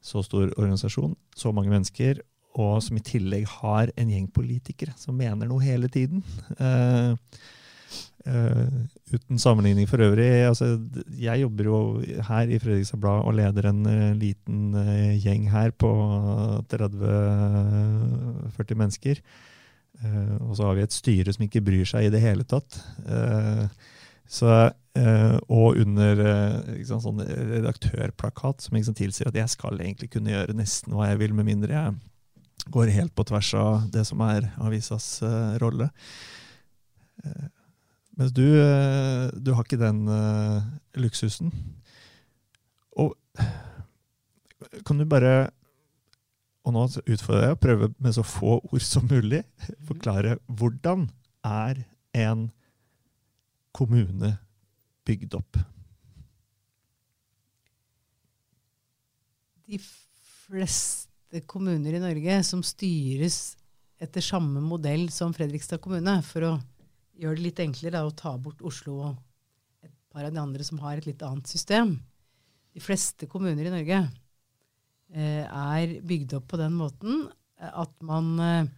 så 0.00 0.22
stor 0.24 0.48
organisasjon, 0.56 1.12
så 1.36 1.52
mange 1.52 1.72
mennesker, 1.72 2.22
og 2.56 2.80
som 2.82 2.96
i 2.96 3.04
tillegg 3.04 3.44
har 3.60 3.92
en 4.00 4.10
gjeng 4.10 4.30
politikere 4.32 4.96
som 4.98 5.18
mener 5.18 5.50
noe 5.50 5.60
hele 5.60 5.92
tiden. 5.92 6.24
Eh, 6.56 7.12
eh, 8.26 8.66
uten 9.12 9.38
sammenligning 9.38 9.88
for 9.88 10.02
øvrig. 10.04 10.48
Altså, 10.48 10.80
jeg 11.18 11.42
jobber 11.42 11.64
jo 11.64 12.02
her 12.28 12.48
i 12.48 12.58
Fredrikstad 12.58 13.00
Blad 13.00 13.26
og 13.26 13.34
leder 13.34 13.70
en 13.70 13.86
uh, 13.86 14.18
liten 14.18 14.74
uh, 14.74 15.20
gjeng 15.20 15.50
her 15.52 15.70
på 15.70 15.92
30-40 16.72 18.78
mennesker. 18.78 19.22
Uh, 20.04 20.36
og 20.48 20.56
så 20.56 20.68
har 20.68 20.78
vi 20.78 20.86
et 20.86 20.96
styre 20.96 21.32
som 21.34 21.44
ikke 21.44 21.64
bryr 21.64 21.88
seg 21.88 22.06
i 22.06 22.12
det 22.12 22.22
hele 22.22 22.46
tatt. 22.48 22.78
Uh, 23.04 23.66
så, 24.30 24.70
uh, 24.70 25.36
og 25.50 25.80
under 25.82 26.14
liksom, 26.76 27.02
sånn 27.02 27.24
redaktørplakat 27.26 28.62
som 28.62 28.78
liksom 28.78 28.96
tilsier 28.96 29.28
at 29.28 29.36
jeg 29.36 29.56
skal 29.56 29.80
egentlig 29.80 30.12
kunne 30.12 30.32
gjøre 30.32 30.56
nesten 30.56 30.94
hva 30.94 31.10
jeg 31.10 31.20
vil, 31.24 31.34
med 31.36 31.50
mindre 31.50 31.74
jeg 31.74 31.98
går 32.70 32.92
helt 32.92 33.14
på 33.16 33.24
tvers 33.24 33.54
av 33.56 33.86
det 33.90 34.04
som 34.04 34.20
er 34.20 34.50
avisas 34.60 35.22
rolle. 35.62 35.88
Mens 38.18 38.32
du, 38.36 38.44
du 39.38 39.52
har 39.54 39.64
ikke 39.64 39.80
den 39.80 40.04
luksusen. 40.98 41.52
Og 42.98 43.14
kan 44.84 44.98
du 44.98 45.06
bare 45.08 45.50
og 46.66 46.74
nå 46.76 46.82
utfordrer 47.08 47.48
jeg 47.48 47.56
å 47.56 47.60
prøve 47.60 47.88
med 48.02 48.14
så 48.14 48.24
få 48.26 48.58
ord 48.60 48.84
som 48.84 49.06
mulig 49.08 49.42
forklare 49.88 50.36
hvordan 50.46 51.06
er 51.46 51.82
en 52.16 52.48
kommune 53.76 54.34
bygd 55.08 55.36
opp? 55.38 55.60
De 59.70 59.78
fleste 59.80 61.40
kommuner 61.48 61.96
i 61.96 62.02
Norge 62.02 62.40
som 62.46 62.62
styres 62.66 63.56
etter 64.00 64.24
samme 64.24 64.60
modell 64.64 65.08
som 65.14 65.32
Fredrikstad 65.36 65.80
kommune, 65.82 66.18
for 66.26 66.46
å 66.48 66.52
gjøre 67.20 67.38
det 67.38 67.44
litt 67.44 67.60
enklere 67.62 67.98
da, 67.98 68.06
å 68.06 68.16
ta 68.16 68.34
bort 68.40 68.62
Oslo 68.66 68.96
og 69.10 69.84
et 69.84 69.92
par 70.12 70.26
av 70.26 70.34
de 70.34 70.40
andre 70.40 70.64
som 70.66 70.80
har 70.82 70.98
et 70.98 71.08
litt 71.08 71.22
annet 71.26 71.50
system. 71.50 71.94
De 72.74 72.82
fleste 72.82 73.28
kommuner 73.30 73.68
i 73.68 73.72
Norge 73.72 74.02
Eh, 75.10 75.42
er 75.42 75.96
bygd 76.06 76.36
opp 76.38 76.52
på 76.52 76.58
den 76.60 76.76
måten 76.78 77.24
at 77.58 77.90
man 78.06 78.28
eh, 78.44 78.68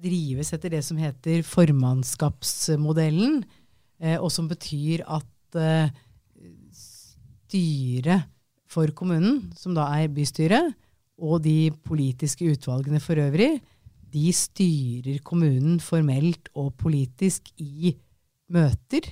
drives 0.00 0.54
etter 0.56 0.72
det 0.72 0.80
som 0.86 0.96
heter 0.96 1.42
formannskapsmodellen, 1.44 3.42
eh, 4.00 4.16
og 4.16 4.32
som 4.32 4.48
betyr 4.48 5.04
at 5.04 5.28
styret 6.74 8.24
for 8.66 8.88
kommunen, 8.96 9.52
som 9.54 9.76
da 9.76 9.84
er 10.00 10.08
bystyret, 10.10 10.72
og 11.20 11.44
de 11.44 11.70
politiske 11.84 12.48
utvalgene 12.56 12.98
for 13.04 13.20
øvrig, 13.22 13.60
de 14.14 14.30
styrer 14.34 15.20
kommunen 15.26 15.80
formelt 15.82 16.48
og 16.54 16.72
politisk 16.80 17.50
i 17.60 17.96
møter 18.54 19.10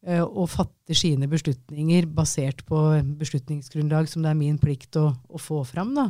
Eh, 0.00 0.22
og 0.24 0.48
fatter 0.48 0.96
sine 0.96 1.28
beslutninger 1.28 2.06
basert 2.16 2.62
på 2.68 2.78
beslutningsgrunnlag 3.20 4.08
som 4.08 4.24
det 4.24 4.30
er 4.32 4.38
min 4.38 4.56
plikt 4.60 4.96
å, 4.96 5.10
å 5.28 5.40
få 5.40 5.60
fram, 5.68 5.92
da, 5.96 6.06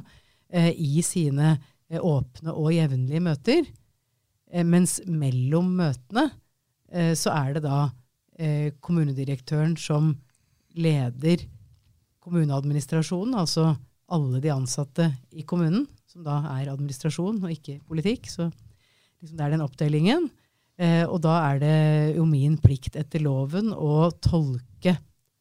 eh, 0.52 0.70
i 0.70 1.02
sine 1.02 1.56
eh, 1.90 1.98
åpne 1.98 2.54
og 2.54 2.70
jevnlige 2.76 3.24
møter. 3.24 3.70
Mens 4.66 4.96
mellom 5.06 5.68
møtene 5.78 6.24
så 7.14 7.30
er 7.30 7.52
det 7.54 7.60
da 7.62 7.84
kommunedirektøren 8.82 9.76
som 9.78 10.08
leder 10.74 11.44
kommuneadministrasjonen, 12.18 13.36
altså 13.38 13.68
alle 14.10 14.40
de 14.42 14.50
ansatte 14.50 15.06
i 15.30 15.44
kommunen, 15.46 15.84
som 16.10 16.26
da 16.26 16.40
er 16.56 16.72
administrasjon 16.72 17.38
og 17.44 17.54
ikke 17.54 17.78
politikk. 17.86 18.28
Så 18.30 18.48
liksom 18.50 19.38
det 19.38 19.46
er 19.46 19.54
den 19.54 19.64
oppdelingen. 19.64 20.28
Eh, 20.80 21.04
og 21.04 21.20
da 21.24 21.36
er 21.50 21.62
det 21.62 21.78
jo 22.16 22.26
min 22.28 22.56
plikt 22.60 22.96
etter 22.98 23.22
loven 23.22 23.70
å 23.74 24.08
tolke 24.22 24.96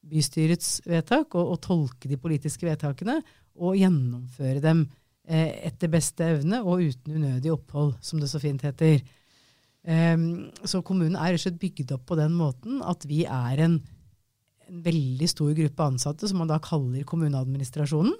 bystyrets 0.09 0.79
vedtak 0.89 1.35
og, 1.37 1.53
og 1.53 1.61
tolke 1.63 2.09
de 2.09 2.17
politiske 2.19 2.67
vedtakene 2.67 3.19
og 3.59 3.77
gjennomføre 3.77 4.63
dem 4.63 4.83
eh, 5.29 5.69
etter 5.69 5.91
beste 5.91 6.27
evne 6.35 6.61
og 6.63 6.83
uten 6.83 7.19
unødig 7.19 7.53
opphold, 7.53 7.95
som 8.03 8.19
det 8.19 8.29
så 8.31 8.41
fint 8.41 8.65
heter. 8.67 8.99
Eh, 9.87 10.17
så 10.67 10.83
kommunen 10.85 11.15
er 11.15 11.33
rett 11.35 11.45
slett 11.45 11.61
bygd 11.61 11.95
opp 11.95 12.09
på 12.09 12.19
den 12.19 12.35
måten 12.35 12.83
at 12.83 13.07
vi 13.07 13.23
er 13.23 13.63
en, 13.65 13.79
en, 14.67 14.81
veldig 14.85 15.29
stor 15.31 15.53
gruppe 15.55 15.87
ansatte 15.87 16.27
som 16.29 16.43
man 16.43 16.51
da 16.51 16.59
kaller 16.63 17.07
kommuneadministrasjonen. 17.07 18.13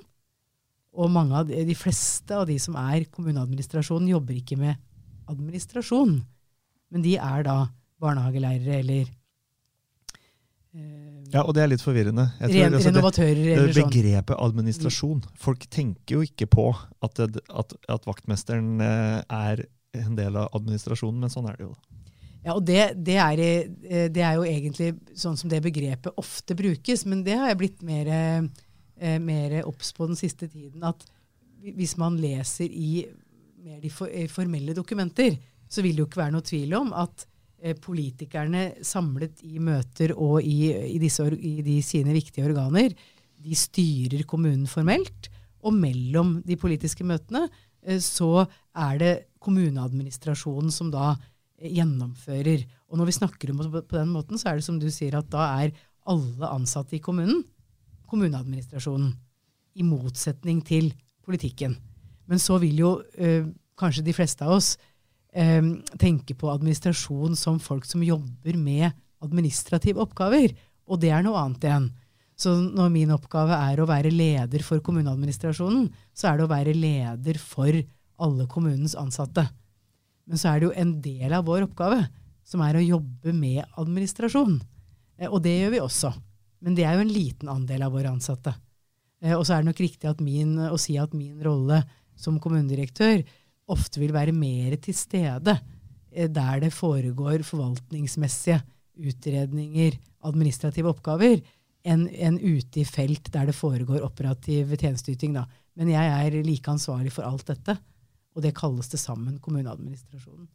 Og 0.99 1.11
mange 1.11 1.37
av 1.39 1.47
de, 1.47 1.61
de 1.67 1.77
fleste 1.77 2.35
av 2.35 2.47
de 2.49 2.57
som 2.59 2.75
er 2.79 3.07
kommuneadministrasjonen, 3.13 4.09
jobber 4.11 4.35
ikke 4.35 4.57
med 4.59 4.75
administrasjon. 5.29 6.19
Men 6.89 7.05
de 7.05 7.15
er 7.21 7.45
da 7.47 7.57
barnehagelærere 8.01 8.79
eller 8.81 9.07
eh, 10.73 11.33
Ja, 11.33 11.43
og 11.43 11.53
det 11.55 11.63
er 11.63 11.71
litt 11.71 11.83
forvirrende. 11.83 12.29
Jeg 12.39 12.53
tror, 12.53 12.77
altså, 12.79 12.89
renovatører 12.89 13.41
det, 13.41 13.55
eller 13.55 13.75
sånn. 13.77 13.91
Begrepet 13.93 14.43
administrasjon. 14.47 15.21
Folk 15.39 15.67
tenker 15.71 16.17
jo 16.17 16.25
ikke 16.25 16.49
på 16.49 16.71
at, 16.73 17.19
det, 17.19 17.43
at, 17.47 17.75
at, 17.91 18.09
vaktmesteren 18.09 18.81
eh, 18.83 19.19
er 19.23 19.63
en 19.99 20.17
del 20.17 20.39
av 20.39 20.51
administrasjonen, 20.57 21.21
men 21.23 21.33
sånn 21.33 21.49
er 21.51 21.59
det 21.59 21.69
jo. 21.69 21.75
Ja, 22.39 22.55
og 22.55 22.63
det, 22.65 22.81
det, 23.05 23.17
er, 23.19 23.43
eh, 23.43 24.07
det, 24.09 24.23
er, 24.23 24.39
jo 24.39 24.47
egentlig 24.47 24.93
sånn 25.19 25.37
som 25.37 25.51
det 25.51 25.61
begrepet 25.63 26.19
ofte 26.19 26.55
brukes, 26.57 27.05
men 27.09 27.23
det 27.27 27.35
har 27.37 27.51
jeg 27.51 27.59
blitt 27.61 27.85
mer, 27.85 28.09
eh, 28.99 29.17
mer 29.23 29.61
obs 29.67 29.93
på 29.95 30.07
den 30.09 30.19
siste 30.19 30.47
tiden. 30.51 30.83
At 30.83 31.05
hvis 31.59 31.97
man 31.99 32.19
leser 32.19 32.69
i 32.69 33.07
mer 33.59 33.81
de 33.83 33.91
formelle 34.31 34.75
dokumenter, 34.75 35.35
så 35.69 35.83
vil 35.85 35.97
det 35.97 36.03
jo 36.03 36.09
ikke 36.09 36.23
være 36.23 36.35
noe 36.35 36.45
tvil 36.45 36.75
om 36.79 36.93
at 36.97 37.25
eh, 37.61 37.75
politikerne 37.77 38.63
samlet 38.85 39.43
i 39.45 39.59
møter 39.63 40.15
og 40.15 40.39
i, 40.41 40.71
i, 40.95 40.97
disse, 41.01 41.25
i 41.35 41.59
de 41.65 41.79
sine 41.85 42.15
viktige 42.15 42.47
organer, 42.49 42.95
de 43.39 43.55
styrer 43.55 44.25
kommunen 44.27 44.67
formelt. 44.69 45.29
Og 45.59 45.75
mellom 45.75 46.37
de 46.45 46.57
politiske 46.59 47.05
møtene 47.07 47.45
eh, 47.83 47.99
så 48.03 48.45
er 48.73 49.01
det 49.01 49.13
kommuneadministrasjonen 49.43 50.73
som 50.73 50.91
da 50.93 51.13
eh, 51.13 51.69
gjennomfører. 51.77 52.65
Og 52.89 52.99
når 52.99 53.11
vi 53.11 53.19
snakker 53.19 53.53
om 53.53 53.61
det 53.63 53.85
på 53.85 53.99
den 53.99 54.11
måten, 54.15 54.39
så 54.39 54.51
er 54.51 54.59
det 54.59 54.67
som 54.67 54.79
du 54.81 54.89
sier 54.93 55.19
at 55.19 55.29
da 55.31 55.51
er 55.61 55.75
alle 56.09 56.49
ansatte 56.49 56.97
i 56.97 57.03
kommunen 57.03 57.43
kommuneadministrasjonen. 58.09 59.13
I 59.79 59.85
motsetning 59.85 60.63
til 60.65 60.89
politikken. 61.23 61.77
Men 62.27 62.41
så 62.41 62.57
vil 62.61 62.81
jo 62.81 62.91
øh, 63.17 63.49
kanskje 63.79 64.03
de 64.05 64.15
fleste 64.17 64.43
av 64.45 64.57
oss 64.57 64.73
øh, 65.37 65.77
tenke 66.01 66.35
på 66.35 66.49
administrasjon 66.51 67.37
som 67.39 67.61
folk 67.63 67.87
som 67.87 68.03
jobber 68.03 68.57
med 68.59 68.89
administrative 69.23 70.01
oppgaver. 70.03 70.53
Og 70.89 70.99
det 71.01 71.13
er 71.13 71.23
noe 71.25 71.39
annet 71.39 71.65
igjen. 71.69 71.89
Så 72.39 72.53
når 72.55 72.91
min 72.93 73.11
oppgave 73.11 73.55
er 73.55 73.81
å 73.81 73.87
være 73.89 74.13
leder 74.13 74.63
for 74.63 74.79
kommuneadministrasjonen, 74.83 75.89
så 76.15 76.31
er 76.31 76.39
det 76.39 76.45
å 76.45 76.53
være 76.53 76.75
leder 76.75 77.39
for 77.41 77.73
alle 78.19 78.47
kommunens 78.51 78.95
ansatte. 78.99 79.43
Men 80.29 80.39
så 80.39 80.51
er 80.51 80.59
det 80.59 80.69
jo 80.69 80.77
en 80.77 80.93
del 81.03 81.35
av 81.35 81.47
vår 81.47 81.67
oppgave 81.67 82.03
som 82.47 82.63
er 82.65 82.77
å 82.79 82.85
jobbe 82.85 83.33
med 83.35 83.63
administrasjon. 83.79 84.57
Eh, 85.19 85.29
og 85.29 85.41
det 85.45 85.57
gjør 85.57 85.75
vi 85.75 85.83
også. 85.83 86.13
Men 86.63 86.75
det 86.75 86.85
er 86.85 86.97
jo 86.97 87.05
en 87.05 87.13
liten 87.13 87.51
andel 87.51 87.85
av 87.85 87.93
våre 87.95 88.11
ansatte. 88.11 88.53
Eh, 89.23 89.35
og 89.35 89.45
så 89.45 89.55
er 89.55 89.63
det 89.63 89.71
nok 89.71 89.83
riktig 89.83 90.15
min, 90.23 90.55
å 90.69 90.77
si 90.79 90.97
at 90.99 91.15
min 91.17 91.39
rolle 91.43 91.81
som 92.19 92.39
kommunedirektør 92.41 93.23
ofte 93.69 94.01
vil 94.01 94.13
være 94.15 94.35
mer 94.35 94.75
til 94.81 94.97
stede 94.97 95.55
eh, 96.11 96.27
der 96.27 96.65
det 96.65 96.73
foregår 96.75 97.45
forvaltningsmessige 97.47 98.59
utredninger, 98.99 99.95
administrative 100.27 100.91
oppgaver, 100.91 101.39
enn 101.87 102.07
en 102.11 102.35
ute 102.39 102.81
i 102.81 102.87
felt 102.87 103.29
der 103.31 103.47
det 103.49 103.55
foregår 103.55 104.03
operativ 104.03 104.73
tjenesteyting. 104.75 105.37
Men 105.79 105.91
jeg 105.93 106.15
er 106.15 106.41
like 106.43 106.71
ansvarlig 106.71 107.13
for 107.15 107.27
alt 107.27 107.47
dette, 107.47 107.77
og 108.35 108.43
det 108.43 108.57
kalles 108.57 108.91
det 108.91 108.99
sammen 108.99 109.39
kommuneadministrasjonen. 109.39 110.49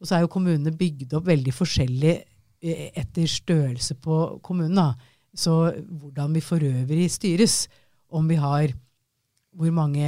Og 0.00 0.08
så 0.08 0.16
er 0.16 0.24
jo 0.24 0.32
kommunene 0.32 0.72
bygd 0.76 1.14
opp 1.16 1.28
veldig 1.28 1.52
forskjellig 1.56 2.14
eh, 2.14 2.88
etter 2.96 3.28
størrelse 3.30 3.96
på 4.00 4.38
kommunen. 4.44 4.76
Da. 4.76 5.15
Så 5.36 5.70
hvordan 5.84 6.34
vi 6.36 6.42
for 6.44 6.62
øvrig 6.64 7.10
styres, 7.12 7.66
om 8.08 8.28
vi 8.28 8.38
har 8.40 8.72
hvor 9.56 9.72
mange 9.72 10.06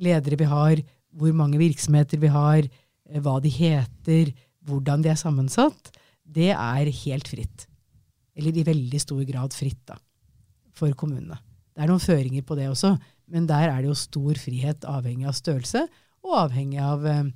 ledere 0.00 0.36
vi 0.40 0.48
har, 0.48 0.80
hvor 1.16 1.32
mange 1.36 1.60
virksomheter 1.60 2.20
vi 2.20 2.30
har, 2.32 2.64
eh, 2.64 3.20
hva 3.20 3.40
de 3.40 3.52
heter, 3.52 4.32
hvordan 4.64 5.02
de 5.02 5.12
er 5.12 5.20
sammensatt, 5.20 5.92
det 6.24 6.52
er 6.52 6.92
helt 7.04 7.28
fritt 7.28 7.66
eller 8.40 8.56
i 8.56 8.66
veldig 8.66 9.00
stor 9.02 9.20
grad 9.28 9.54
fritt 9.56 9.80
da, 9.90 9.96
for 10.76 10.94
kommunene. 10.98 11.38
Det 11.74 11.84
er 11.84 11.90
noen 11.90 12.02
føringer 12.02 12.44
på 12.46 12.56
det 12.58 12.70
også, 12.70 12.94
men 13.30 13.46
der 13.48 13.68
er 13.68 13.82
det 13.82 13.90
jo 13.90 13.98
stor 13.98 14.38
frihet 14.40 14.86
avhengig 14.88 15.28
av 15.28 15.36
størrelse 15.38 15.84
og 16.26 16.36
avhengig 16.44 16.80
av 16.82 17.06
eh, 17.06 17.30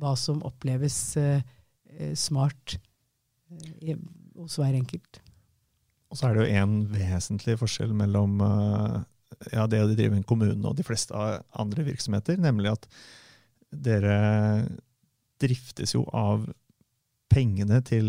hva 0.00 0.14
som 0.18 0.42
oppleves 0.46 0.98
eh, 1.20 1.42
eh 1.90 2.14
smart 2.18 2.76
eh, 3.50 3.98
hos 4.38 4.58
hver 4.60 4.76
enkelt. 4.76 5.20
Og 6.10 6.18
så 6.18 6.26
er 6.26 6.36
det 6.36 6.44
jo 6.44 6.60
en 6.60 6.76
vesentlig 6.90 7.56
forskjell 7.60 7.92
mellom 7.96 8.40
eh, 8.42 8.96
ja, 9.54 9.66
det 9.70 9.82
å 9.84 9.90
drive 9.90 10.18
en 10.18 10.26
kommune 10.26 10.60
og 10.66 10.76
de 10.78 10.86
fleste 10.86 11.14
andre 11.14 11.86
virksomheter, 11.86 12.40
nemlig 12.42 12.72
at 12.74 12.88
dere 13.70 14.16
driftes 15.40 15.94
jo 15.94 16.02
av 16.16 16.48
pengene 17.30 17.78
til 17.86 18.08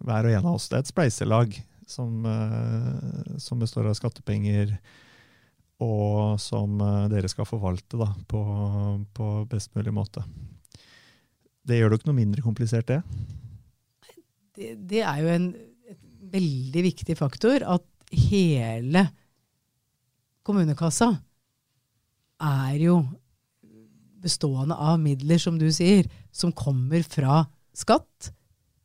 hver 0.00 0.26
og 0.26 0.32
en 0.32 0.48
av 0.48 0.56
oss. 0.56 0.70
Det 0.70 0.78
er 0.78 0.84
et 0.86 0.90
spleiselag 0.90 1.58
som, 1.86 2.24
eh, 2.26 3.36
som 3.38 3.60
består 3.60 3.90
av 3.90 3.98
skattepenger, 3.98 4.72
og 5.84 6.40
som 6.40 6.80
eh, 6.80 7.04
dere 7.12 7.28
skal 7.28 7.48
forvalte 7.48 8.00
da, 8.00 8.08
på, 8.30 8.40
på, 9.12 9.30
best 9.50 9.74
mulig 9.76 9.92
måte. 9.94 10.24
Det 11.64 11.78
gjør 11.78 11.92
det 11.92 12.00
ikke 12.00 12.10
noe 12.10 12.20
mindre 12.22 12.44
komplisert, 12.44 12.88
det? 12.88 13.02
Det, 14.54 14.74
det 14.88 15.04
er 15.04 15.20
jo 15.20 15.30
en 15.34 15.46
veldig 16.34 16.84
viktig 16.90 17.16
faktor 17.18 17.64
at 17.76 17.84
hele 18.14 19.06
kommunekassa 20.44 21.12
er 22.44 22.78
jo 22.82 22.98
bestående 24.24 24.76
av 24.76 24.98
midler, 25.00 25.40
som 25.40 25.58
du 25.60 25.68
sier, 25.72 26.08
som 26.32 26.52
kommer 26.56 27.04
fra 27.04 27.44
skatt, 27.76 28.30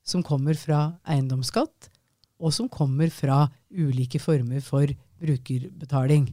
som 0.03 0.23
kommer 0.25 0.57
fra 0.59 0.99
eiendomsskatt, 1.07 1.89
og 2.39 2.53
som 2.55 2.69
kommer 2.71 3.11
fra 3.11 3.45
ulike 3.69 4.19
former 4.21 4.63
for 4.63 4.91
brukerbetaling. 5.19 6.29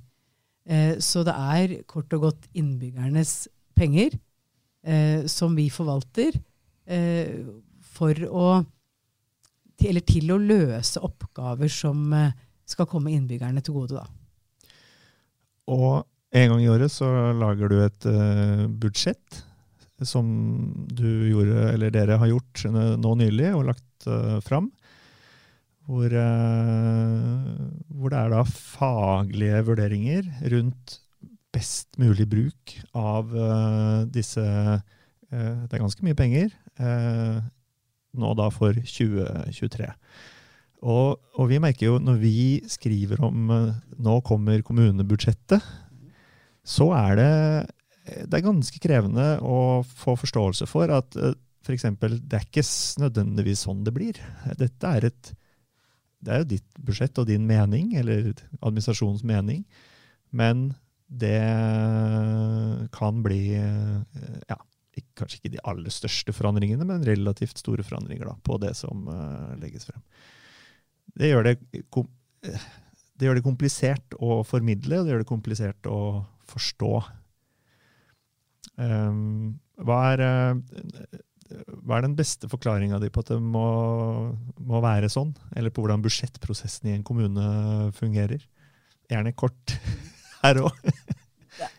Eh, 0.67 0.99
så 1.03 1.23
det 1.27 1.35
er 1.35 1.77
kort 1.91 2.13
og 2.17 2.29
godt 2.29 2.49
innbyggernes 2.59 3.47
penger 3.79 4.17
eh, 4.87 5.27
som 5.31 5.55
vi 5.59 5.69
forvalter 5.71 6.39
eh, 6.87 7.47
for 7.97 8.27
å 8.27 8.49
Eller 9.85 10.05
til 10.09 10.33
å 10.33 10.41
løse 10.41 11.03
oppgaver 11.05 11.69
som 11.73 12.13
eh, 12.17 12.35
skal 12.67 12.89
komme 12.91 13.13
innbyggerne 13.15 13.63
til 13.65 13.77
gode, 13.77 14.01
da. 14.01 14.07
Og 15.71 16.07
en 16.37 16.53
gang 16.53 16.63
i 16.63 16.71
året 16.71 16.93
så 16.93 17.09
lager 17.37 17.71
du 17.71 17.77
et 17.83 18.07
uh, 18.11 18.67
budsjett 18.71 19.43
som 20.05 20.27
du 20.93 21.09
gjorde, 21.31 21.71
eller 21.73 21.93
dere 21.95 22.19
har 22.21 22.29
gjort 22.29 22.67
nå 23.01 23.15
nylig 23.17 23.55
og 23.57 23.65
lagt 23.71 24.09
uh, 24.11 24.37
fram. 24.45 24.69
Hvor, 25.87 26.11
hvor, 26.11 28.11
det 28.11 28.19
er 28.19 28.33
da 28.33 28.41
faglige 28.43 29.61
vurderinger 29.69 30.27
rundt 30.51 30.97
best 31.55 31.95
mulig 32.03 32.27
bruk 32.27 32.75
av 32.99 33.31
disse 34.11 34.43
Det 34.43 35.71
er 35.71 35.79
ganske 35.79 36.03
mye 36.03 36.19
penger 36.19 36.51
nå 38.21 38.33
da 38.39 38.49
for 38.55 38.77
2023. 38.77 39.89
Og, 40.87 41.17
og, 41.39 41.45
vi 41.51 41.61
merker 41.63 41.89
jo 41.89 41.97
når 42.03 42.21
vi 42.21 42.37
skriver 42.71 43.23
om 43.25 43.49
nå 43.51 44.19
kommer 44.27 44.63
kommunebudsjettet, 44.67 45.65
så 46.67 46.91
er 46.99 47.19
det 47.19 47.33
det 48.07 48.39
er 48.39 48.45
ganske 48.45 48.79
krevende 48.79 49.25
å 49.43 49.83
få 49.83 50.15
forståelse 50.21 50.69
for 50.71 50.93
at 50.95 51.17
eh, 51.19 51.35
f.eks. 51.67 51.89
det 51.99 52.39
er 52.39 52.45
ikke 52.45 52.63
nødvendigvis 53.03 53.65
sånn 53.67 53.83
det 53.83 53.95
blir. 53.97 54.21
Dette 54.61 54.93
er 54.95 55.09
et 55.09 55.33
det 56.27 56.33
er 56.33 56.43
jo 56.43 56.49
ditt 56.55 56.81
budsjett 56.83 57.19
og 57.21 57.29
din 57.29 57.45
mening, 57.47 57.93
eller 57.99 58.33
administrasjonens 58.61 59.25
mening, 59.27 59.63
men 60.35 60.71
det 61.07 61.39
kan 62.97 63.21
bli 63.23 63.43
eh, 63.55 64.23
ja, 64.51 64.57
kanskje 65.17 65.41
ikke 65.41 65.55
de 65.57 65.63
aller 65.69 65.93
største 65.93 66.35
forandringene, 66.37 66.87
men 66.89 67.05
relativt 67.07 67.61
store 67.61 67.85
forandringer 67.87 68.29
da, 68.29 68.37
på 68.47 68.59
det 68.63 68.75
som 68.79 69.07
uh, 69.09 69.55
legges 69.61 69.89
frem. 69.89 70.03
Det 71.17 71.31
gjør 71.31 71.49
det, 71.49 71.55
det 73.17 73.29
gjør 73.29 73.39
det 73.39 73.47
komplisert 73.47 74.17
å 74.21 74.43
formidle, 74.47 75.01
og 75.01 75.07
det 75.07 75.15
gjør 75.15 75.25
det 75.25 75.31
komplisert 75.31 75.89
å 75.91 76.01
forstå. 76.51 76.93
Um, 78.77 79.57
hva, 79.81 80.01
er, 80.13 80.25
uh, 80.27 81.21
hva 81.81 81.99
er 81.99 82.07
den 82.07 82.19
beste 82.19 82.51
forklaringa 82.53 83.01
di 83.01 83.11
på 83.13 83.25
at 83.25 83.33
det 83.33 83.41
må, 83.41 83.67
må, 84.61 84.83
være 84.85 85.11
sånn? 85.13 85.33
Eller 85.57 85.73
på 85.73 85.85
hvordan 85.85 86.05
budsjettprosessen 86.05 86.93
i 86.93 86.97
en 86.99 87.07
kommune 87.07 87.91
fungerer? 87.97 88.45
Gjerne 89.09 89.33
kort 89.39 89.79
her 90.45 90.61
òg. 90.67 90.91
det 91.57 91.71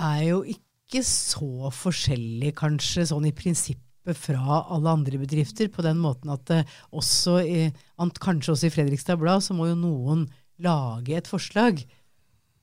er 0.00 0.22
jo 0.30 0.44
ikke 0.48 0.63
så 1.02 1.72
forskjellig, 1.74 2.52
kanskje, 2.58 3.08
sånn 3.10 3.26
i 3.26 3.34
prinsippet 3.34 4.18
fra 4.20 4.60
alle 4.70 4.92
andre 4.92 5.18
bedrifter, 5.18 5.70
på 5.72 5.82
den 5.82 5.98
måten 5.98 6.30
at 6.34 6.52
også 6.92 7.38
i, 7.42 7.60
kanskje 8.20 8.52
også 8.54 8.68
i 8.68 8.74
Fredrikstad 8.74 9.18
Blad 9.18 9.42
så 9.42 9.56
må 9.56 9.70
jo 9.70 9.78
noen 9.80 10.26
lage 10.62 11.16
et 11.16 11.30
forslag 11.30 11.80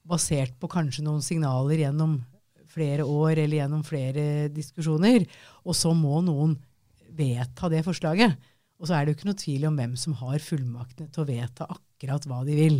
basert 0.08 0.54
på 0.62 0.70
kanskje 0.72 1.04
noen 1.06 1.24
signaler 1.26 1.82
gjennom 1.84 2.20
flere 2.72 3.04
år 3.04 3.36
eller 3.36 3.58
gjennom 3.60 3.84
flere 3.86 4.26
diskusjoner. 4.54 5.26
Og 5.66 5.76
så 5.78 5.92
må 5.98 6.22
noen 6.26 6.56
vedta 7.18 7.70
det 7.72 7.84
forslaget. 7.86 8.38
Og 8.82 8.88
så 8.88 8.98
er 8.98 9.06
det 9.06 9.14
jo 9.14 9.20
ikke 9.20 9.30
noe 9.30 9.42
tvil 9.42 9.68
om 9.70 9.78
hvem 9.78 9.98
som 10.00 10.16
har 10.22 10.42
fullmaktene 10.42 11.12
til 11.14 11.24
å 11.24 11.30
vedta 11.30 11.68
akkurat 11.70 12.26
hva 12.30 12.42
de 12.48 12.58
vil. 12.58 12.80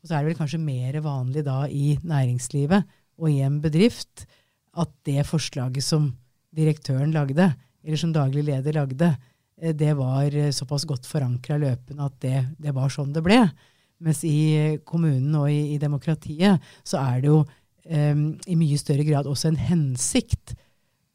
Og 0.00 0.08
så 0.08 0.16
er 0.16 0.22
det 0.22 0.32
vel 0.32 0.38
kanskje 0.38 0.62
mer 0.62 1.00
vanlig 1.04 1.44
da 1.46 1.64
i 1.68 1.98
næringslivet 2.04 2.96
og 3.20 3.28
i 3.30 3.42
en 3.46 3.60
bedrift 3.64 4.24
at 4.80 4.90
det 5.06 5.24
forslaget 5.28 5.84
som 5.84 6.10
direktøren 6.54 7.14
lagde, 7.14 7.50
eller 7.84 8.00
som 8.00 8.12
daglig 8.14 8.44
leder 8.46 8.76
lagde, 8.78 9.10
eh, 9.60 9.74
det 9.74 9.92
var 9.98 10.34
eh, 10.34 10.52
såpass 10.54 10.86
godt 10.88 11.08
forankra 11.08 11.58
løpende 11.60 12.06
at 12.06 12.16
det, 12.24 12.38
det, 12.58 12.74
var 12.76 12.92
sånn 12.92 13.12
det 13.14 13.24
ble. 13.24 13.40
Mens 14.04 14.24
i 14.26 14.80
kommunen 14.86 15.34
og 15.38 15.50
i, 15.50 15.74
i 15.74 15.80
demokratiet 15.82 16.62
så 16.86 17.00
er 17.02 17.22
det 17.22 17.30
jo 17.30 17.42
eh, 17.86 18.14
i 18.14 18.58
mye 18.58 18.80
større 18.80 19.06
grad 19.06 19.28
også 19.30 19.52
en 19.52 19.60
hensikt 19.60 20.56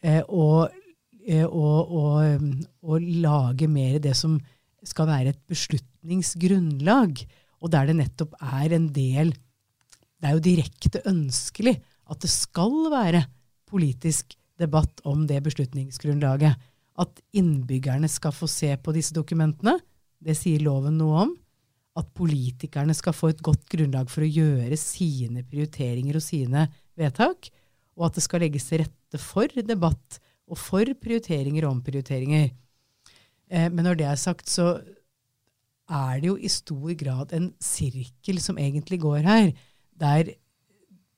eh, 0.06 0.22
å, 0.24 0.68
å, 0.70 1.68
å, 2.00 2.06
å, 2.82 3.02
lage 3.20 3.68
mer 3.72 4.00
det 4.04 4.16
som 4.18 4.40
skal 4.88 5.10
være 5.10 5.34
et 5.34 5.42
beslutningsgrunnlag, 5.52 7.20
og 7.60 7.72
der 7.74 7.90
det 7.90 7.98
nettopp 8.00 8.38
er 8.40 8.72
en 8.78 8.86
del 8.96 9.34
Det 9.36 10.28
er 10.30 10.36
jo 10.38 10.44
direkte 10.44 11.02
ønskelig 11.08 11.74
at 12.10 12.24
det 12.24 12.32
skal 12.32 12.88
være 12.92 13.26
politisk 13.70 14.36
debatt 14.60 15.02
om 15.08 15.26
det 15.30 15.40
beslutningsgrunnlaget. 15.46 16.58
At 17.00 17.22
innbyggerne 17.38 18.10
skal 18.12 18.36
få 18.36 18.50
se 18.52 18.74
på 18.76 18.94
disse 18.96 19.16
dokumentene. 19.16 19.78
Det 20.20 20.36
sier 20.36 20.64
loven 20.66 20.98
noe 21.00 21.24
om 21.28 21.36
at 22.00 22.12
politikerne 22.16 22.94
skal 22.96 23.16
få 23.16 23.32
et 23.34 23.44
godt 23.44 23.66
grunnlag 23.72 24.12
for 24.12 24.24
å 24.24 24.30
gjøre 24.30 24.78
sine 24.80 25.44
prioriteringer 25.48 26.20
og 26.20 26.24
sine 26.24 26.68
vedtak, 27.00 27.50
og 28.00 28.08
at 28.08 28.20
det 28.20 28.24
skal 28.24 28.44
legges 28.44 28.68
til 28.70 28.84
rette 28.84 29.20
for 29.20 29.52
debatt 29.66 30.20
og 30.50 30.60
for 30.60 30.92
prioriteringer 31.02 31.66
og 31.66 31.78
omprioriteringer. 31.78 32.50
Eh, 33.50 33.68
men 33.68 33.84
når 33.86 34.00
det 34.00 34.08
er 34.08 34.22
sagt, 34.22 34.52
så, 34.52 34.78
er 35.90 36.20
det 36.22 36.30
jo 36.30 36.38
i 36.38 36.50
stor 36.54 36.94
grad 36.98 37.34
en 37.34 37.50
sirkel 37.64 38.40
som 38.42 38.60
egentlig 38.62 39.00
går 39.02 39.26
her, 39.26 39.48
der 39.98 40.36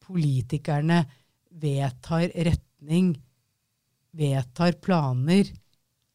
politikerne 0.02 1.04
vedtar 1.52 2.30
retning, 2.48 3.16
vedtar 4.16 4.78
planer, 4.84 5.50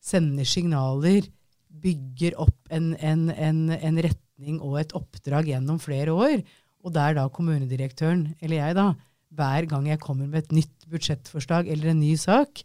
sender 0.03 0.49
signaler, 0.49 1.27
bygger 1.69 2.37
opp 2.41 2.73
en, 2.73 2.95
en, 3.05 3.29
en, 3.31 3.67
en 3.75 4.01
retning 4.07 4.61
og 4.65 4.79
et 4.81 4.95
oppdrag 4.97 5.51
gjennom 5.53 5.81
flere 5.83 6.15
år. 6.15 6.41
Og 6.87 6.95
der 6.95 7.17
da 7.19 7.27
kommunedirektøren, 7.33 8.29
eller 8.41 8.61
jeg 8.61 8.79
da, 8.79 8.91
hver 9.37 9.67
gang 9.69 9.89
jeg 9.91 10.01
kommer 10.03 10.29
med 10.31 10.45
et 10.45 10.55
nytt 10.55 10.87
budsjettforslag 10.91 11.69
eller 11.73 11.93
en 11.93 12.01
ny 12.01 12.15
sak, 12.21 12.63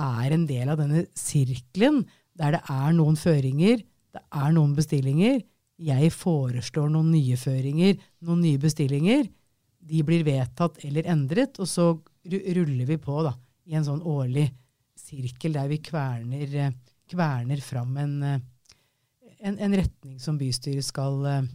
er 0.00 0.34
en 0.34 0.46
del 0.48 0.70
av 0.72 0.80
denne 0.80 1.04
sirkelen 1.18 2.02
der 2.38 2.56
det 2.56 2.62
er 2.72 2.92
noen 2.96 3.18
føringer, 3.20 3.82
det 4.10 4.22
er 4.22 4.52
noen 4.54 4.72
bestillinger. 4.74 5.42
Jeg 5.80 6.12
foreslår 6.12 6.90
noen 6.92 7.10
nye 7.12 7.36
føringer, 7.40 7.98
noen 8.26 8.42
nye 8.44 8.60
bestillinger. 8.60 9.26
De 9.80 10.02
blir 10.06 10.24
vedtatt 10.26 10.80
eller 10.86 11.08
endret, 11.10 11.60
og 11.60 11.68
så 11.68 11.92
ruller 12.24 12.86
vi 12.86 12.98
på 12.98 13.22
da, 13.24 13.34
i 13.64 13.76
en 13.78 13.86
sånn 13.86 14.02
årlig 14.06 14.48
sirkel 15.00 15.56
der 15.56 15.70
vi 15.70 15.80
kverner, 15.84 16.54
eh, 16.54 16.74
kverner 17.10 17.60
fram 17.64 17.96
en, 17.96 18.22
eh, 18.22 18.40
en, 19.40 19.58
en, 19.58 19.76
retning 19.76 20.18
som 20.20 20.38
bystyret 20.38 20.84
skal, 20.84 21.24
eh, 21.26 21.48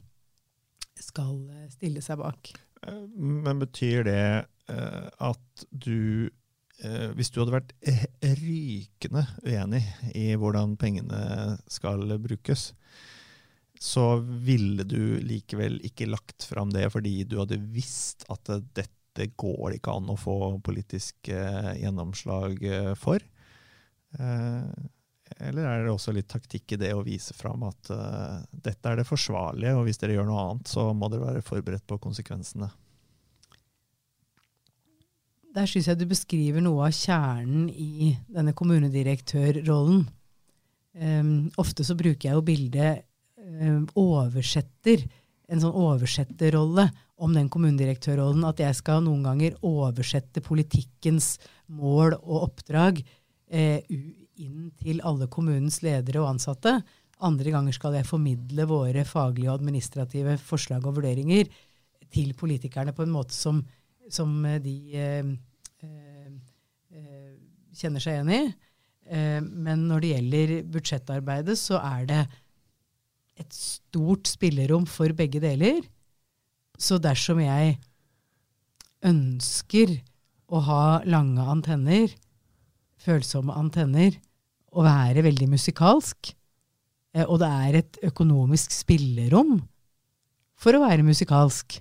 skal 0.99 1.38
stille 1.74 2.01
seg 2.01 2.20
bak. 2.22 2.53
Men 3.16 3.61
betyr 3.61 4.03
det 4.05 4.26
at 4.66 5.66
du 5.72 6.30
hvis 7.16 7.30
du 7.30 7.38
hadde 7.39 7.53
vært 7.53 7.72
rykende 8.41 9.22
uenig 9.45 9.84
i 10.18 10.26
hvordan 10.36 10.74
pengene 10.82 11.20
skal 11.72 12.01
brukes, 12.22 12.72
så 13.80 14.18
ville 14.20 14.84
du 14.84 15.18
likevel 15.22 15.78
ikke 15.86 16.09
lagt 16.09 16.45
fram 16.49 16.74
det 16.74 16.88
fordi 16.93 17.24
du 17.30 17.38
hadde 17.39 17.61
visst 17.74 18.26
at 18.34 18.49
dette 18.76 19.05
går 19.39 19.72
det 19.72 19.80
ikke 19.80 19.95
an 19.95 20.11
å 20.11 20.18
få 20.20 20.38
politisk 20.66 21.30
gjennomslag 21.32 22.59
for? 22.99 23.24
Eller 24.16 25.68
er 25.68 25.84
det 25.84 25.91
også 25.93 26.13
litt 26.16 26.28
taktikk 26.32 26.76
i 26.76 26.80
det 26.80 26.91
å 26.95 27.03
vise 27.03 27.34
fram 27.36 27.63
at 27.68 27.91
dette 28.51 28.91
er 28.91 28.99
det 28.99 29.07
forsvarlige, 29.07 29.74
og 29.76 29.88
hvis 29.88 29.99
dere 30.01 30.18
gjør 30.18 30.28
noe 30.30 30.43
annet, 30.43 30.72
så 30.72 30.89
må 30.93 31.09
dere 31.11 31.30
være 31.32 31.45
forberedt 31.47 31.88
på 31.89 31.99
konsekvensene? 32.03 32.70
Der 35.55 35.68
syns 35.72 35.88
jeg 35.88 35.99
du 36.01 36.07
beskriver 36.09 36.63
noe 36.63 36.89
av 36.89 36.95
kjernen 36.95 37.70
i 37.72 38.11
denne 38.28 38.51
kommunedirektørrollen. 38.57 40.03
Um, 40.95 41.30
ofte 41.59 41.84
så 41.88 41.95
bruker 41.99 42.30
jeg 42.30 42.36
jo 42.36 42.43
bildet 42.43 43.05
um, 43.39 43.86
oversetter, 43.99 45.05
en 45.51 45.61
sånn 45.61 45.76
oversetterrolle 45.78 46.89
om 47.22 47.36
den 47.36 47.47
kommunedirektørrollen. 47.51 48.43
At 48.47 48.61
jeg 48.63 48.76
skal 48.78 49.03
noen 49.05 49.24
ganger 49.26 49.57
oversette 49.66 50.43
politikkens 50.43 51.36
mål 51.72 52.18
og 52.20 52.49
oppdrag 52.49 53.01
eh, 53.47 53.82
inn 54.41 54.72
til 54.82 55.01
alle 55.05 55.30
kommunens 55.32 55.82
ledere 55.86 56.24
og 56.24 56.34
ansatte. 56.36 56.78
Andre 57.24 57.53
ganger 57.53 57.76
skal 57.76 57.95
jeg 57.95 58.07
formidle 58.09 58.68
våre 58.68 59.05
faglige 59.07 59.49
og 59.49 59.61
administrative 59.61 60.36
forslag 60.43 60.84
og 60.84 60.97
vurderinger 60.99 61.47
til 62.11 62.36
politikerne 62.38 62.93
på 62.95 63.05
en 63.05 63.13
måte 63.13 63.36
som, 63.36 63.61
som 64.11 64.32
de 64.63 64.76
eh, 64.99 65.32
eh, 65.86 67.36
kjenner 67.76 68.03
seg 68.03 68.20
igjen 68.20 68.34
i. 68.36 68.41
Eh, 69.05 69.39
men 69.41 69.88
når 69.89 70.03
det 70.03 70.11
gjelder 70.13 70.55
budsjettarbeidet, 70.74 71.57
så 71.59 71.80
er 71.82 72.09
det 72.09 72.24
et 73.41 73.55
stort 73.55 74.30
spillerom 74.32 74.88
for 74.88 75.11
begge 75.16 75.41
deler. 75.43 75.82
Så 76.78 76.99
dersom 77.01 77.39
jeg 77.43 77.78
ønsker 79.05 79.97
å 80.51 80.61
ha 80.65 80.86
lange 81.07 81.43
antenner, 81.51 82.11
følsomme 83.01 83.55
antenner, 83.55 84.17
og 84.76 84.88
være 84.88 85.23
veldig 85.26 85.47
musikalsk. 85.53 86.34
Eh, 87.15 87.23
og 87.26 87.39
det 87.41 87.49
er 87.49 87.80
et 87.80 87.99
økonomisk 88.05 88.73
spillerom 88.76 89.57
for 90.59 90.76
å 90.76 90.84
være 90.84 91.05
musikalsk. 91.07 91.80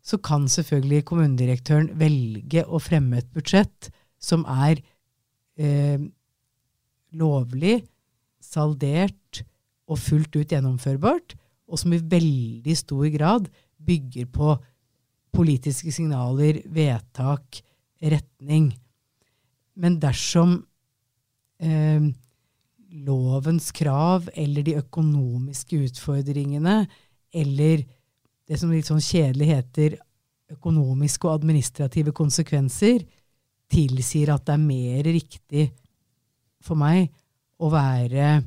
Så 0.00 0.18
kan 0.24 0.46
selvfølgelig 0.50 1.06
kommunedirektøren 1.08 1.90
velge 2.00 2.64
å 2.66 2.80
fremme 2.82 3.20
et 3.20 3.30
budsjett 3.34 3.90
som 4.20 4.44
er 4.48 4.80
eh, 5.60 6.00
lovlig, 7.16 7.80
saldert 8.40 9.42
og 9.90 10.00
fullt 10.00 10.36
ut 10.36 10.52
gjennomførbart, 10.52 11.34
og 11.70 11.78
som 11.78 11.92
i 11.94 12.00
veldig 12.02 12.74
stor 12.78 13.06
grad 13.14 13.48
bygger 13.86 14.28
på 14.32 14.54
politiske 15.34 15.92
signaler, 15.94 16.60
vedtak, 16.66 17.60
retning. 18.00 18.70
Men 19.80 19.98
dersom 20.02 20.58
eh, 21.62 22.10
lovens 23.06 23.70
krav 23.76 24.28
eller 24.34 24.66
de 24.66 24.76
økonomiske 24.80 25.84
utfordringene 25.86 26.82
eller 27.30 27.84
det 28.50 28.58
som 28.58 28.72
litt 28.72 28.88
sånn 28.88 29.02
kjedelig 29.02 29.50
heter 29.52 29.98
økonomiske 30.50 31.28
og 31.28 31.36
administrative 31.36 32.14
konsekvenser, 32.16 33.04
tilsier 33.70 34.32
at 34.34 34.48
det 34.48 34.56
er 34.56 34.64
mer 34.64 35.06
riktig 35.06 35.68
for 36.60 36.78
meg 36.80 37.06
å 37.62 37.70
være 37.70 38.40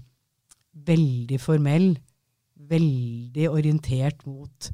veldig 0.83 1.39
formell, 1.39 1.93
veldig 2.67 3.47
orientert 3.47 4.25
mot 4.27 4.67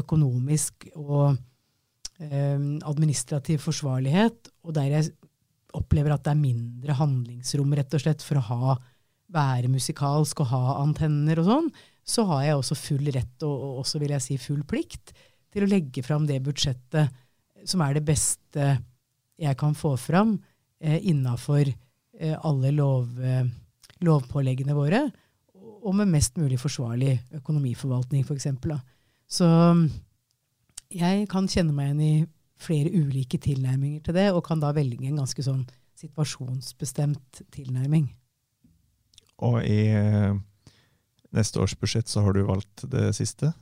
økonomisk 0.00 0.86
og 0.94 1.34
eh, 2.22 2.60
administrativ 2.86 3.62
forsvarlighet, 3.64 4.50
og 4.62 4.76
der 4.76 4.90
jeg 4.94 5.10
opplever 5.74 6.14
at 6.14 6.24
det 6.26 6.34
er 6.34 6.42
mindre 6.42 6.96
handlingsrom 6.98 7.74
rett 7.78 7.94
og 7.94 8.02
slett 8.02 8.22
for 8.26 8.40
å 8.40 8.46
ha, 8.48 8.76
være 9.30 9.70
musikalsk 9.70 10.42
og 10.42 10.50
ha 10.50 10.62
antenner 10.82 11.42
og 11.42 11.48
sånn, 11.50 11.72
så 12.02 12.26
har 12.30 12.44
jeg 12.46 12.58
også 12.58 12.78
full 12.78 13.10
rett 13.14 13.46
og, 13.46 13.54
og 13.54 13.82
også 13.84 14.00
vil 14.02 14.14
jeg 14.16 14.24
si 14.24 14.38
full 14.42 14.62
plikt 14.66 15.12
til 15.50 15.66
å 15.66 15.70
legge 15.70 16.02
fram 16.06 16.26
det 16.26 16.40
budsjettet 16.42 17.10
som 17.68 17.82
er 17.84 17.96
det 17.96 18.04
beste 18.06 18.70
jeg 19.40 19.56
kan 19.60 19.74
få 19.76 19.94
fram 20.00 20.34
eh, 20.80 20.98
innafor 21.10 21.68
eh, 21.68 22.36
alle 22.44 22.72
lov, 22.76 23.08
eh, 23.24 23.46
lovpåleggene 24.04 24.76
våre, 24.76 25.04
og 25.80 25.94
med 25.96 26.10
mest 26.12 26.36
mulig 26.36 26.58
forsvarlig 26.60 27.14
økonomiforvaltning, 27.38 28.24
f.eks. 28.26 28.50
Så 29.30 29.46
jeg 30.90 31.26
kan 31.30 31.48
kjenne 31.50 31.74
meg 31.74 31.92
igjen 31.92 32.02
i 32.02 32.14
flere 32.60 32.90
ulike 32.92 33.38
tilnærminger 33.40 34.02
til 34.04 34.16
det, 34.18 34.28
og 34.34 34.44
kan 34.46 34.60
da 34.60 34.72
velge 34.76 35.06
en 35.06 35.22
ganske 35.22 35.44
sånn 35.44 35.62
situasjonsbestemt 36.00 37.42
tilnærming. 37.54 38.10
Og 39.46 39.62
i 39.64 39.80
eh, 39.96 40.34
neste 41.36 41.62
års 41.62 41.76
budsjett 41.78 42.10
så 42.10 42.24
har 42.24 42.36
du 42.36 42.42
valgt 42.48 42.84
det 42.92 43.10
siste? 43.16 43.52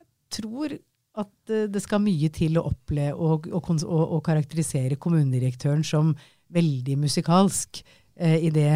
Jeg 0.00 0.40
tror 0.40 0.74
at 1.20 1.52
eh, 1.52 1.68
det 1.72 1.82
skal 1.84 2.02
mye 2.04 2.28
til 2.34 2.58
å 2.60 2.66
oppleve 2.72 3.16
og, 3.16 3.48
og, 3.48 3.70
og, 3.80 4.04
og 4.18 4.22
karakterisere 4.26 5.00
kommunedirektøren 5.00 5.84
som 5.86 6.12
veldig 6.52 6.98
musikalsk. 7.06 7.82
Eh, 8.20 8.36
I 8.48 8.52
det 8.54 8.72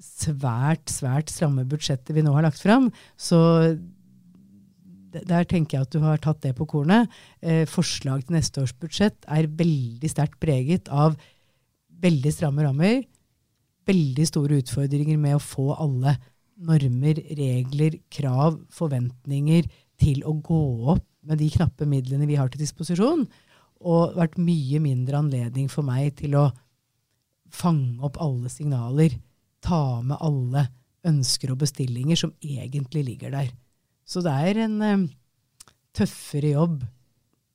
svært, 0.00 0.88
svært 0.92 1.32
stramme 1.32 1.66
budsjettet 1.68 2.14
vi 2.16 2.24
nå 2.24 2.34
har 2.36 2.44
lagt 2.46 2.60
fram, 2.60 2.90
så 3.16 3.38
der 5.24 5.46
tenker 5.48 5.78
jeg 5.78 5.86
at 5.86 5.94
du 5.94 6.02
har 6.04 6.20
tatt 6.22 6.42
det 6.44 6.54
på 6.58 6.66
kornet. 6.68 7.10
Eh, 7.40 7.64
forslag 7.70 8.26
til 8.26 8.36
neste 8.36 8.62
års 8.62 8.74
budsjett 8.76 9.26
er 9.32 9.48
veldig 9.48 10.10
sterkt 10.10 10.38
preget 10.42 10.90
av 10.92 11.16
veldig 12.02 12.32
stramme 12.34 12.66
rammer, 12.66 13.02
veldig 13.88 14.26
store 14.28 14.60
utfordringer 14.60 15.18
med 15.20 15.38
å 15.38 15.42
få 15.42 15.70
alle 15.76 16.16
normer, 16.56 17.20
regler, 17.38 17.98
krav, 18.12 18.58
forventninger 18.72 19.68
til 20.00 20.22
å 20.26 20.36
gå 20.44 20.62
opp 20.92 21.04
med 21.26 21.40
de 21.40 21.48
knappe 21.52 21.88
midlene 21.88 22.28
vi 22.28 22.38
har 22.38 22.50
til 22.52 22.62
disposisjon. 22.62 23.26
Og 23.86 24.16
vært 24.16 24.38
mye 24.40 24.80
mindre 24.82 25.20
anledning 25.20 25.68
for 25.72 25.86
meg 25.86 26.16
til 26.20 26.36
å 26.38 26.48
fange 27.52 28.00
opp 28.04 28.18
alle 28.22 28.50
signaler, 28.52 29.14
ta 29.64 30.00
med 30.02 30.18
alle 30.20 30.66
ønsker 31.06 31.52
og 31.52 31.60
bestillinger 31.62 32.18
som 32.18 32.34
egentlig 32.42 33.04
ligger 33.06 33.34
der. 33.34 33.52
Så 34.06 34.22
det 34.24 34.32
er 34.32 34.62
en 34.64 34.76
um, 34.82 35.04
tøffere 35.96 36.54
jobb 36.54 36.84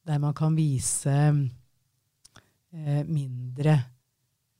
der 0.07 0.19
man 0.19 0.35
kan 0.35 0.55
vise 0.57 1.15
uh, 1.31 3.03
mindre 3.07 3.77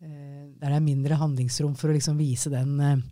uh, 0.03 0.45
Der 0.55 0.69
det 0.69 0.77
er 0.77 0.85
mindre 0.85 1.19
handlingsrom 1.19 1.75
for 1.75 1.91
å 1.91 1.97
liksom 1.97 2.19
vise 2.21 2.51
den, 2.53 3.03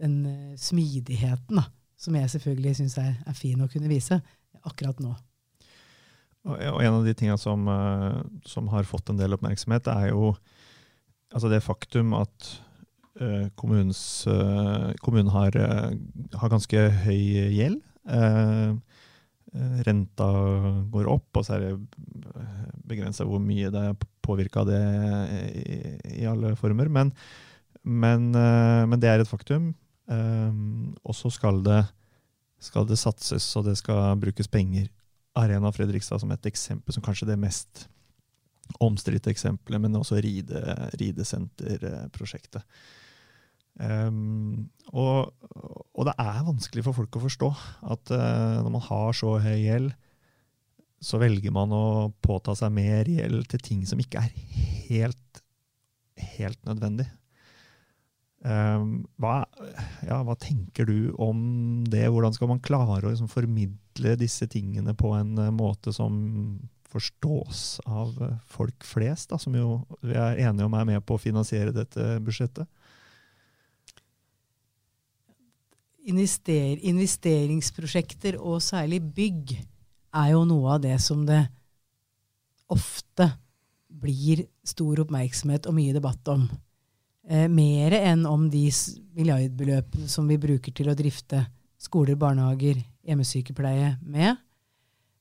den 0.00 0.20
smidigheten 0.58 1.62
da, 1.62 1.64
som 1.96 2.16
jeg 2.18 2.30
selvfølgelig 2.34 2.76
syns 2.80 2.98
er, 3.00 3.16
er, 3.24 3.36
fin 3.38 3.60
å 3.62 3.70
kunne 3.70 3.90
vise 3.90 4.20
akkurat 4.66 5.00
nå. 5.00 5.14
Og 6.48 6.80
En 6.80 6.96
av 6.96 7.04
de 7.04 7.12
tingene 7.12 7.38
som, 7.40 7.66
som 8.48 8.68
har 8.72 8.88
fått 8.88 9.10
en 9.12 9.18
del 9.20 9.36
oppmerksomhet, 9.36 9.90
er 9.92 10.12
jo 10.14 10.30
altså 11.34 11.50
det 11.50 11.62
faktum 11.64 12.14
at 12.18 12.48
eh, 13.20 13.46
kommunens, 13.58 14.26
eh, 14.26 14.90
kommunen 15.04 15.30
har, 15.34 15.56
eh, 15.56 15.90
har 16.40 16.52
ganske 16.52 16.86
høy 17.04 17.22
gjeld. 17.54 17.80
Eh, 18.10 18.70
eh, 19.54 19.76
renta 19.86 20.30
går 20.90 21.10
opp, 21.10 21.28
og 21.38 21.46
så 21.46 21.56
er 21.56 21.66
det 21.66 21.74
begrensa 22.90 23.26
hvor 23.28 23.42
mye 23.42 23.70
det 23.70 23.84
er 23.90 24.08
påvirka 24.24 24.64
det 24.68 24.80
i, 25.60 25.78
i, 26.20 26.26
alle 26.28 26.54
former. 26.58 26.90
Men, 26.90 27.14
men, 27.82 28.30
eh, 28.34 28.82
men, 28.86 29.00
det 29.00 29.10
er 29.10 29.22
et 29.22 29.30
faktum. 29.30 29.72
Eh, 30.10 30.60
og 31.04 31.16
så 31.16 31.32
skal 31.34 31.62
skal 32.60 32.84
det 32.84 32.98
satses, 33.00 33.46
og 33.56 33.70
det 33.70 33.78
skal 33.80 34.18
brukes 34.20 34.50
penger. 34.50 34.90
Arena 35.38 35.70
Fredrikstad 35.72 36.20
som 36.20 36.32
et 36.34 36.46
eksempel, 36.50 36.92
som 36.92 37.04
kanskje 37.04 37.30
det 37.30 37.38
mest 37.40 37.86
omstridte 38.82 39.30
eksempelet, 39.32 39.80
men 39.82 39.96
også 39.98 40.20
ride, 40.22 40.60
ridesenterprosjektet. 41.00 42.62
Um, 43.80 44.68
og, 44.92 45.30
og, 45.94 46.02
det 46.04 46.12
er 46.20 46.42
vanskelig 46.44 46.84
for 46.84 46.98
folk 46.98 47.16
å 47.16 47.22
forstå 47.22 47.48
at 47.94 48.12
uh, 48.12 48.60
når 48.60 48.72
man 48.74 48.84
har 48.90 49.16
så 49.16 49.38
høy 49.40 49.56
gjeld, 49.56 49.94
så 51.00 51.20
velger 51.22 51.54
man 51.54 51.72
å 51.72 52.10
påta 52.20 52.52
seg 52.58 52.74
mer 52.76 53.08
gjeld 53.08 53.46
til 53.48 53.62
ting 53.64 53.86
som 53.88 54.02
ikke 54.02 54.20
er 54.20 54.34
helt, 54.90 55.40
helt 56.36 56.60
nødvendig. 56.68 57.08
Um, 58.40 59.02
hva, 59.20 59.42
ja, 60.04 60.22
hva, 60.24 60.34
tenker 60.40 60.88
du 60.88 61.12
om 61.20 61.40
det? 61.88 62.06
Hvordan 62.08 62.36
skal 62.36 62.48
man 62.48 62.62
klare 62.64 63.04
å 63.04 63.12
liksom, 63.12 63.28
formidle 63.32 64.14
disse 64.20 64.48
tingene 64.48 64.94
på 64.96 65.12
en 65.16 65.34
uh, 65.40 65.50
måte 65.52 65.92
som 65.92 66.14
forstås 66.90 67.82
av 67.84 68.16
uh, 68.20 68.36
folk 68.48 68.84
flest, 68.84 69.28
da, 69.32 69.40
som 69.40 69.56
jo 69.56 69.82
vi 70.00 70.16
er 70.16 70.40
enige 70.48 70.68
om 70.68 70.76
er 70.76 70.88
med 70.88 71.04
på 71.04 71.16
å 71.16 71.22
finansiere 71.22 71.76
dette 71.76 72.16
budsjettet? 72.24 72.68
Invester, 76.08 76.78
investeringsprosjekter, 76.88 78.38
og 78.40 78.62
særlig 78.64 79.02
bygg, 79.14 79.52
er 80.16 80.32
jo 80.32 80.44
noe 80.48 80.76
av 80.76 80.80
det 80.82 80.96
som 81.02 81.22
det 81.28 81.42
ofte 82.70 83.28
blir 84.00 84.44
stor 84.66 85.02
oppmerksomhet 85.04 85.68
og 85.68 85.76
mye 85.76 85.94
debatt 85.94 86.30
om. 86.32 86.46
Eh, 87.28 87.46
mer 87.50 87.94
enn 87.98 88.24
om 88.26 88.48
de 88.50 88.64
milliardbeløpene 89.14 90.08
som 90.10 90.28
vi 90.30 90.38
bruker 90.40 90.74
til 90.74 90.90
å 90.90 90.96
drifte 90.98 91.44
skoler, 91.80 92.16
barnehager, 92.18 92.80
hjemmesykepleie 93.06 93.94
med. 94.02 94.40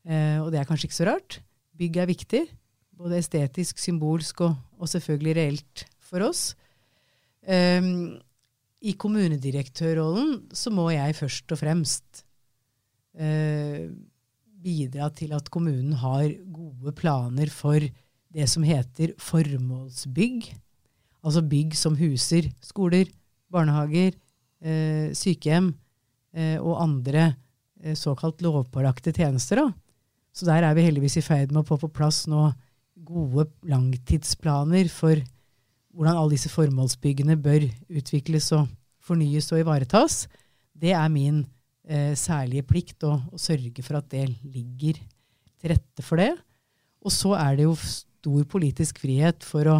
Eh, 0.08 0.40
og 0.42 0.50
det 0.54 0.62
er 0.62 0.70
kanskje 0.70 0.90
ikke 0.90 1.00
så 1.02 1.10
rart. 1.12 1.40
Bygg 1.80 2.00
er 2.02 2.10
viktig. 2.10 2.44
Både 3.00 3.20
estetisk, 3.20 3.80
symbolsk 3.80 4.42
og, 4.48 4.58
og 4.80 4.90
selvfølgelig 4.92 5.36
reelt 5.38 5.86
for 6.04 6.26
oss. 6.26 6.54
Eh, 7.46 7.84
I 8.80 8.96
kommunedirektørrollen 8.96 10.52
så 10.56 10.72
må 10.72 10.88
jeg 10.94 11.18
først 11.18 11.52
og 11.52 11.60
fremst 11.60 12.24
eh, 13.20 13.90
bidra 14.60 15.10
til 15.16 15.34
at 15.36 15.50
kommunen 15.52 15.98
har 16.00 16.30
gode 16.52 16.94
planer 16.96 17.52
for 17.52 17.84
det 18.30 18.48
som 18.48 18.64
heter 18.64 19.16
formålsbygg. 19.20 20.48
Altså 21.26 21.44
bygg 21.44 21.76
som 21.76 21.98
huser 22.00 22.48
skoler, 22.64 23.10
barnehager, 23.52 24.16
eh, 24.64 25.12
sykehjem 25.18 25.74
eh, 26.36 26.58
og 26.60 26.80
andre 26.84 27.34
eh, 27.84 27.98
såkalt 28.00 28.44
lovpålagte 28.46 29.12
tjenester. 29.16 29.64
Da. 29.64 29.74
Så 30.32 30.48
der 30.48 30.64
er 30.64 30.78
vi 30.78 30.88
heldigvis 30.88 31.20
i 31.20 31.26
ferd 31.26 31.52
med 31.52 31.66
å 31.66 31.68
få 31.68 31.80
på 31.82 31.92
plass 32.00 32.26
nå 32.32 32.48
gode 33.10 33.50
langtidsplaner 33.68 34.88
for 34.92 35.20
hvordan 35.94 36.18
alle 36.18 36.36
disse 36.36 36.52
formålsbyggene 36.54 37.38
bør 37.42 37.66
utvikles 37.90 38.52
og 38.58 38.68
fornyes 39.04 39.50
og 39.54 39.64
ivaretas. 39.64 40.28
Det 40.74 40.94
er 40.96 41.10
min 41.12 41.42
eh, 41.88 42.14
særlige 42.18 42.68
plikt 42.68 43.06
å, 43.08 43.16
å, 43.32 43.40
sørge 43.42 43.84
for 43.86 44.00
at 44.00 44.10
det 44.12 44.28
ligger 44.44 45.00
til 45.60 45.74
rette 45.74 46.06
for 46.06 46.22
det. 46.22 46.32
Og 47.04 47.14
så 47.16 47.34
er 47.40 47.58
det 47.58 47.68
jo 47.68 47.76
stor 47.80 48.46
politisk 48.52 49.02
frihet 49.02 49.46
for 49.48 49.72
å 49.72 49.78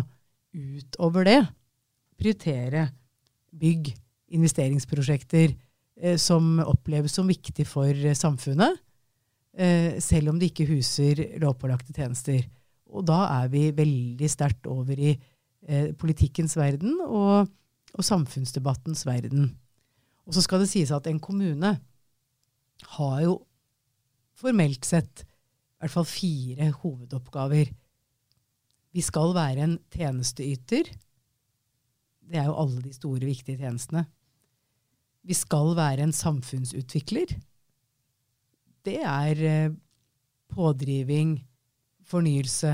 utover 0.56 1.28
det 1.28 1.40
prioritere 2.20 2.90
bygg, 3.56 3.94
investeringsprosjekter 4.36 5.54
eh, 6.02 6.18
som 6.22 6.60
oppleves 6.66 7.16
som 7.18 7.30
viktig 7.30 7.66
for 7.68 7.90
eh, 7.90 8.18
samfunnet, 8.18 8.78
eh, 9.58 9.98
selv 10.04 10.34
om 10.34 10.40
de 10.40 10.50
ikke 10.52 10.68
huser 10.70 11.22
lovpålagte 11.42 11.96
tjenester. 11.96 12.44
Og 12.90 13.06
da 13.08 13.24
er 13.42 13.52
vi 13.54 13.70
veldig 13.76 14.30
sterkt 14.30 14.70
over 14.70 15.00
i 15.00 15.16
eh, 15.68 15.92
politikkens 15.98 16.56
verden 16.60 17.00
og, 17.06 17.50
og 17.94 18.06
samfunnsdebattens 18.06 19.06
verden. 19.08 19.52
Og 20.30 20.36
så 20.36 20.44
skal 20.46 20.64
det 20.64 20.70
sies 20.72 20.92
at 20.94 21.08
en 21.10 21.22
kommune 21.22 21.74
har 22.96 23.20
jo 23.24 23.40
formelt 24.40 24.86
sett 24.88 25.26
i 25.26 25.84
hvert 25.84 25.96
fall 25.96 26.08
fire 26.08 26.70
hovedoppgaver. 26.82 27.72
Vi 28.96 29.04
skal 29.06 29.34
være 29.36 29.66
en 29.66 29.76
tjenesteyter. 29.94 30.90
Det 32.30 32.40
er 32.40 32.50
jo 32.50 32.58
alle 32.62 32.82
de 32.84 32.94
store, 32.94 33.26
viktige 33.26 33.58
tjenestene. 33.62 34.06
Vi 35.26 35.36
skal 35.38 35.74
være 35.78 36.06
en 36.06 36.16
samfunnsutvikler. 36.16 37.32
Det 38.86 38.98
er 39.04 39.44
eh, 39.46 39.76
pådriving, 40.50 41.38
fornyelse, 42.10 42.74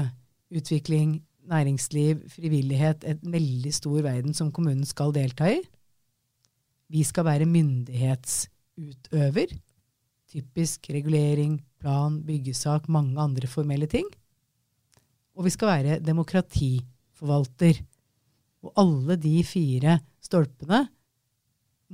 utvikling, 0.56 1.20
næringsliv, 1.50 2.30
frivillighet. 2.32 3.04
En 3.08 3.20
veldig 3.34 3.74
stor 3.74 4.02
verden 4.06 4.34
som 4.38 4.52
kommunen 4.54 4.86
skal 4.88 5.14
delta 5.16 5.50
i. 5.52 5.62
Vi 6.92 7.04
skal 7.04 7.26
være 7.26 7.46
myndighetsutøver. 7.50 9.48
Typisk 10.32 10.90
regulering, 10.92 11.60
plan, 11.80 12.24
byggesak, 12.26 12.90
mange 12.90 13.22
andre 13.22 13.48
formelle 13.48 13.88
ting. 13.88 14.06
Og 15.36 15.46
vi 15.48 15.52
skal 15.54 15.68
være 15.68 16.00
demokratiforvalter. 16.04 17.82
Og 18.66 18.74
alle 18.82 19.16
de 19.22 19.44
fire 19.46 20.00
stolpene 20.24 20.88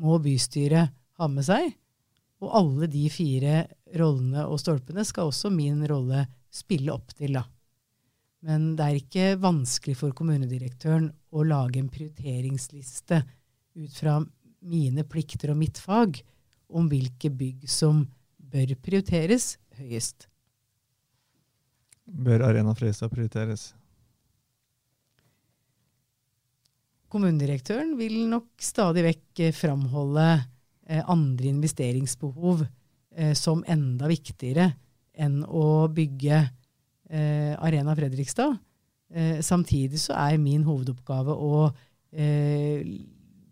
må 0.01 0.19
bystyret 0.23 0.91
ha 1.19 1.27
med 1.27 1.43
seg. 1.45 1.73
Og 2.41 2.49
alle 2.57 2.87
de 2.89 3.09
fire 3.13 3.67
rollene 3.99 4.47
og 4.47 4.59
stolpene 4.61 5.03
skal 5.05 5.29
også 5.29 5.51
min 5.53 5.83
rolle 5.89 6.25
spille 6.51 6.93
opp 6.93 7.13
til. 7.17 7.33
da. 7.37 7.43
Men 8.41 8.71
det 8.77 8.85
er 8.85 8.97
ikke 8.97 9.25
vanskelig 9.41 9.99
for 9.99 10.15
kommunedirektøren 10.17 11.11
å 11.31 11.43
lage 11.45 11.81
en 11.81 11.91
prioriteringsliste 11.93 13.21
ut 13.77 13.97
fra 13.97 14.17
mine 14.65 15.05
plikter 15.09 15.53
og 15.53 15.59
mitt 15.61 15.77
fag 15.81 16.21
om 16.71 16.87
hvilke 16.89 17.29
bygg 17.33 17.67
som 17.69 18.05
bør 18.51 18.73
prioriteres 18.81 19.55
høyest. 19.77 20.27
Bør 22.11 22.47
Arena 22.49 22.73
Freistad 22.75 23.11
prioriteres? 23.13 23.71
Kommunedirektøren 27.11 27.93
vil 27.99 28.23
nok 28.31 28.55
stadig 28.63 29.03
vekk 29.03 29.41
eh, 29.43 29.55
framholde 29.55 30.27
eh, 30.87 31.03
andre 31.11 31.49
investeringsbehov 31.51 32.63
eh, 32.63 33.33
som 33.35 33.65
enda 33.67 34.07
viktigere 34.11 34.69
enn 35.19 35.41
å 35.43 35.89
bygge 35.91 36.45
Arena 37.11 37.95
Fredrikstad. 37.97 38.55
Eh, 39.11 39.41
samtidig 39.43 39.99
så 39.99 40.15
er 40.15 40.37
min 40.39 40.63
hovedoppgave 40.63 41.35
å 41.35 41.65
eh, 42.15 42.85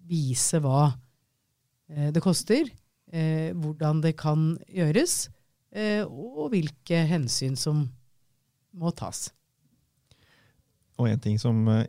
vise 0.08 0.62
hva 0.64 0.88
det 1.90 2.22
koster, 2.22 2.70
eh, 3.12 3.50
hvordan 3.58 4.02
det 4.04 4.14
kan 4.20 4.54
gjøres, 4.70 5.30
eh, 5.74 6.04
og 6.06 6.52
hvilke 6.54 7.02
hensyn 7.10 7.58
som 7.58 7.88
må 8.78 8.92
tas. 8.96 9.30
Og 11.00 11.08
en 11.10 11.22
ting 11.24 11.40
som 11.42 11.64
eh, 11.72 11.88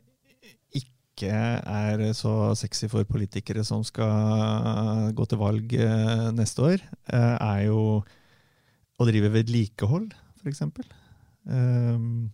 ikke 0.80 1.28
er 1.34 2.04
så 2.16 2.54
sexy 2.58 2.88
for 2.90 3.04
politikere 3.08 3.64
som 3.66 3.82
skal 3.86 5.10
gå 5.16 5.26
til 5.28 5.40
valg 5.40 5.74
eh, 5.76 6.26
neste 6.36 6.64
år, 6.64 6.86
eh, 7.12 7.36
er 7.36 7.66
jo 7.66 7.82
å 9.00 9.08
drive 9.08 9.32
vedlikehold, 9.34 10.12
f.eks. 10.40 10.64
Um, 11.50 12.30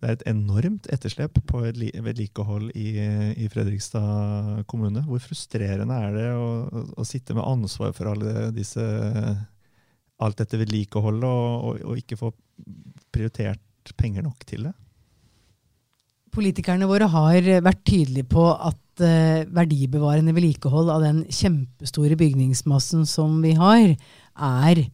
det 0.00 0.08
er 0.08 0.16
et 0.16 0.28
enormt 0.30 0.86
etterslep 0.92 1.42
på 1.48 1.60
vedlikehold 1.60 2.70
i, 2.72 2.88
i, 3.36 3.48
Fredrikstad 3.52 4.62
kommune. 4.70 5.02
Hvor 5.04 5.20
frustrerende 5.20 5.96
er 6.06 6.14
det 6.14 6.28
å, 6.32 6.46
å, 6.96 7.04
sitte 7.04 7.36
med 7.36 7.44
ansvar 7.44 7.92
for 7.96 8.22
disse, 8.56 8.84
alt 10.24 10.40
dette 10.40 10.60
vedlikeholdet, 10.60 11.28
og, 11.28 11.66
og, 11.68 11.82
og, 11.84 11.98
ikke 12.00 12.16
få 12.16 12.32
prioritert 13.12 13.92
penger 14.00 14.24
nok 14.24 14.46
til 14.48 14.70
det? 14.70 14.72
Politikerne 16.32 16.88
våre 16.88 17.10
har 17.10 17.50
vært 17.60 17.84
tydelige 17.84 18.30
på 18.30 18.46
at 18.54 19.04
uh, 19.04 19.44
verdibevarende 19.52 20.32
vedlikehold 20.32 20.94
av 20.94 21.04
den 21.04 21.24
kjempestore 21.28 22.16
bygningsmassen 22.16 23.04
som 23.10 23.36
vi 23.44 23.52
har, 23.58 23.92
er 24.40 24.84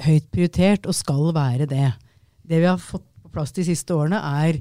høyt 0.00 0.28
prioritert 0.32 0.86
og 0.88 0.96
skal 0.96 1.32
være 1.36 1.68
det. 1.70 1.88
Det 2.42 2.60
vi 2.62 2.68
har 2.68 2.80
fått 2.80 3.06
på 3.22 3.32
plass 3.32 3.52
de 3.56 3.64
siste 3.66 3.94
årene, 3.94 4.18
er 4.18 4.60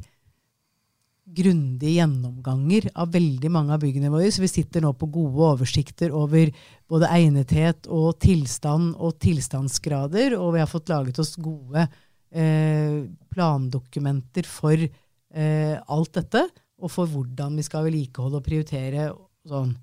grundige 1.32 1.96
gjennomganger 1.96 2.90
av 3.00 3.12
veldig 3.14 3.52
mange 3.54 3.76
av 3.76 3.82
byggene 3.84 4.12
våre. 4.12 4.30
Så 4.32 4.44
vi 4.44 4.52
sitter 4.52 4.84
nå 4.84 4.92
på 5.00 5.10
gode 5.14 5.52
oversikter 5.54 6.14
over 6.16 6.52
både 6.92 7.10
egnethet 7.16 7.88
og 7.92 8.18
tilstand 8.24 8.96
og 8.98 9.16
tilstandsgrader. 9.24 10.36
Og 10.40 10.56
vi 10.56 10.64
har 10.64 10.72
fått 10.72 10.92
laget 10.92 11.22
oss 11.24 11.38
gode 11.40 11.86
eh, 11.86 12.98
plandokumenter 13.32 14.50
for 14.50 14.76
eh, 14.76 15.76
alt 15.80 16.14
dette. 16.20 16.46
Og 16.82 16.92
for 16.92 17.10
hvordan 17.10 17.56
vi 17.60 17.66
skal 17.66 17.88
vedlikeholde 17.88 18.42
og 18.42 18.46
prioritere. 18.48 19.10
Og 19.14 19.52
sånn. 19.52 19.76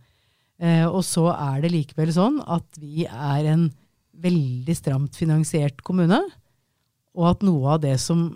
Eh, 0.58 0.86
og 0.86 1.04
så 1.06 1.28
er 1.32 1.62
det 1.62 1.74
likevel 1.74 2.12
sånn 2.14 2.40
at 2.44 2.80
vi 2.82 3.06
er 3.06 3.52
en 3.54 3.68
veldig 4.22 4.76
stramt 4.76 5.18
finansiert 5.18 5.82
kommune. 5.86 6.20
Og 7.18 7.30
at 7.32 7.44
noe 7.46 7.74
av 7.76 7.82
det 7.82 7.96
som 8.02 8.28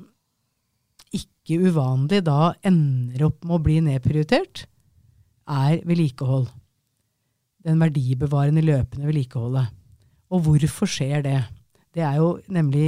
ikke 1.12 1.58
uvanlig 1.68 2.22
da 2.26 2.52
ender 2.66 3.26
opp 3.28 3.42
med 3.44 3.58
å 3.58 3.64
bli 3.64 3.78
nedprioritert, 3.84 4.66
er 5.50 5.80
vedlikehold. 5.86 6.46
Den 7.66 7.82
verdibevarende, 7.82 8.62
løpende 8.64 9.08
vedlikeholdet. 9.08 9.72
Og 10.32 10.46
hvorfor 10.46 10.88
skjer 10.88 11.24
det? 11.26 11.40
Det 11.92 12.04
er 12.06 12.16
jo 12.22 12.36
nemlig 12.50 12.86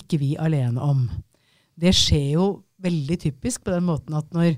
ikke 0.00 0.18
vi 0.18 0.32
alene 0.40 0.82
om. 0.82 1.06
Det 1.78 1.92
skjer 1.94 2.32
jo 2.34 2.46
veldig 2.82 3.18
typisk 3.22 3.62
på 3.62 3.74
den 3.76 3.86
måten 3.86 4.16
at 4.18 4.32
når 4.34 4.56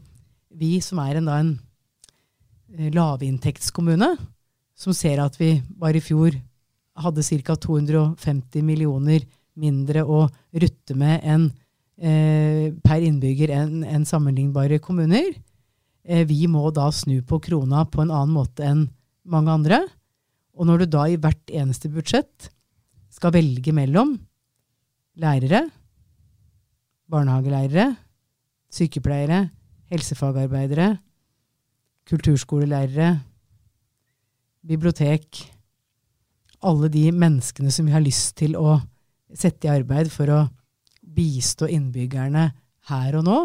vi 0.55 0.79
som 0.83 1.03
er 1.03 1.19
en, 1.19 1.29
da, 1.29 1.41
en 1.43 1.53
eh, 2.79 2.91
lavinntektskommune, 2.95 4.15
som 4.75 4.97
ser 4.97 5.21
at 5.23 5.37
vi 5.39 5.59
bare 5.79 6.01
i 6.01 6.05
fjor 6.05 6.35
hadde 6.95 7.25
ca. 7.43 7.57
250 7.57 8.63
millioner 8.63 9.25
mindre 9.55 10.03
å 10.03 10.25
rutte 10.53 10.97
med 10.99 11.23
enn 11.23 11.49
eh, 11.99 12.75
per 12.83 13.03
innbygger 13.07 13.53
enn 13.55 13.85
en 13.87 14.07
sammenlignbare 14.07 14.81
kommuner. 14.83 15.35
Eh, 16.05 16.25
vi 16.27 16.47
må 16.51 16.69
da 16.75 16.91
snu 16.93 17.21
på 17.27 17.41
krona 17.43 17.85
på 17.87 18.03
en 18.03 18.13
annen 18.13 18.35
måte 18.35 18.67
enn 18.67 18.87
mange 19.25 19.53
andre. 19.55 19.81
Og 20.55 20.69
når 20.69 20.85
du 20.85 20.93
da 20.95 21.07
i 21.11 21.19
hvert 21.19 21.51
eneste 21.51 21.91
budsjett 21.91 22.51
skal 23.15 23.35
velge 23.35 23.75
mellom 23.75 24.17
lærere, 25.19 25.69
barnehagelærere, 27.11 27.93
sykepleiere, 28.75 29.49
helsefagarbeidere, 29.93 30.97
kulturskolelærere, 32.11 33.15
bibliotek 34.65 35.45
Alle 36.65 36.89
de 36.93 37.09
menneskene 37.13 37.73
som 37.73 37.89
vi 37.89 37.95
har 37.95 38.05
lyst 38.05 38.37
til 38.41 38.57
å 38.57 38.79
sette 39.35 39.69
i 39.69 39.73
arbeid 39.73 40.11
for 40.13 40.31
å 40.33 40.41
bistå 41.15 41.69
innbyggerne 41.71 42.49
her 42.91 43.19
og 43.19 43.27
nå. 43.27 43.39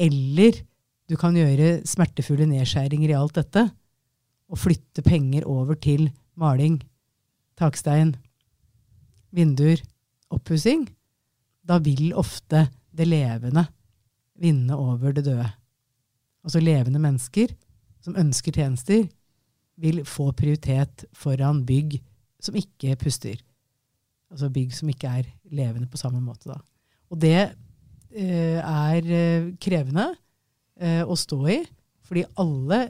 Eller 0.00 0.62
du 1.10 1.16
kan 1.20 1.36
gjøre 1.36 1.82
smertefulle 1.88 2.48
nedskjæringer 2.50 3.12
i 3.12 3.18
alt 3.18 3.36
dette 3.38 3.66
og 4.52 4.60
flytte 4.60 5.04
penger 5.04 5.46
over 5.48 5.78
til 5.78 6.08
maling, 6.38 6.80
takstein, 7.58 8.14
vinduer, 9.32 9.80
oppussing. 10.32 10.86
Da 11.62 11.78
vil 11.82 12.12
ofte 12.18 12.66
det 12.92 13.06
levende 13.08 13.66
vinne 14.42 14.76
over 14.76 15.14
det 15.14 15.24
døde. 15.28 15.48
Altså 16.42 16.62
levende 16.62 17.00
mennesker 17.02 17.52
som 18.02 18.16
ønsker 18.18 18.56
tjenester, 18.56 19.04
vil 19.82 20.02
få 20.06 20.30
prioritet 20.36 21.06
foran 21.16 21.62
bygg 21.66 21.98
som 22.42 22.56
ikke 22.58 22.96
puster. 23.00 23.38
Altså 24.32 24.50
bygg 24.52 24.72
som 24.74 24.90
ikke 24.90 25.10
er 25.20 25.28
levende 25.52 25.90
på 25.90 26.00
samme 26.00 26.22
måte. 26.24 26.52
Da. 26.52 26.58
Og 27.12 27.20
det 27.20 27.36
eh, 27.42 28.58
er 28.58 29.12
eh, 29.18 29.50
krevende 29.62 30.08
eh, 30.80 31.02
å 31.04 31.16
stå 31.18 31.40
i, 31.52 31.60
fordi 32.06 32.24
alle 32.40 32.82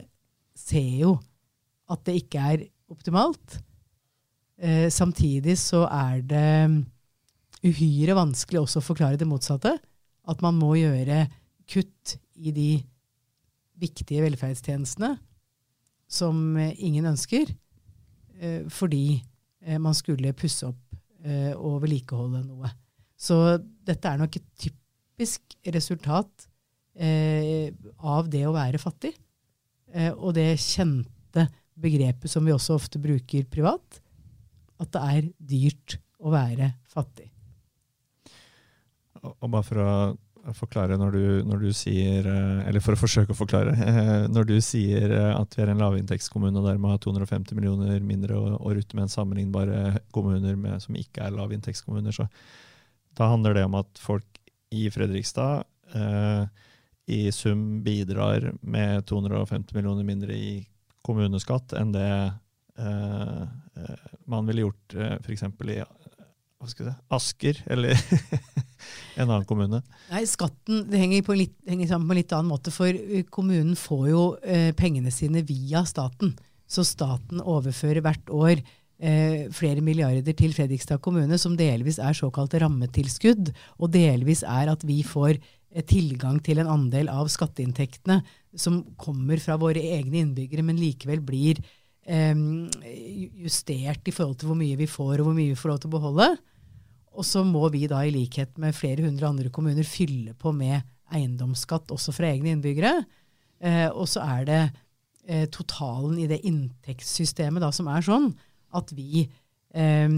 ser 0.57 0.89
jo 1.03 1.17
at 1.91 2.05
det 2.07 2.17
ikke 2.21 2.47
er 2.53 2.65
optimalt. 2.93 3.59
Eh, 4.61 4.87
samtidig 4.93 5.57
så 5.59 5.83
er 5.89 6.21
det 6.23 6.47
uhyre 7.63 8.15
vanskelig 8.17 8.63
også 8.63 8.81
å 8.81 8.85
forklare 8.85 9.19
det 9.19 9.27
motsatte. 9.27 9.75
At 10.23 10.43
man 10.43 10.55
må 10.55 10.75
gjøre 10.79 11.25
kutt 11.67 12.15
i 12.39 12.53
de 12.55 12.71
viktige 13.79 14.23
velferdstjenestene 14.23 15.17
som 16.13 16.39
ingen 16.59 17.09
ønsker, 17.13 17.49
eh, 18.39 18.63
fordi 18.69 19.17
eh, 19.65 19.79
man 19.81 19.95
skulle 19.97 20.35
pusse 20.37 20.67
opp 20.69 20.97
eh, 21.25 21.51
og 21.55 21.81
vedlikeholde 21.83 22.43
noe. 22.45 22.71
Så 23.17 23.57
dette 23.59 24.09
er 24.09 24.19
nok 24.21 24.37
et 24.37 24.47
typisk 24.59 25.57
resultat 25.73 26.47
eh, 26.99 27.71
av 28.03 28.29
det 28.31 28.45
å 28.47 28.55
være 28.55 28.81
fattig. 28.81 29.13
Eh, 29.93 30.11
og 30.13 30.35
det 30.37 30.53
kjente 30.61 31.47
begrepet 31.73 32.29
som 32.29 32.45
vi 32.45 32.53
også 32.53 32.77
ofte 32.77 33.01
bruker 33.01 33.47
privat, 33.49 34.01
at 34.81 34.91
det 34.93 35.03
er 35.15 35.29
dyrt 35.37 35.97
å 36.23 36.33
være 36.33 36.73
fattig. 36.91 37.29
Og 39.23 39.47
bare 39.47 39.65
for 39.65 39.79
å 39.79 39.89
forklare 40.51 40.97
når 40.99 41.15
du, 41.15 41.25
når 41.47 41.61
du, 41.61 41.69
sier 41.75 42.25
eh, 42.27 42.67
Eller 42.67 42.83
for 42.83 42.97
å 42.97 42.99
forsøke 42.99 43.31
å 43.31 43.37
forklare. 43.37 43.75
Eh, 43.79 44.25
når 44.35 44.49
du 44.49 44.57
sier 44.63 45.13
eh, 45.15 45.29
at 45.31 45.55
vi 45.55 45.63
er 45.63 45.71
en 45.71 45.83
lavinntektskommune 45.83 46.59
og 46.59 46.67
dermed 46.67 46.91
har 46.91 47.01
250 47.05 47.57
millioner 47.57 48.03
mindre 48.03 48.37
å, 48.37 48.57
å 48.59 48.73
rutte 48.75 48.97
med 48.97 49.07
enn 49.07 49.13
sammenlignbare 49.13 50.03
kommuner 50.15 50.59
med, 50.59 50.81
som 50.83 50.97
ikke 50.99 51.27
er 51.27 51.37
lavinntektskommuner, 51.37 52.15
så 52.15 52.27
da 53.17 53.29
handler 53.31 53.55
det 53.55 53.65
om 53.69 53.79
at 53.79 54.01
folk 54.01 54.27
i 54.73 54.87
Fredrikstad 54.91 55.63
eh, 55.95 56.45
i 57.13 57.31
sum 57.35 57.83
bidrar 57.85 58.51
med 58.61 59.05
250 59.07 59.75
millioner 59.77 60.07
mindre 60.07 60.35
i 60.35 60.53
kommuneskatt 61.05 61.75
enn 61.77 61.91
det 61.93 62.09
eh, 62.79 63.43
man 64.25 64.47
ville 64.47 64.65
gjort 64.65 64.95
eh, 64.97 65.17
f.eks. 65.19 65.43
i 65.43 65.81
hva 66.63 66.71
skal 66.71 66.87
jeg 66.87 66.95
si, 66.95 67.07
Asker 67.17 67.59
eller 67.75 67.97
en 69.19 69.27
annen 69.27 69.47
kommune? 69.49 69.81
Nei, 70.09 70.23
Skatten 70.29 70.87
henger, 70.95 71.27
litt, 71.37 71.57
henger 71.67 71.91
sammen 71.91 72.07
på 72.09 72.15
en 72.15 72.21
litt 72.21 72.35
annen 72.35 72.51
måte. 72.53 72.73
For 72.73 72.89
uh, 72.89 73.19
kommunen 73.33 73.75
får 73.79 74.05
jo 74.09 74.23
eh, 74.41 74.71
pengene 74.79 75.11
sine 75.13 75.43
via 75.47 75.83
staten. 75.89 76.33
Så 76.69 76.85
staten 76.87 77.43
overfører 77.43 78.01
hvert 78.05 78.31
år 78.33 78.63
eh, 79.03 79.49
flere 79.53 79.83
milliarder 79.83 80.35
til 80.37 80.53
Fredrikstad 80.55 81.01
kommune, 81.03 81.37
som 81.41 81.57
delvis 81.59 81.99
er 82.01 82.15
såkalte 82.17 82.61
rammetilskudd, 82.63 83.51
og 83.79 83.93
delvis 83.93 84.43
er 84.47 84.71
at 84.73 84.85
vi 84.87 85.01
får 85.07 85.35
eh, 85.35 85.83
tilgang 85.89 86.39
til 86.43 86.63
en 86.63 86.71
andel 86.71 87.11
av 87.11 87.31
skatteinntektene 87.31 88.21
som 88.55 88.83
kommer 88.99 89.41
fra 89.43 89.57
våre 89.61 89.81
egne 89.97 90.23
innbyggere, 90.23 90.65
men 90.65 90.79
likevel 90.79 91.23
blir 91.25 91.61
eh, 92.05 92.33
justert 93.43 94.07
i 94.07 94.15
forhold 94.15 94.39
til 94.39 94.51
hvor 94.51 94.59
mye 94.59 94.79
vi 94.79 94.89
får, 94.89 95.19
og 95.19 95.29
hvor 95.29 95.37
mye 95.37 95.53
vi 95.53 95.59
får 95.59 95.73
lov 95.73 95.83
til 95.83 95.91
å 95.91 95.97
beholde. 95.97 96.33
Og 97.13 97.25
så 97.27 97.43
må 97.45 97.67
vi 97.73 97.85
da, 97.89 98.01
i 98.03 98.13
likhet 98.13 98.57
med 98.61 98.75
flere 98.77 99.05
hundre 99.05 99.29
andre 99.29 99.51
kommuner, 99.53 99.85
fylle 99.87 100.33
på 100.39 100.53
med 100.55 100.81
eiendomsskatt 101.13 101.91
også 101.93 102.13
fra 102.15 102.31
egne 102.31 102.55
innbyggere. 102.55 102.95
Eh, 103.63 103.87
og 103.91 104.07
så 104.11 104.23
er 104.25 104.47
det 104.49 104.61
eh, 105.27 105.45
totalen 105.53 106.17
i 106.23 106.27
det 106.31 106.41
inntektssystemet 106.47 107.63
da, 107.63 107.69
som 107.75 107.89
er 107.91 108.05
sånn 108.05 108.31
at 108.73 108.89
vi 108.97 109.23
eh, 109.23 110.09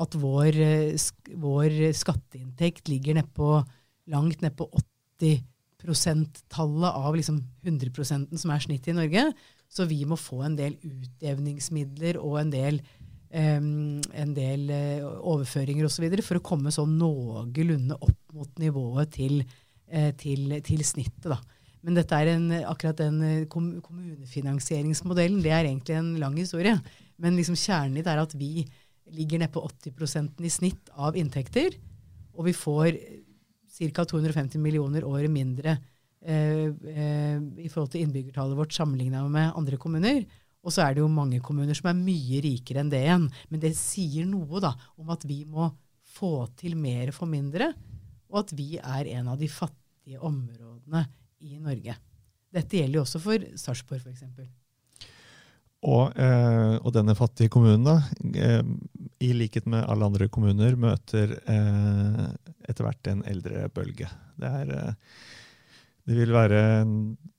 At 0.00 0.16
vår, 0.16 0.58
sk 1.00 1.30
vår, 1.40 1.76
skatteinntekt 1.96 2.88
ligger 2.88 3.20
nedpå 3.20 3.58
langt 4.08 4.40
nedpå 4.40 4.66
80 5.20 5.44
prosenttallet 5.78 6.96
av 6.96 7.14
liksom 7.14 7.38
100% 7.62 8.34
som 8.40 8.50
er 8.50 8.64
snittet 8.64 8.92
i 8.92 8.96
Norge. 8.96 9.28
Så 9.70 9.86
vi 9.86 10.00
må 10.08 10.16
få 10.18 10.42
en 10.46 10.56
del 10.58 10.74
utjevningsmidler 10.80 12.18
og 12.18 12.38
en 12.40 12.50
del 12.50 12.80
En 13.28 14.32
del 14.32 14.70
uh, 14.72 15.08
overføringer 15.34 15.84
osv. 15.84 16.06
for 16.24 16.38
å 16.38 16.44
komme 16.44 16.72
sånn 16.72 16.96
noenlunde 16.96 17.98
opp 18.00 18.32
mot 18.32 18.60
nivået 18.60 19.12
til, 19.18 19.42
uh, 19.92 20.10
til, 20.16 20.56
til 20.64 20.84
snittet. 20.86 21.28
Da. 21.28 21.36
Men 21.84 22.00
en, 22.00 22.48
akkurat 22.64 22.96
den 22.96 23.20
uh, 23.20 23.48
kommunefinansieringsmodellen 23.50 25.42
det 25.44 25.52
er 25.52 25.68
egentlig 25.68 25.98
en 25.98 26.14
lang 26.22 26.38
historie. 26.40 26.78
Men 27.20 27.36
liksom 27.36 27.58
kjernen 27.58 28.00
i 28.00 28.06
det 28.06 28.14
er 28.14 28.24
at 28.24 28.34
vi 28.38 28.64
ligger 29.12 29.40
nede 29.40 29.52
på 29.52 29.64
80% 29.64 30.40
i 30.40 30.52
snitt 30.52 30.90
av 30.96 31.16
inntekter. 31.16 31.76
Og 32.38 32.48
vi 32.48 32.56
får 32.56 32.96
ca. 33.92 34.04
250 34.08 34.58
millioner 34.60 35.04
året 35.06 35.30
mindre 35.30 35.78
i 36.18 37.68
forhold 37.70 37.92
til 37.92 38.02
innbyggertallet 38.02 38.58
vårt 38.58 38.74
sammenligna 38.74 39.20
med 39.30 39.52
andre 39.56 39.78
kommuner. 39.78 40.24
Og 40.66 40.74
så 40.74 40.84
er 40.84 40.96
det 40.96 41.04
jo 41.04 41.10
mange 41.12 41.40
kommuner 41.44 41.76
som 41.76 41.90
er 41.90 42.00
mye 42.00 42.40
rikere 42.44 42.82
enn 42.82 42.90
det 42.92 43.04
igjen. 43.04 43.28
Men 43.48 43.62
det 43.62 43.74
sier 43.78 44.26
noe 44.28 44.62
da, 44.62 44.72
om 44.98 45.12
at 45.14 45.24
vi 45.28 45.42
må 45.48 45.70
få 46.18 46.48
til 46.58 46.74
mer 46.78 47.12
for 47.14 47.30
mindre, 47.30 47.72
og 48.28 48.42
at 48.42 48.54
vi 48.56 48.76
er 48.80 49.08
en 49.16 49.30
av 49.32 49.38
de 49.40 49.48
fattige 49.48 50.20
områdene 50.24 51.04
i 51.46 51.58
Norge. 51.62 51.94
Dette 52.54 52.80
gjelder 52.80 52.98
jo 52.98 53.04
også 53.04 53.20
for 53.22 53.44
Sarpsborg 53.60 54.02
f.eks. 54.08 54.24
Og, 55.86 56.10
eh, 56.18 56.74
og, 56.80 56.90
denne 56.96 57.14
fattige 57.14 57.52
kommunen, 57.54 57.84
da, 57.86 58.00
eh, 58.34 58.62
i 59.22 59.30
likhet 59.36 59.68
med 59.70 59.84
alle 59.86 60.08
andre 60.08 60.26
kommuner, 60.32 60.74
møter 60.74 61.36
eh, 61.38 62.24
etter 62.66 62.86
hvert 62.86 63.10
en 63.12 63.22
eldrebølge. 63.30 64.08
Det 64.38 64.54
er, 64.62 64.72
eh, 64.74 64.94
Det 66.08 66.16
vil 66.16 66.32
være 66.32 66.60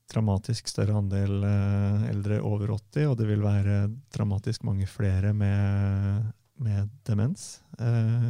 dramatisk 0.10 0.68
større 0.72 0.98
andel 1.00 1.44
eh, 1.46 2.10
eldre 2.10 2.42
over 2.46 2.74
80, 2.76 3.08
og 3.12 3.18
det 3.20 3.30
vil 3.30 3.46
være 3.46 3.80
dramatisk 4.16 4.66
mange 4.68 4.88
flere 4.90 5.34
med, 5.38 6.30
med 6.60 6.90
demens 7.08 7.60
eh, 7.80 8.30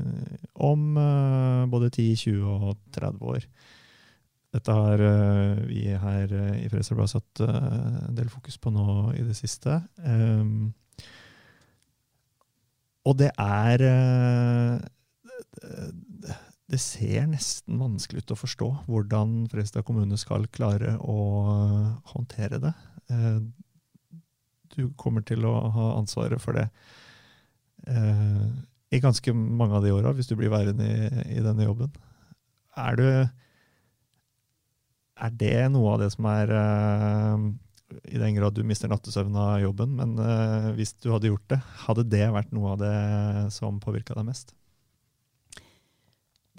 om 0.56 0.98
eh, 1.00 1.68
både 1.72 1.92
10, 1.92 2.10
20 2.26 2.56
og 2.56 2.80
30 2.96 3.30
år. 3.36 3.48
Dette 4.50 4.74
har 4.74 5.02
eh, 5.06 5.60
vi 5.70 5.84
her 5.94 6.32
eh, 6.34 6.62
i 6.64 6.70
Fredsarbeidet 6.72 7.14
satt 7.14 7.42
eh, 7.46 7.58
en 8.08 8.16
del 8.18 8.32
fokus 8.34 8.58
på 8.58 8.74
nå 8.74 9.12
i 9.14 9.26
det 9.26 9.38
siste. 9.38 9.78
Og 13.10 13.16
det 13.18 13.30
er 13.40 13.84
Det 16.70 16.78
ser 16.82 17.26
nesten 17.32 17.80
vanskelig 17.82 18.22
ut 18.22 18.36
å 18.36 18.38
forstå 18.38 18.68
hvordan 18.86 19.48
Fredrikstad 19.50 19.86
kommune 19.88 20.18
skal 20.22 20.46
klare 20.54 20.98
å 21.02 21.16
håndtere 22.12 22.60
det. 22.62 22.74
Du 24.76 24.84
kommer 25.00 25.26
til 25.26 25.48
å 25.50 25.56
ha 25.74 25.88
ansvaret 25.98 26.42
for 26.44 26.60
det 26.60 26.68
i 28.90 29.02
ganske 29.02 29.34
mange 29.34 29.78
av 29.78 29.86
de 29.86 29.94
åra, 29.94 30.14
hvis 30.14 30.30
du 30.30 30.36
blir 30.38 30.52
værende 30.54 30.86
i, 31.26 31.40
denne 31.42 31.66
jobben. 31.66 31.90
Er 32.78 33.00
du 33.00 33.08
er 35.20 35.34
det 35.36 35.58
noe 35.74 35.96
av 35.96 36.04
det 36.04 36.12
som 36.14 36.30
er 36.32 36.54
I 38.14 38.22
den 38.22 38.38
grad 38.38 38.56
du 38.56 38.62
mister 38.64 38.92
nattesøvn 38.92 39.36
av 39.42 39.58
jobben, 39.66 39.98
men 39.98 40.16
hvis 40.78 40.94
du 41.02 41.10
hadde 41.16 41.34
gjort 41.34 41.50
det, 41.50 41.60
hadde 41.88 42.08
det 42.14 42.30
vært 42.38 42.54
noe 42.54 42.76
av 42.76 42.82
det 42.86 42.96
som 43.58 43.82
påvirka 43.82 44.14
deg 44.14 44.30
mest? 44.30 44.54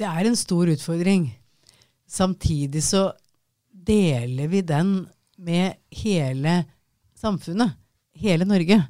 Det 0.01 0.09
er 0.09 0.25
en 0.25 0.39
stor 0.39 0.71
utfordring. 0.73 1.27
Samtidig 2.09 2.81
så 2.87 3.11
deler 3.69 4.49
vi 4.49 4.63
den 4.65 4.95
med 5.37 5.77
hele 5.93 6.63
samfunnet. 7.21 7.77
Hele 8.17 8.49
Norge. 8.49 8.81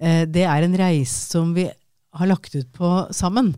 Eh, 0.00 0.26
det 0.26 0.42
er 0.42 0.66
en 0.66 0.74
reise 0.74 1.30
som 1.30 1.54
vi 1.54 1.68
har 1.70 2.26
lagt 2.26 2.54
ut 2.56 2.66
på 2.74 2.90
sammen. 3.14 3.54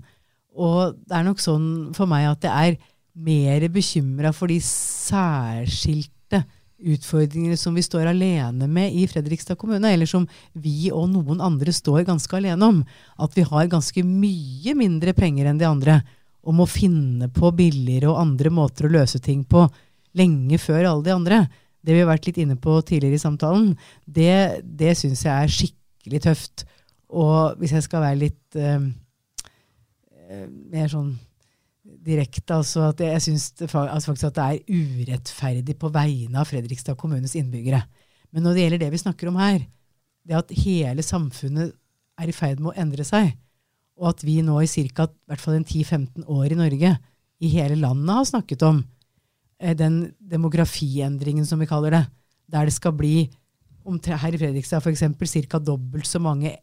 Og 0.53 0.99
det 1.09 1.17
er 1.17 1.25
nok 1.25 1.41
sånn 1.41 1.69
for 1.97 2.11
meg 2.11 2.29
at 2.29 2.45
det 2.45 2.53
er 2.53 2.81
mer 3.13 3.65
bekymra 3.73 4.37
for 4.37 4.53
de 4.53 4.61
særskilte 4.61 6.45
utfordringene 6.83 7.57
som 7.57 7.73
vi 7.77 7.85
står 7.87 8.11
alene 8.11 8.69
med 8.69 8.93
i 8.93 9.07
Fredrikstad 9.09 9.57
kommune, 9.57 9.89
eller 9.89 10.09
som 10.09 10.27
vi 10.53 10.91
og 10.93 11.09
noen 11.13 11.41
andre 11.41 11.73
står 11.73 12.05
ganske 12.05 12.37
alene 12.37 12.69
om. 12.69 12.83
At 13.17 13.33
vi 13.39 13.49
har 13.49 13.71
ganske 13.73 14.05
mye 14.05 14.77
mindre 14.77 15.17
penger 15.17 15.49
enn 15.49 15.61
de 15.61 15.69
andre, 15.69 16.03
og 16.43 16.57
må 16.59 16.67
finne 16.67 17.29
på 17.33 17.53
billigere 17.55 18.11
og 18.11 18.21
andre 18.21 18.51
måter 18.55 18.89
å 18.89 18.93
løse 18.93 19.21
ting 19.23 19.45
på 19.47 19.65
lenge 20.19 20.59
før 20.61 20.89
alle 20.89 21.07
de 21.07 21.15
andre. 21.15 21.41
Det 21.83 21.95
vi 21.95 22.03
har 22.03 22.11
vært 22.11 22.29
litt 22.29 22.41
inne 22.43 22.59
på 22.61 22.77
tidligere 22.87 23.19
i 23.19 23.23
samtalen, 23.23 23.73
det, 24.07 24.63
det 24.63 24.95
syns 24.99 25.25
jeg 25.27 25.33
er 25.33 25.55
skikkelig 25.57 26.23
tøft. 26.27 26.65
Og 27.13 27.59
hvis 27.61 27.75
jeg 27.77 27.87
skal 27.87 28.05
være 28.05 28.21
litt 28.25 28.59
uh, 28.59 28.83
mer 30.73 30.91
sånn 30.91 31.13
direkte. 31.83 32.55
altså 32.55 32.89
at 32.91 33.01
Jeg 33.03 33.23
syns 33.25 33.51
faktisk 33.67 34.29
at 34.31 34.39
det 34.39 34.47
er 34.47 34.83
urettferdig 34.83 35.77
på 35.79 35.91
vegne 35.93 36.41
av 36.41 36.49
Fredrikstad 36.51 36.99
kommunes 36.99 37.35
innbyggere. 37.39 37.83
Men 38.33 38.47
når 38.47 38.55
det 38.55 38.65
gjelder 38.65 38.83
det 38.85 38.91
vi 38.95 39.03
snakker 39.03 39.31
om 39.31 39.39
her, 39.41 39.65
det 40.23 40.39
at 40.39 40.55
hele 40.63 41.03
samfunnet 41.05 41.75
er 42.21 42.31
i 42.31 42.35
ferd 42.37 42.63
med 42.63 42.73
å 42.73 42.79
endre 42.79 43.05
seg, 43.07 43.33
og 44.03 44.09
at 44.11 44.25
vi 44.27 44.41
nå 44.43 44.59
i 44.63 44.71
ca. 44.71 45.07
10-15 45.31 46.27
år 46.27 46.53
i 46.53 46.59
Norge, 46.59 46.97
i 47.43 47.51
hele 47.55 47.79
landet, 47.79 48.11
har 48.11 48.27
snakket 48.27 48.65
om 48.67 48.83
eh, 49.63 49.77
den 49.79 50.13
demografiendringen, 50.19 51.47
som 51.47 51.63
vi 51.63 51.71
kaller 51.71 51.95
det, 51.95 52.03
der 52.51 52.67
det 52.67 52.75
skal 52.75 52.95
bli 52.99 53.31
her 53.83 54.35
i 54.35 54.39
Fredrikstad 54.39 54.83
f.eks. 54.83 55.49
ca. 55.51 55.59
dobbelt 55.59 56.07
så 56.07 56.21
mange 56.23 56.57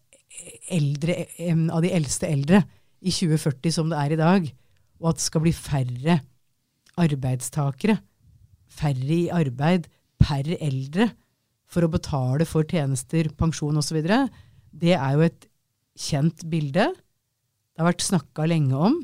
eldre, 0.71 1.25
av 1.71 1.81
de 1.83 1.91
eldste 1.91 2.29
eldre 2.29 2.61
i 2.99 3.11
2040 3.11 3.73
som 3.75 3.89
det 3.91 3.99
er 3.99 4.13
i 4.15 4.19
dag 4.19 4.51
og 4.99 5.13
at 5.13 5.19
det 5.19 5.25
skal 5.25 5.43
bli 5.43 5.53
færre 5.55 6.19
arbeidstakere, 6.99 7.97
færre 8.69 9.15
i 9.15 9.29
arbeid 9.33 9.87
per 10.19 10.51
eldre 10.59 11.09
for 11.69 11.85
å 11.85 11.91
betale 11.91 12.47
for 12.49 12.67
tjenester, 12.67 13.29
pensjon 13.39 13.79
osv., 13.79 13.99
det 14.69 14.95
er 14.95 15.15
jo 15.15 15.23
et 15.25 15.47
kjent 15.99 16.43
bilde. 16.49 16.89
Det 17.80 17.86
har 17.86 17.93
vært 17.93 18.03
snakka 18.03 18.43
lenge 18.43 18.75
om. 18.75 18.95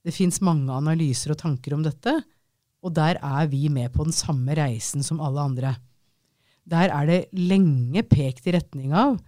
Det 0.00 0.14
fins 0.16 0.38
mange 0.40 0.72
analyser 0.72 1.34
og 1.34 1.42
tanker 1.42 1.74
om 1.76 1.82
dette, 1.84 2.14
og 2.80 2.94
der 2.96 3.18
er 3.20 3.50
vi 3.52 3.66
med 3.68 3.92
på 3.92 4.06
den 4.06 4.14
samme 4.16 4.54
reisen 4.56 5.04
som 5.04 5.20
alle 5.20 5.42
andre. 5.44 5.72
Der 6.64 6.88
er 6.88 7.10
det 7.10 7.18
lenge 7.36 8.00
pekt 8.08 8.48
i 8.48 8.54
retning 8.56 8.94
av 8.96 9.18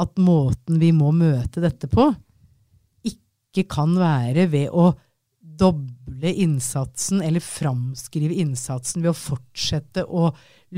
at 0.00 0.16
måten 0.16 0.80
vi 0.80 0.88
må 0.96 1.10
møte 1.12 1.60
dette 1.60 1.84
på, 1.92 2.06
ikke 3.04 3.66
kan 3.68 3.92
være 4.00 4.46
ved 4.54 4.72
å 4.72 4.86
doble 5.44 6.32
innsatsen, 6.32 7.20
eller 7.20 7.44
framskrive 7.44 8.40
innsatsen 8.40 9.04
ved 9.04 9.12
å 9.12 9.20
fortsette 9.20 10.06
å 10.08 10.30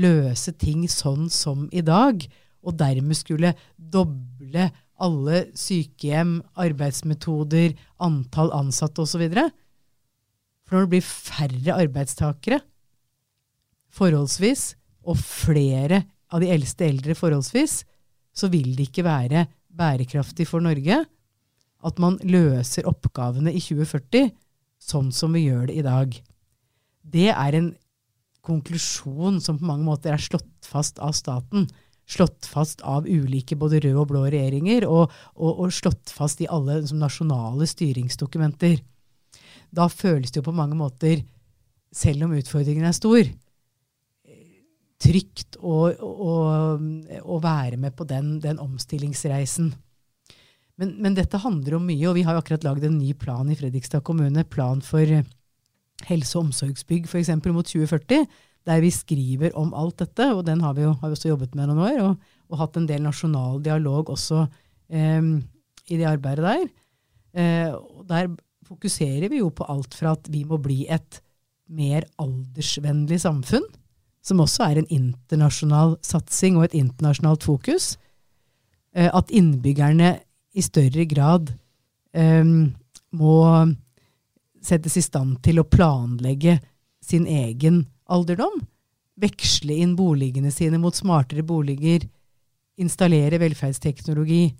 løse 0.03 0.51
ting 0.59 0.83
sånn 0.91 1.31
som 1.31 1.69
i 1.71 1.79
dag, 1.79 2.27
og 2.59 2.75
dermed 2.75 3.15
skulle 3.15 3.55
doble 3.79 4.67
alle 5.03 5.45
sykehjem, 5.57 6.39
arbeidsmetoder, 6.57 7.75
antall 8.03 8.51
ansatte 8.55 9.03
osv. 9.03 9.25
For 10.67 10.75
når 10.75 10.87
det 10.87 10.93
blir 10.95 11.05
færre 11.05 11.77
arbeidstakere 11.83 12.61
forholdsvis, 13.97 14.73
og 15.07 15.15
flere 15.21 16.01
av 16.35 16.43
de 16.43 16.49
eldste 16.51 16.83
eldre 16.89 17.15
forholdsvis, 17.15 17.79
så 18.35 18.49
vil 18.51 18.73
det 18.75 18.89
ikke 18.89 19.05
være 19.07 19.45
bærekraftig 19.77 20.47
for 20.49 20.63
Norge 20.63 20.99
at 21.87 22.01
man 22.01 22.17
løser 22.25 22.89
oppgavene 22.89 23.53
i 23.53 23.61
2040 23.61 24.31
sånn 24.81 25.11
som 25.15 25.33
vi 25.35 25.45
gjør 25.47 25.69
det 25.69 25.77
i 25.79 25.85
dag. 25.85 26.15
Det 27.07 27.29
er 27.31 27.57
en 27.57 27.71
konklusjon 28.45 29.41
som 29.43 29.59
på 29.59 29.67
mange 29.67 29.85
måter 29.87 30.13
er 30.13 30.23
slått 30.23 30.67
fast 30.67 31.01
av 31.03 31.15
staten. 31.17 31.67
Slått 32.07 32.47
fast 32.47 32.83
av 32.87 33.07
ulike 33.07 33.57
både 33.59 33.81
røde 33.83 33.99
og 33.99 34.07
blå 34.11 34.21
regjeringer, 34.27 34.85
og, 34.87 35.11
og, 35.35 35.63
og 35.65 35.73
slått 35.75 36.13
fast 36.13 36.39
i 36.43 36.47
alle 36.47 36.79
liksom, 36.79 37.01
nasjonale 37.01 37.67
styringsdokumenter. 37.67 38.79
Da 39.75 39.89
føles 39.91 40.31
det 40.31 40.39
jo 40.39 40.47
på 40.47 40.55
mange 40.55 40.77
måter, 40.79 41.25
selv 41.91 42.27
om 42.27 42.35
utfordringen 42.37 42.87
er 42.87 42.95
stor, 42.95 43.27
trygt 45.01 45.59
å, 45.61 45.75
å, 45.93 46.33
å 47.21 47.41
være 47.43 47.77
med 47.79 47.95
på 47.97 48.07
den, 48.09 48.37
den 48.43 48.61
omstillingsreisen. 48.61 49.73
Men, 50.77 50.93
men, 51.01 51.15
dette 51.17 51.41
handler 51.41 51.77
om 51.77 51.87
mye, 51.89 52.05
og 52.09 52.17
vi 52.17 52.23
har 52.25 52.37
jo 52.37 52.41
akkurat 52.43 52.65
lagd 52.65 52.85
en 52.85 52.99
ny 52.99 53.13
plan 53.17 53.49
i 53.49 53.57
Fredrikstad 53.57 54.03
kommune. 54.05 54.45
Plan 54.45 54.81
for 54.85 55.05
helse- 56.05 56.37
og 56.37 56.47
omsorgsbygg 56.47 57.07
f.eks. 57.09 57.31
mot 57.49 57.65
2040. 57.65 58.27
Der 58.67 58.81
vi 58.83 58.91
skriver 58.91 59.53
om 59.55 59.71
alt 59.77 60.01
dette, 60.01 60.25
og 60.35 60.43
den 60.47 60.61
har 60.63 60.75
vi 60.75 60.83
jo 60.83 60.95
har 60.99 61.09
vi 61.09 61.17
også 61.17 61.31
jobbet 61.31 61.55
med 61.55 61.69
noen 61.69 61.85
år. 61.85 62.01
Og, 62.03 62.33
og, 62.51 62.59
hatt 62.61 62.79
en 62.79 62.89
del 62.89 63.05
nasjonal 63.05 63.61
dialog 63.63 64.11
også 64.11 64.43
eh, 64.91 65.31
i 65.87 65.99
det 65.99 66.09
arbeidet 66.09 66.43
der. 66.43 66.67
Eh, 67.37 67.71
og 67.71 68.03
der 68.09 68.29
fokuserer 68.67 69.29
vi 69.31 69.39
jo 69.39 69.49
på 69.55 69.67
alt 69.71 69.95
fra 69.95 70.17
at 70.17 70.27
vi 70.31 70.43
må 70.47 70.59
bli 70.59 70.83
et 70.91 71.21
mer 71.67 72.07
aldersvennlig 72.19 73.19
samfunn, 73.23 73.65
som 74.23 74.43
også 74.43 74.65
er 74.67 74.81
en 74.81 74.91
internasjonal 74.91 75.95
satsing 76.03 76.59
og 76.59 76.67
et 76.67 76.77
internasjonalt 76.79 77.47
fokus. 77.47 77.95
Eh, 78.95 79.07
at 79.07 79.31
innbyggerne 79.31 80.17
i 80.57 80.63
større 80.65 81.05
grad 81.05 81.51
um, 82.17 82.73
må 83.13 83.35
settes 84.63 84.97
i 84.97 85.03
stand 85.05 85.37
til 85.45 85.61
å 85.61 85.67
planlegge 85.69 86.57
sin 87.03 87.27
egen 87.29 87.83
alderdom. 88.13 88.59
Veksle 89.17 89.79
inn 89.81 89.95
boligene 89.97 90.51
sine 90.53 90.79
mot 90.81 90.95
smartere 90.95 91.45
boliger. 91.45 92.05
Installere 92.77 93.39
velferdsteknologi. 93.41 94.51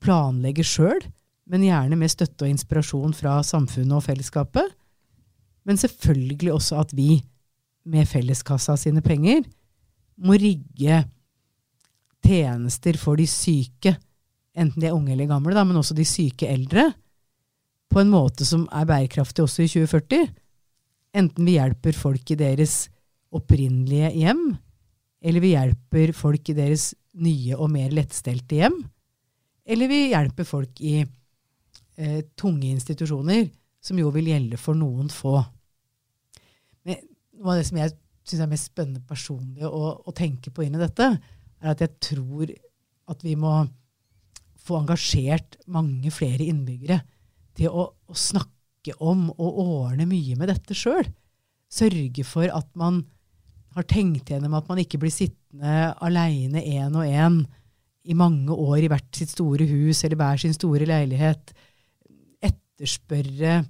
Planlegge 0.00 0.64
sjøl, 0.66 1.00
men 1.50 1.66
gjerne 1.66 1.98
med 1.98 2.12
støtte 2.12 2.46
og 2.46 2.52
inspirasjon 2.52 3.14
fra 3.16 3.40
samfunnet 3.46 3.96
og 3.98 4.04
fellesskapet. 4.06 4.76
Men 5.66 5.80
selvfølgelig 5.80 6.52
også 6.54 6.78
at 6.84 6.94
vi, 6.96 7.18
med 7.90 8.06
felleskassa 8.06 8.76
sine 8.78 9.02
penger, 9.02 9.42
må 10.20 10.36
rigge 10.38 11.02
tjenester 12.22 12.98
for 13.00 13.18
de 13.18 13.26
syke 13.26 13.96
enten 14.56 14.82
de 14.82 14.88
er 14.88 14.96
unge 14.96 15.14
eller 15.14 15.28
gamle, 15.30 15.54
da, 15.54 15.64
men 15.66 15.78
også 15.80 15.96
de 15.96 16.06
syke 16.08 16.48
eldre, 16.50 16.90
på 17.90 18.02
en 18.02 18.12
måte 18.12 18.46
som 18.46 18.66
er 18.74 18.86
bærekraftig 18.86 19.44
også 19.44 19.64
i 19.64 19.70
2040. 19.70 20.28
Enten 21.16 21.46
vi 21.46 21.56
hjelper 21.56 21.96
folk 21.96 22.30
i 22.30 22.38
deres 22.38 22.84
opprinnelige 23.34 24.10
hjem, 24.20 24.44
eller 25.20 25.42
vi 25.42 25.54
hjelper 25.54 26.12
folk 26.16 26.50
i 26.50 26.56
deres 26.56 26.90
nye 27.20 27.56
og 27.58 27.70
mer 27.72 27.90
lettstelte 27.94 28.60
hjem, 28.60 28.76
eller 29.70 29.90
vi 29.90 30.00
hjelper 30.12 30.46
folk 30.46 30.80
i 30.82 31.00
eh, 31.02 32.20
tunge 32.38 32.70
institusjoner, 32.70 33.48
som 33.82 33.98
jo 33.98 34.10
vil 34.14 34.30
gjelde 34.30 34.58
for 34.60 34.78
noen 34.78 35.10
få. 35.12 35.38
Men 36.86 37.02
noe 37.38 37.54
av 37.54 37.60
det 37.60 37.66
som 37.68 37.80
jeg 37.80 37.94
syns 38.28 38.44
er 38.44 38.50
mest 38.50 38.70
spennende 38.70 39.02
personlig 39.08 39.66
å, 39.66 39.84
å, 40.04 40.14
tenke 40.16 40.52
på 40.54 40.64
inn 40.66 40.76
i 40.76 40.82
dette, 40.82 41.10
er 41.60 41.72
at 41.74 41.82
jeg 41.82 41.96
tror 42.10 42.52
at 43.10 43.24
vi 43.26 43.34
må 43.38 43.54
få 44.60 44.82
engasjert 44.82 45.58
mange 45.72 46.12
flere 46.14 46.46
innbyggere 46.46 47.00
til 47.58 47.72
å, 47.72 47.88
å 47.90 48.16
snakke 48.16 48.59
om 48.98 49.28
og 49.36 49.62
ordne 49.64 50.06
mye 50.08 50.36
med 50.40 50.50
dette 50.50 50.76
sjøl. 50.76 51.06
Sørge 51.70 52.24
for 52.26 52.48
at 52.50 52.68
man 52.78 53.02
har 53.76 53.86
tenkt 53.86 54.32
gjennom 54.32 54.56
at 54.58 54.68
man 54.70 54.80
ikke 54.82 54.98
blir 55.02 55.12
sittende 55.14 55.92
aleine 56.02 56.62
én 56.64 56.96
og 56.96 57.06
én 57.06 57.42
i 58.10 58.16
mange 58.16 58.54
år 58.54 58.80
i 58.82 58.88
hvert 58.90 59.10
sitt 59.14 59.30
store 59.34 59.66
hus 59.68 60.02
eller 60.04 60.18
hver 60.18 60.40
sin 60.40 60.56
store 60.56 60.88
leilighet. 60.88 61.52
Etterspørre 62.42 63.60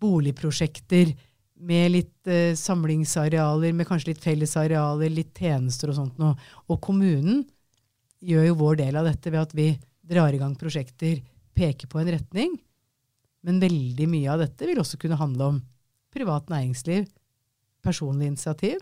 boligprosjekter 0.00 1.12
med 1.60 1.92
litt 1.92 2.30
eh, 2.30 2.56
samlingsarealer, 2.56 3.74
med 3.76 3.88
kanskje 3.88 4.14
litt 4.14 4.24
fellesarealer, 4.24 5.12
litt 5.12 5.34
tjenester 5.36 5.92
og 5.92 5.98
sånt 5.98 6.22
noe. 6.22 6.32
Og 6.72 6.80
kommunen 6.80 7.42
gjør 8.24 8.46
jo 8.48 8.58
vår 8.62 8.80
del 8.80 8.96
av 8.96 9.10
dette 9.10 9.32
ved 9.32 9.42
at 9.42 9.52
vi 9.56 9.68
drar 10.10 10.32
i 10.32 10.40
gang 10.40 10.54
prosjekter, 10.56 11.20
peker 11.56 11.90
på 11.90 12.00
en 12.00 12.12
retning. 12.14 12.56
Men 13.46 13.60
veldig 13.62 14.06
mye 14.10 14.30
av 14.32 14.42
dette 14.42 14.68
vil 14.68 14.80
også 14.82 15.00
kunne 15.00 15.18
handle 15.20 15.52
om 15.54 15.60
privat 16.12 16.50
næringsliv, 16.52 17.06
personlig 17.84 18.28
initiativ 18.28 18.80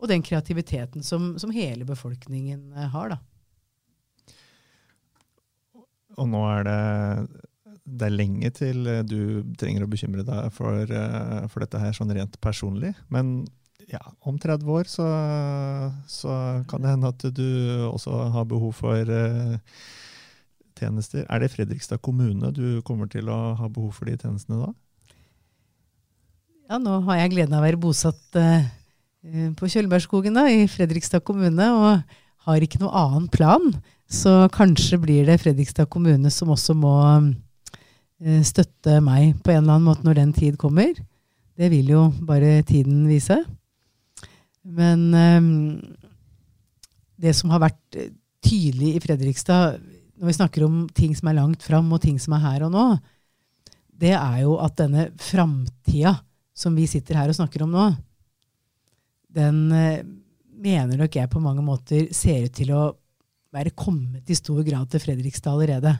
og 0.00 0.10
den 0.10 0.24
kreativiteten 0.26 1.04
som, 1.06 1.34
som 1.38 1.52
hele 1.54 1.86
befolkningen 1.88 2.72
eh, 2.74 2.90
har. 2.90 3.14
da. 3.14 3.18
Og 6.18 6.30
nå 6.30 6.44
er 6.50 6.68
det 6.68 6.78
det 7.84 8.06
er 8.06 8.14
lenge 8.14 8.48
til 8.56 8.86
du 9.04 9.44
trenger 9.60 9.84
å 9.84 9.90
bekymre 9.92 10.22
deg 10.24 10.46
for, 10.56 10.88
eh, 10.88 11.42
for 11.52 11.60
dette 11.60 11.80
her 11.82 11.92
sånn 11.92 12.14
rent 12.16 12.38
personlig. 12.40 12.94
Men 13.12 13.42
ja, 13.90 14.00
om 14.24 14.38
30 14.40 14.70
år 14.72 14.88
så, 14.88 15.08
så, 16.08 16.32
kan 16.70 16.80
det 16.80 16.94
hende 16.94 17.10
at 17.12 17.26
du 17.36 17.48
også 17.90 18.30
har 18.32 18.48
behov 18.48 18.72
for 18.78 19.12
tjenester. 20.78 21.24
Er 21.28 21.42
det 21.42 21.52
Fredrikstad 21.52 22.02
kommune 22.04 22.50
du 22.54 22.80
kommer 22.86 23.10
til 23.10 23.30
å 23.32 23.54
ha 23.58 23.68
behov 23.68 23.94
for 23.96 24.10
de 24.10 24.16
tjenestene 24.18 24.60
da? 24.62 24.72
Ja, 26.70 26.80
nå 26.80 26.98
har 27.06 27.20
jeg 27.20 27.34
gleden 27.34 27.54
av 27.54 27.60
å 27.60 27.66
være 27.66 27.80
bosatt 27.80 28.38
uh, 28.40 28.64
på 29.58 29.68
Kjølbergskogen 29.70 30.36
da, 30.36 30.46
i 30.48 30.64
Fredrikstad 30.70 31.24
kommune, 31.26 31.66
og 31.76 32.46
har 32.48 32.64
ikke 32.64 32.80
noen 32.80 32.96
annen 33.00 33.26
plan. 33.32 33.66
Så 34.08 34.32
kanskje 34.52 34.98
blir 35.00 35.28
det 35.28 35.40
Fredrikstad 35.42 35.90
kommune 35.92 36.32
som 36.32 36.52
også 36.54 36.76
må 36.76 36.94
uh, 37.04 38.40
støtte 38.48 39.00
meg 39.04 39.36
på 39.44 39.52
en 39.52 39.62
eller 39.62 39.76
annen 39.76 39.90
måte 39.90 40.08
når 40.08 40.20
den 40.22 40.32
tid 40.36 40.56
kommer. 40.60 40.96
Det 41.54 41.68
vil 41.70 41.92
jo 41.92 42.08
bare 42.24 42.62
tiden 42.66 43.04
vise. 43.06 43.36
Men 44.64 45.10
um, 45.12 45.50
det 47.20 47.36
som 47.36 47.52
har 47.52 47.62
vært 47.68 48.00
tydelig 48.44 48.96
i 48.96 49.02
Fredrikstad, 49.04 49.78
når 50.20 50.30
vi 50.30 50.36
snakker 50.36 50.64
om 50.66 50.84
ting 50.94 51.14
som 51.16 51.30
er 51.30 51.38
langt 51.40 51.64
fram, 51.66 51.90
og 51.92 52.02
ting 52.02 52.18
som 52.22 52.36
er 52.36 52.44
her 52.44 52.66
og 52.66 52.74
nå, 52.74 52.86
det 53.94 54.14
er 54.16 54.40
jo 54.42 54.56
at 54.62 54.76
denne 54.78 55.08
framtida 55.22 56.16
som 56.54 56.74
vi 56.78 56.86
sitter 56.90 57.18
her 57.18 57.30
og 57.30 57.38
snakker 57.38 57.64
om 57.64 57.72
nå, 57.74 57.88
den 59.34 59.60
uh, 59.74 60.02
mener 60.64 60.98
nok 60.98 61.18
jeg 61.18 61.30
på 61.30 61.42
mange 61.42 61.62
måter 61.66 62.08
ser 62.14 62.46
ut 62.46 62.54
til 62.54 62.70
å 62.74 62.88
være 63.54 63.74
kommet 63.78 64.30
i 64.30 64.38
stor 64.38 64.62
grad 64.66 64.90
til 64.90 65.02
Fredrikstad 65.02 65.54
allerede. 65.54 65.94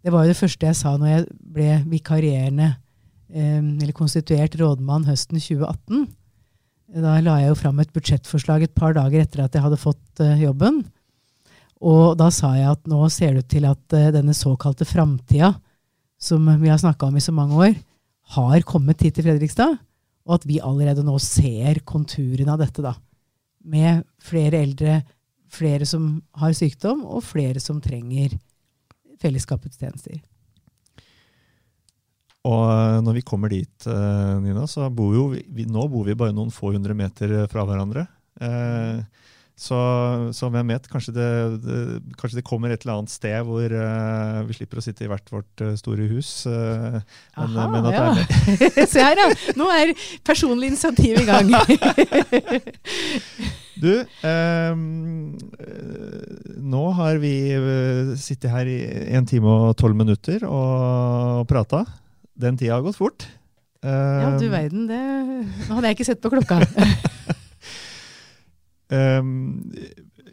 Det 0.00 0.12
var 0.14 0.24
jo 0.24 0.32
det 0.32 0.38
første 0.38 0.68
jeg 0.68 0.78
sa 0.78 0.94
når 0.98 1.10
jeg 1.10 1.26
ble 1.54 1.70
vikarierende, 1.90 2.72
um, 3.30 3.76
eller 3.78 3.94
konstituert 3.96 4.56
rådmann 4.58 5.06
høsten 5.08 5.38
2018. 5.38 6.08
Da 7.00 7.18
la 7.22 7.36
jeg 7.42 7.52
jo 7.52 7.58
fram 7.58 7.82
et 7.82 7.92
budsjettforslag 7.94 8.66
et 8.66 8.74
par 8.74 8.96
dager 8.96 9.22
etter 9.22 9.44
at 9.44 9.54
jeg 9.54 9.62
hadde 9.62 9.78
fått 9.78 10.22
uh, 10.22 10.34
jobben. 10.40 10.82
Og 11.80 12.16
da 12.20 12.28
sa 12.34 12.52
jeg 12.58 12.68
at 12.68 12.88
nå 12.90 13.00
ser 13.12 13.34
det 13.34 13.44
ut 13.44 13.52
til 13.54 13.66
at 13.68 13.96
uh, 13.96 14.10
denne 14.14 14.34
såkalte 14.36 14.88
framtida, 14.88 15.54
som 16.20 16.44
vi 16.60 16.68
har 16.68 16.80
snakka 16.80 17.08
om 17.08 17.16
i 17.16 17.24
så 17.24 17.32
mange 17.32 17.56
år, 17.56 17.78
har 18.36 18.66
kommet 18.68 19.00
hit 19.00 19.16
til 19.16 19.26
Fredrikstad. 19.26 19.78
Og 20.28 20.36
at 20.36 20.44
vi 20.46 20.60
allerede 20.60 21.02
nå 21.06 21.16
ser 21.24 21.80
konturene 21.88 22.52
av 22.52 22.60
dette, 22.60 22.84
da. 22.84 22.92
Med 23.64 24.04
flere 24.22 24.60
eldre, 24.60 25.00
flere 25.50 25.88
som 25.88 26.12
har 26.38 26.52
sykdom, 26.56 27.02
og 27.08 27.24
flere 27.26 27.60
som 27.62 27.80
trenger 27.82 28.36
fellesskapets 29.20 29.80
tjenester. 29.80 30.20
Og 32.48 32.62
eh, 32.72 32.98
når 33.04 33.18
vi 33.18 33.26
kommer 33.26 33.52
dit, 33.52 33.86
eh, 33.86 34.36
Nina, 34.40 34.64
så 34.70 34.88
bor 34.92 35.16
jo 35.16 35.26
vi, 35.32 35.66
nå 35.68 35.86
bor 35.92 36.06
vi 36.06 36.16
bare 36.16 36.36
noen 36.36 36.52
få 36.54 36.72
hundre 36.72 36.96
meter 36.96 37.34
eh, 37.42 37.48
fra 37.52 37.66
hverandre. 37.68 38.06
Eh, 38.40 39.02
så, 39.60 39.78
så, 40.32 40.48
hvem 40.48 40.70
vet, 40.72 40.86
kanskje 40.88 41.12
det, 41.12 41.28
det, 41.60 41.80
kanskje 42.16 42.38
det, 42.38 42.44
kommer 42.48 42.72
et 42.72 42.80
eller 42.80 43.02
annet 43.02 43.12
sted 43.12 43.42
hvor 43.44 43.68
uh, 43.68 44.38
vi 44.48 44.54
slipper 44.56 44.80
å 44.80 44.84
sitte 44.84 45.04
i 45.04 45.10
hvert 45.10 45.26
vårt 45.28 45.64
uh, 45.66 45.74
store 45.76 46.06
hus. 46.08 46.30
Uh, 46.48 46.96
men, 47.36 47.58
Aha, 47.60 47.66
men 47.68 47.88
ja. 47.92 48.06
Se 48.94 49.04
her, 49.04 49.20
ja! 49.20 49.26
Nå 49.60 49.66
er 49.74 49.92
personlig 50.24 50.70
initiativ 50.72 51.20
i 51.20 51.26
gang. 51.28 51.52
du, 53.84 53.90
um, 54.24 54.86
nå 56.72 56.84
har 56.96 57.20
vi 57.20 57.34
sittet 58.16 58.48
her 58.54 58.70
i 58.70 58.78
en 59.12 59.28
time 59.28 59.58
og 59.66 59.74
tolv 59.76 59.98
minutter 59.98 60.46
og 60.48 61.44
prata. 61.52 61.82
Den 62.32 62.56
tida 62.56 62.78
har 62.78 62.86
gått 62.88 62.96
fort. 62.96 63.28
ja, 63.84 64.32
du 64.40 64.48
verden. 64.48 64.88
Det 64.88 65.04
hadde 65.68 65.84
jeg 65.84 66.00
ikke 66.00 66.08
sett 66.14 66.24
på 66.24 66.32
klokka. 66.32 66.62
um, 68.92 69.70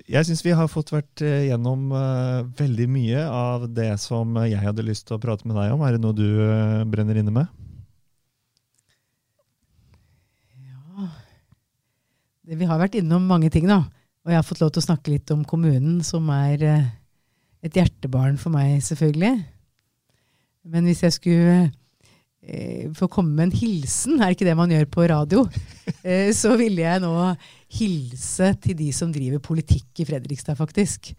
jeg 0.07 0.27
syns 0.27 0.43
vi 0.45 0.55
har 0.55 0.69
fått 0.71 0.93
vært 0.93 1.21
gjennom 1.21 1.91
uh, 1.91 2.45
veldig 2.57 2.87
mye 2.91 3.23
av 3.27 3.67
det 3.71 3.89
som 4.01 4.37
jeg 4.45 4.61
hadde 4.61 4.85
lyst 4.87 5.07
til 5.07 5.17
å 5.17 5.21
prate 5.23 5.47
med 5.47 5.57
deg 5.59 5.73
om. 5.75 5.83
Er 5.83 5.95
det 5.95 6.03
noe 6.03 6.15
du 6.15 6.25
uh, 6.25 6.85
brenner 6.89 7.19
inne 7.19 7.33
med? 7.33 7.49
Ja 10.67 11.09
Vi 12.57 12.69
har 12.69 12.79
vært 12.79 12.99
innom 12.99 13.27
mange 13.27 13.51
ting, 13.53 13.67
da. 13.69 13.83
Og 14.25 14.33
jeg 14.33 14.39
har 14.39 14.47
fått 14.47 14.63
lov 14.63 14.71
til 14.75 14.83
å 14.83 14.87
snakke 14.89 15.13
litt 15.13 15.31
om 15.35 15.43
kommunen, 15.47 16.01
som 16.03 16.27
er 16.35 16.63
et 17.63 17.75
hjertebarn 17.75 18.39
for 18.39 18.51
meg, 18.51 18.81
selvfølgelig. 18.83 19.37
Men 20.67 20.87
hvis 20.87 21.03
jeg 21.07 21.15
skulle 21.15 21.59
få 22.95 23.07
komme 23.11 23.33
med 23.35 23.49
en 23.49 23.59
hilsen, 23.59 24.21
er 24.21 24.31
ikke 24.33 24.47
det 24.47 24.55
man 24.57 24.71
gjør 24.71 24.87
på 24.91 25.07
radio, 25.09 25.45
eh, 26.07 26.31
så 26.35 26.55
ville 26.59 26.83
jeg 26.83 27.03
nå 27.03 27.13
hilse 27.67 28.53
til 28.63 28.77
de 28.79 28.91
som 28.95 29.11
driver 29.13 29.41
politikk 29.43 30.03
i 30.03 30.07
Fredrikstad, 30.07 30.57
faktisk. 30.59 31.11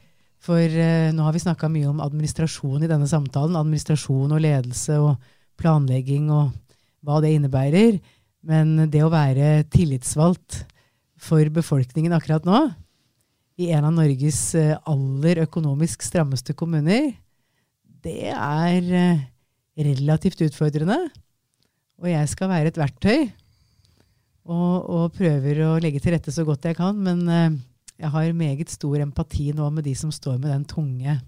For 0.42 0.60
eh, 0.60 1.10
nå 1.14 1.24
har 1.26 1.34
vi 1.34 1.42
snakka 1.42 1.68
mye 1.72 1.90
om 1.90 2.02
administrasjon 2.04 2.84
i 2.84 2.90
denne 2.90 3.08
samtalen. 3.10 3.58
Administrasjon 3.58 4.32
og 4.32 4.42
ledelse 4.42 4.98
og 5.02 5.16
planlegging 5.58 6.30
og 6.32 6.52
hva 7.04 7.20
det 7.24 7.34
innebærer. 7.36 7.98
Men 8.48 8.88
det 8.90 9.02
å 9.04 9.12
være 9.12 9.66
tillitsvalgt 9.72 10.62
for 11.18 11.42
befolkningen 11.50 12.14
akkurat 12.14 12.46
nå, 12.46 12.68
i 13.58 13.72
en 13.74 13.88
av 13.88 13.94
Norges 13.96 14.38
eh, 14.54 14.76
aller 14.86 15.42
økonomisk 15.42 16.04
strammeste 16.06 16.54
kommuner, 16.54 17.10
det 18.06 18.30
er 18.30 18.92
eh, 18.94 19.24
relativt 19.88 20.44
utfordrende. 20.46 21.00
Og 21.98 22.06
jeg 22.12 22.30
skal 22.30 22.52
være 22.52 22.70
et 22.70 22.78
verktøy 22.78 23.26
og, 24.48 24.88
og, 24.88 25.10
prøver 25.16 25.60
å 25.66 25.72
legge 25.82 26.00
til 26.02 26.14
rette 26.14 26.32
så 26.32 26.44
godt 26.48 26.68
jeg 26.68 26.78
kan. 26.78 26.96
Men 26.96 27.24
uh, 27.28 27.56
jeg 28.00 28.12
har 28.14 28.36
meget 28.36 28.72
stor 28.72 29.00
empati 29.04 29.50
nå 29.56 29.68
med 29.74 29.86
de 29.88 29.94
som 29.98 30.12
står 30.14 30.38
med 30.38 30.50
den 30.50 30.64
tunge, 30.68 31.18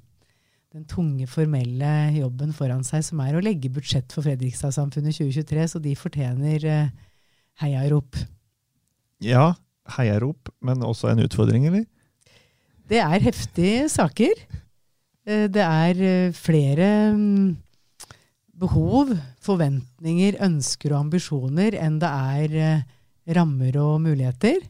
den 0.70 0.86
tunge 0.88 1.26
formelle 1.28 1.92
jobben 2.16 2.54
foran 2.56 2.84
seg, 2.86 3.04
som 3.04 3.20
er 3.24 3.36
å 3.36 3.44
legge 3.44 3.72
budsjett 3.72 4.12
for 4.14 4.26
Fredrikstad-samfunnet 4.26 5.18
2023. 5.20 5.68
Så 5.74 5.82
de 5.84 5.96
fortjener 5.98 6.66
uh, 6.66 7.14
heiarop. 7.62 8.18
Ja, 9.20 9.52
heiarop, 9.98 10.52
men 10.64 10.86
også 10.86 11.12
en 11.12 11.24
utfordring, 11.26 11.68
eller? 11.68 11.84
Det 12.90 13.02
er 13.04 13.26
heftige 13.26 13.88
saker. 13.92 14.46
Uh, 15.28 15.44
det 15.52 15.66
er 15.66 16.32
flere 16.34 16.92
um, 17.12 17.58
behov, 18.60 19.12
forventninger, 19.44 20.38
ønsker 20.44 20.94
og 20.94 21.06
ambisjoner 21.06 21.76
enn 21.80 21.98
det 22.02 22.10
er 22.10 22.56
eh, 22.60 22.88
rammer 23.28 23.76
og 23.80 24.00
muligheter. 24.04 24.62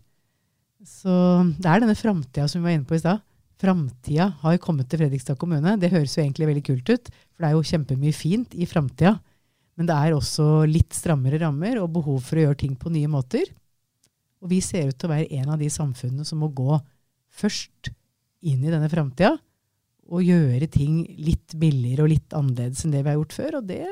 Så 0.87 1.13
det 1.61 1.69
er 1.69 1.83
denne 1.83 1.99
framtida 1.99 2.47
som 2.49 2.61
vi 2.61 2.71
var 2.71 2.79
inne 2.79 2.89
på 2.89 2.97
i 2.97 3.03
stad. 3.03 3.21
Framtida 3.61 4.31
har 4.41 4.61
kommet 4.63 4.89
til 4.89 5.03
Fredrikstad 5.03 5.37
kommune. 5.41 5.77
Det 5.81 5.93
høres 5.93 6.17
jo 6.17 6.23
egentlig 6.23 6.49
veldig 6.49 6.65
kult 6.65 6.93
ut, 6.95 7.11
for 7.35 7.45
det 7.45 7.51
er 7.51 7.57
jo 7.57 7.67
kjempemye 7.71 8.17
fint 8.17 8.57
i 8.57 8.69
framtida. 8.69 9.19
Men 9.77 9.89
det 9.89 9.97
er 9.97 10.17
også 10.17 10.65
litt 10.69 10.97
strammere 10.97 11.41
rammer 11.43 11.79
og 11.81 11.93
behov 11.93 12.23
for 12.25 12.41
å 12.41 12.47
gjøre 12.47 12.61
ting 12.65 12.73
på 12.77 12.93
nye 12.93 13.11
måter. 13.11 13.53
Og 14.41 14.53
vi 14.53 14.63
ser 14.65 14.89
ut 14.89 14.97
til 14.97 15.11
å 15.11 15.13
være 15.13 15.29
en 15.37 15.53
av 15.53 15.61
de 15.61 15.69
samfunnene 15.73 16.25
som 16.25 16.41
må 16.41 16.49
gå 16.57 16.79
først 17.41 17.93
inn 18.41 18.65
i 18.65 18.73
denne 18.73 18.89
framtida 18.93 19.35
og 20.11 20.27
gjøre 20.27 20.67
ting 20.73 21.03
litt 21.23 21.55
billigere 21.61 22.07
og 22.07 22.11
litt 22.11 22.35
annerledes 22.35 22.83
enn 22.85 22.95
det 22.95 23.05
vi 23.05 23.13
har 23.13 23.19
gjort 23.21 23.37
før. 23.37 23.59
Og 23.61 23.69
det, 23.69 23.85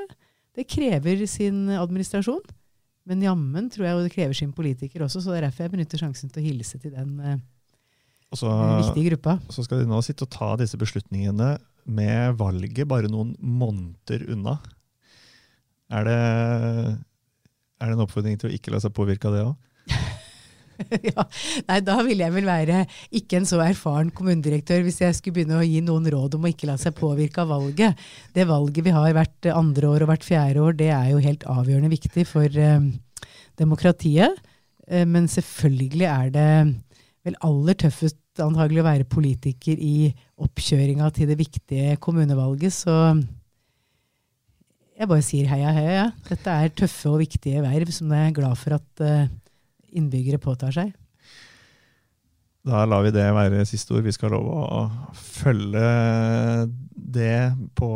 det 0.57 0.67
krever 0.71 1.23
sin 1.31 1.69
administrasjon. 1.77 2.43
Men 3.09 3.25
jammen 3.25 3.71
tror 3.73 3.87
jeg 3.87 3.97
jo 3.97 4.05
det 4.05 4.13
krever 4.13 4.37
sin 4.37 4.53
politiker 4.53 5.05
også, 5.07 5.23
så 5.25 5.33
det 5.33 5.41
er 5.41 5.47
derfor 5.49 5.65
jeg 5.65 5.75
benytter 5.77 6.01
sjansen 6.03 6.33
til 6.33 6.43
å 6.43 6.49
hilse 6.49 6.81
til 6.83 6.93
den 6.93 7.15
eh, 7.25 7.39
så, 8.37 8.51
viktige 8.83 9.15
gruppa. 9.15 9.39
så 9.49 9.65
skal 9.65 9.81
de 9.81 9.89
nå 9.89 10.01
sitte 10.05 10.27
og 10.27 10.33
ta 10.35 10.51
disse 10.61 10.77
beslutningene 10.81 11.55
med 11.89 12.37
valget 12.37 12.85
bare 12.89 13.09
noen 13.09 13.33
måneder 13.41 14.27
unna. 14.35 14.59
Er 15.89 16.05
det, 16.05 16.19
er 17.81 17.89
det 17.89 17.97
en 17.97 18.05
oppfordring 18.05 18.37
til 18.41 18.51
å 18.51 18.53
ikke 18.53 18.75
la 18.75 18.83
seg 18.85 18.93
påvirke 18.97 19.31
av 19.31 19.37
det 19.37 19.47
òg? 19.47 19.57
Nei, 21.69 21.79
da 21.85 21.97
ville 22.07 22.25
jeg 22.25 22.35
vel 22.35 22.47
være 22.49 22.83
ikke 23.19 23.41
en 23.41 23.49
så 23.49 23.61
erfaren 23.65 24.13
kommunedirektør 24.15 24.85
hvis 24.87 25.01
jeg 25.03 25.17
skulle 25.17 25.41
begynne 25.41 25.59
å 25.59 25.67
gi 25.67 25.81
noen 25.85 26.07
råd 26.13 26.39
om 26.39 26.47
å 26.47 26.53
ikke 26.53 26.69
la 26.71 26.77
seg 26.81 26.97
påvirke 26.99 27.43
av 27.43 27.53
valget. 27.53 27.99
Det 28.35 28.47
valget 28.49 28.87
vi 28.87 28.95
har 28.95 29.17
hvert 29.17 29.51
andre 29.53 29.91
år 29.91 30.07
og 30.07 30.13
hvert 30.13 30.27
fjerde 30.27 30.65
år, 30.65 30.79
det 30.79 30.93
er 30.95 31.11
jo 31.13 31.25
helt 31.25 31.47
avgjørende 31.51 31.93
viktig 31.93 32.27
for 32.29 32.61
eh, 32.69 32.79
demokratiet. 33.59 34.39
Eh, 34.89 35.07
men 35.09 35.29
selvfølgelig 35.31 36.09
er 36.09 36.31
det 36.35 36.51
vel 37.27 37.41
aller 37.45 37.79
tøffest 37.79 38.23
antagelig 38.43 38.85
å 38.85 38.87
være 38.87 39.09
politiker 39.11 39.81
i 39.83 40.13
oppkjøringa 40.39 41.11
til 41.17 41.31
det 41.31 41.39
viktige 41.41 41.99
kommunevalget. 42.03 42.77
Så 42.85 42.95
jeg 44.99 45.11
bare 45.11 45.25
sier 45.27 45.51
heia, 45.51 45.75
heia. 45.75 45.93
Ja. 45.95 46.07
Dette 46.31 46.55
er 46.55 46.73
tøffe 46.75 47.13
og 47.13 47.21
viktige 47.23 47.63
verv 47.63 47.91
som 47.95 48.15
jeg 48.15 48.31
er 48.31 48.39
glad 48.39 48.59
for 48.59 48.79
at 48.79 49.05
eh, 49.05 49.29
innbyggere 49.97 50.41
påtar 50.43 50.75
seg. 50.75 50.95
Da 52.69 52.83
lar 52.85 53.05
vi 53.07 53.15
det 53.15 53.27
være 53.33 53.65
siste 53.69 53.95
ord. 53.97 54.05
Vi 54.05 54.13
skal 54.13 54.35
love 54.35 54.53
å 54.53 54.81
følge 55.17 55.85
det 56.93 57.55
på 57.79 57.91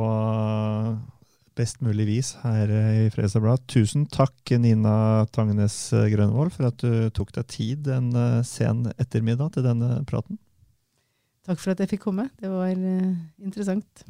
best 1.59 1.83
mulig 1.85 2.07
vis 2.09 2.31
her 2.41 2.71
i 2.73 3.11
Fredrikstad 3.13 3.43
Blad. 3.45 3.65
Tusen 3.69 4.07
takk, 4.09 4.55
Nina 4.57 5.27
Tangenes 5.35 5.77
Grønvold, 5.93 6.55
for 6.55 6.71
at 6.71 6.81
du 6.81 7.11
tok 7.13 7.35
deg 7.37 7.51
tid 7.53 7.91
en 7.93 8.09
eh, 8.17 8.41
sen 8.47 8.87
ettermiddag 8.97 9.53
til 9.57 9.67
denne 9.67 10.01
praten. 10.09 10.41
Takk 11.45 11.61
for 11.61 11.75
at 11.75 11.83
jeg 11.83 11.93
fikk 11.93 12.07
komme. 12.07 12.31
Det 12.41 12.49
var 12.49 12.73
eh, 12.73 13.13
interessant. 13.43 14.07